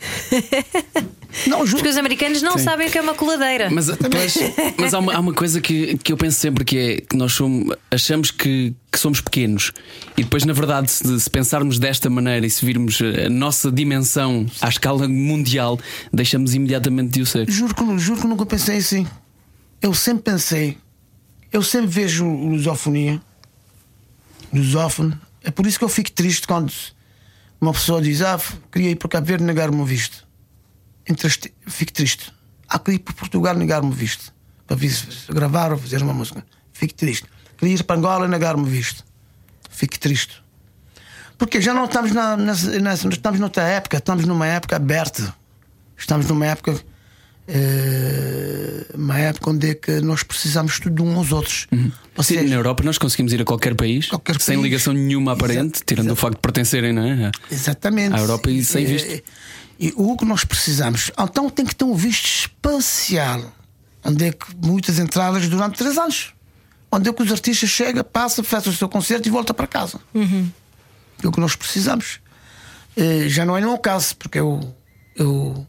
Não, 1.46 1.66
juro. 1.66 1.78
Porque 1.78 1.88
os 1.88 1.96
americanos 1.96 2.42
não 2.42 2.56
Sim. 2.58 2.64
sabem 2.64 2.88
o 2.88 2.90
que 2.90 2.98
é 2.98 3.00
uma 3.00 3.14
coladeira. 3.14 3.70
Mas, 3.70 3.86
pois, 3.90 4.34
mas 4.76 4.94
há, 4.94 4.98
uma, 4.98 5.14
há 5.14 5.20
uma 5.20 5.32
coisa 5.34 5.60
que, 5.60 5.96
que 5.98 6.12
eu 6.12 6.16
penso 6.16 6.38
sempre 6.38 6.64
que 6.64 6.78
é 6.78 6.96
que 7.00 7.16
nós 7.16 7.32
somos, 7.32 7.74
achamos 7.90 8.30
que, 8.30 8.74
que 8.90 8.98
somos 8.98 9.20
pequenos 9.20 9.72
e 10.16 10.22
depois, 10.22 10.44
na 10.44 10.52
verdade, 10.52 10.90
se, 10.90 11.20
se 11.20 11.30
pensarmos 11.30 11.78
desta 11.78 12.08
maneira 12.08 12.46
e 12.46 12.50
se 12.50 12.64
virmos 12.64 12.98
a 13.02 13.28
nossa 13.28 13.70
dimensão 13.70 14.46
à 14.60 14.68
escala 14.68 15.08
mundial, 15.08 15.78
deixamos 16.12 16.54
imediatamente 16.54 17.10
de 17.10 17.22
o 17.22 17.26
ser. 17.26 17.50
Juro 17.50 17.74
que, 17.74 17.98
juro 17.98 18.20
que 18.20 18.26
nunca 18.26 18.46
pensei 18.46 18.78
assim. 18.78 19.06
Eu 19.82 19.92
sempre 19.92 20.22
pensei, 20.22 20.78
eu 21.52 21.62
sempre 21.62 21.88
vejo 21.88 22.26
lusofonia, 22.26 23.20
lusófono. 24.52 25.18
É 25.42 25.50
por 25.50 25.66
isso 25.66 25.78
que 25.78 25.84
eu 25.84 25.88
fico 25.88 26.10
triste 26.10 26.46
quando 26.46 26.72
uma 27.60 27.72
pessoa 27.72 28.00
diz: 28.00 28.22
Ah, 28.22 28.40
queria 28.72 28.90
ir 28.90 28.96
para 28.96 29.08
Cabo 29.08 29.26
Verde 29.26 29.44
negar-me 29.44 29.80
o 29.80 29.84
visto. 29.84 30.23
Entraste- 31.08 31.52
Fico 31.66 31.92
triste. 31.92 32.32
Ah, 32.68 32.78
queria 32.78 32.96
ir 32.96 33.00
para 33.00 33.14
Portugal 33.14 33.54
negar-me 33.54 33.92
visto. 33.92 34.32
Para 34.66 34.76
vir 34.76 34.92
gravar 35.28 35.72
ou 35.72 35.78
fazer 35.78 36.02
uma 36.02 36.14
música. 36.14 36.44
Fico 36.72 36.94
triste. 36.94 37.26
Queria 37.58 37.74
ir 37.74 37.82
para 37.84 37.96
Angola 37.96 38.26
negar-me 38.28 38.68
visto. 38.68 39.04
Fico 39.70 39.98
triste. 39.98 40.42
Porque 41.36 41.60
já 41.60 41.74
não 41.74 41.84
estamos 41.84 42.12
na, 42.12 42.36
nessa, 42.36 42.78
nessa- 42.80 43.08
estamos 43.08 43.38
noutra 43.40 43.62
época, 43.64 43.98
estamos 43.98 44.24
numa 44.24 44.46
época 44.46 44.76
aberta. 44.76 45.34
Estamos 45.96 46.26
numa 46.26 46.46
época. 46.46 46.80
eh, 47.46 48.86
uma 48.94 49.18
época 49.18 49.50
onde 49.50 49.70
é 49.70 49.74
que 49.74 50.00
nós 50.00 50.22
precisamos 50.22 50.78
tudo 50.80 50.96
de 50.96 51.02
uns 51.02 51.14
aos 51.16 51.32
outros. 51.32 51.66
Ou 52.16 52.22
Sim, 52.24 52.34
seja, 52.36 52.48
na 52.48 52.54
Europa 52.56 52.82
nós 52.82 52.96
conseguimos 52.98 53.32
ir 53.32 53.42
a 53.42 53.44
qualquer 53.44 53.74
país 53.74 54.08
Qualquer 54.08 54.40
sem 54.40 54.56
país. 54.56 54.64
ligação 54.64 54.92
nenhuma 54.94 55.32
aparente, 55.32 55.76
Exato, 55.76 55.84
tirando 55.84 56.10
o 56.10 56.16
facto 56.16 56.36
de 56.36 56.40
pertencerem, 56.40 56.92
não 56.92 57.02
é? 57.04 57.30
Exatamente. 57.50 58.14
À 58.14 58.18
Europa 58.18 58.50
e 58.50 58.64
sem 58.64 58.84
Eh, 58.84 58.86
visto. 58.86 59.22
E 59.78 59.92
o 59.96 60.16
que 60.16 60.24
nós 60.24 60.44
precisamos? 60.44 61.10
Então 61.18 61.50
tem 61.50 61.64
que 61.66 61.74
ter 61.74 61.84
um 61.84 61.94
visto 61.94 62.26
espacial. 62.26 63.52
Onde 64.04 64.26
é 64.26 64.32
que 64.32 64.46
muitas 64.64 64.98
entradas 64.98 65.48
durante 65.48 65.78
três 65.78 65.96
anos. 65.98 66.32
Onde 66.92 67.08
é 67.08 67.12
que 67.12 67.22
os 67.22 67.32
artistas 67.32 67.70
chegam, 67.70 68.04
passa, 68.04 68.42
faz 68.44 68.66
o 68.66 68.72
seu 68.72 68.88
concerto 68.88 69.26
e 69.26 69.30
volta 69.30 69.52
para 69.52 69.66
casa. 69.66 69.98
É 71.22 71.26
o 71.26 71.32
que 71.32 71.40
nós 71.40 71.56
precisamos. 71.56 72.20
Eh, 72.96 73.28
Já 73.28 73.44
não 73.44 73.56
é 73.56 73.60
no 73.60 73.76
caso, 73.78 74.14
porque 74.16 74.38
eu, 74.38 74.74
eu, 75.16 75.66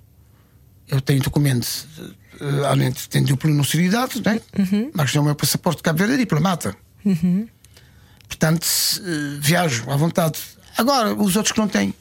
eu 0.87 1.01
tenho 1.01 1.21
documentos, 1.23 1.87
eh, 2.39 2.67
além 2.67 2.91
de 2.91 3.07
tenho 3.09 3.25
dupla 3.25 3.49
nacionalidade, 3.49 4.21
né? 4.23 4.39
mas 4.93 5.15
o 5.15 5.23
meu 5.23 5.33
passaporte 5.33 5.77
de 5.77 5.83
Cabo 5.83 5.97
Verde 5.99 6.13
é 6.13 6.17
diplomata. 6.17 6.75
Portanto, 8.27 8.67
eh, 8.99 9.37
viajo 9.39 9.89
à 9.89 9.95
vontade. 9.95 10.39
Agora, 10.77 11.13
os 11.15 11.35
outros 11.35 11.53
que 11.53 11.59
não 11.59 11.67
têm. 11.67 11.93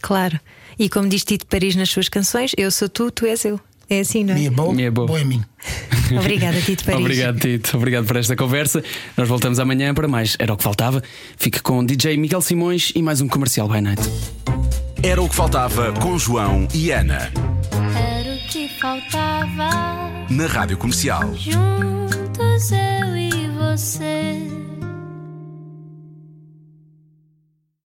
Claro. 0.00 0.38
E 0.82 0.88
como 0.88 1.08
diz 1.08 1.22
Tito 1.22 1.46
Paris 1.46 1.76
nas 1.76 1.90
suas 1.90 2.08
canções, 2.08 2.50
eu 2.56 2.68
sou 2.68 2.88
tu, 2.88 3.08
tu 3.12 3.24
és 3.24 3.44
eu. 3.44 3.60
É 3.88 4.00
assim, 4.00 4.24
não 4.24 4.34
é? 4.34 4.38
Minha 4.38 4.50
boa, 4.50 4.74
Minha 4.74 4.90
boa. 4.90 5.06
boa 5.06 5.20
é 5.20 5.22
mim. 5.22 5.40
Obrigada, 6.18 6.60
Tito 6.60 6.84
Paris. 6.84 6.98
Obrigado, 7.00 7.38
Tito. 7.38 7.76
Obrigado 7.76 8.04
por 8.04 8.16
esta 8.16 8.34
conversa. 8.34 8.82
Nós 9.16 9.28
voltamos 9.28 9.60
amanhã 9.60 9.94
para 9.94 10.08
mais. 10.08 10.34
Era 10.40 10.52
o 10.52 10.56
que 10.56 10.64
faltava. 10.64 11.00
Fique 11.36 11.62
com 11.62 11.84
DJ 11.86 12.16
Miguel 12.16 12.40
Simões 12.40 12.90
e 12.96 13.00
mais 13.00 13.20
um 13.20 13.28
comercial 13.28 13.68
by 13.68 13.80
night. 13.80 14.02
Era 15.04 15.22
o 15.22 15.28
que 15.28 15.36
faltava 15.36 15.92
com 15.92 16.18
João 16.18 16.66
e 16.74 16.90
Ana. 16.90 17.30
Era 17.96 18.34
o 18.34 18.48
que 18.48 18.68
faltava. 18.80 19.70
Na 20.30 20.46
Rádio 20.48 20.76
Comercial. 20.78 21.32
Juntos 21.36 22.72
eu 22.72 23.16
e 23.16 23.30
você. 23.56 24.61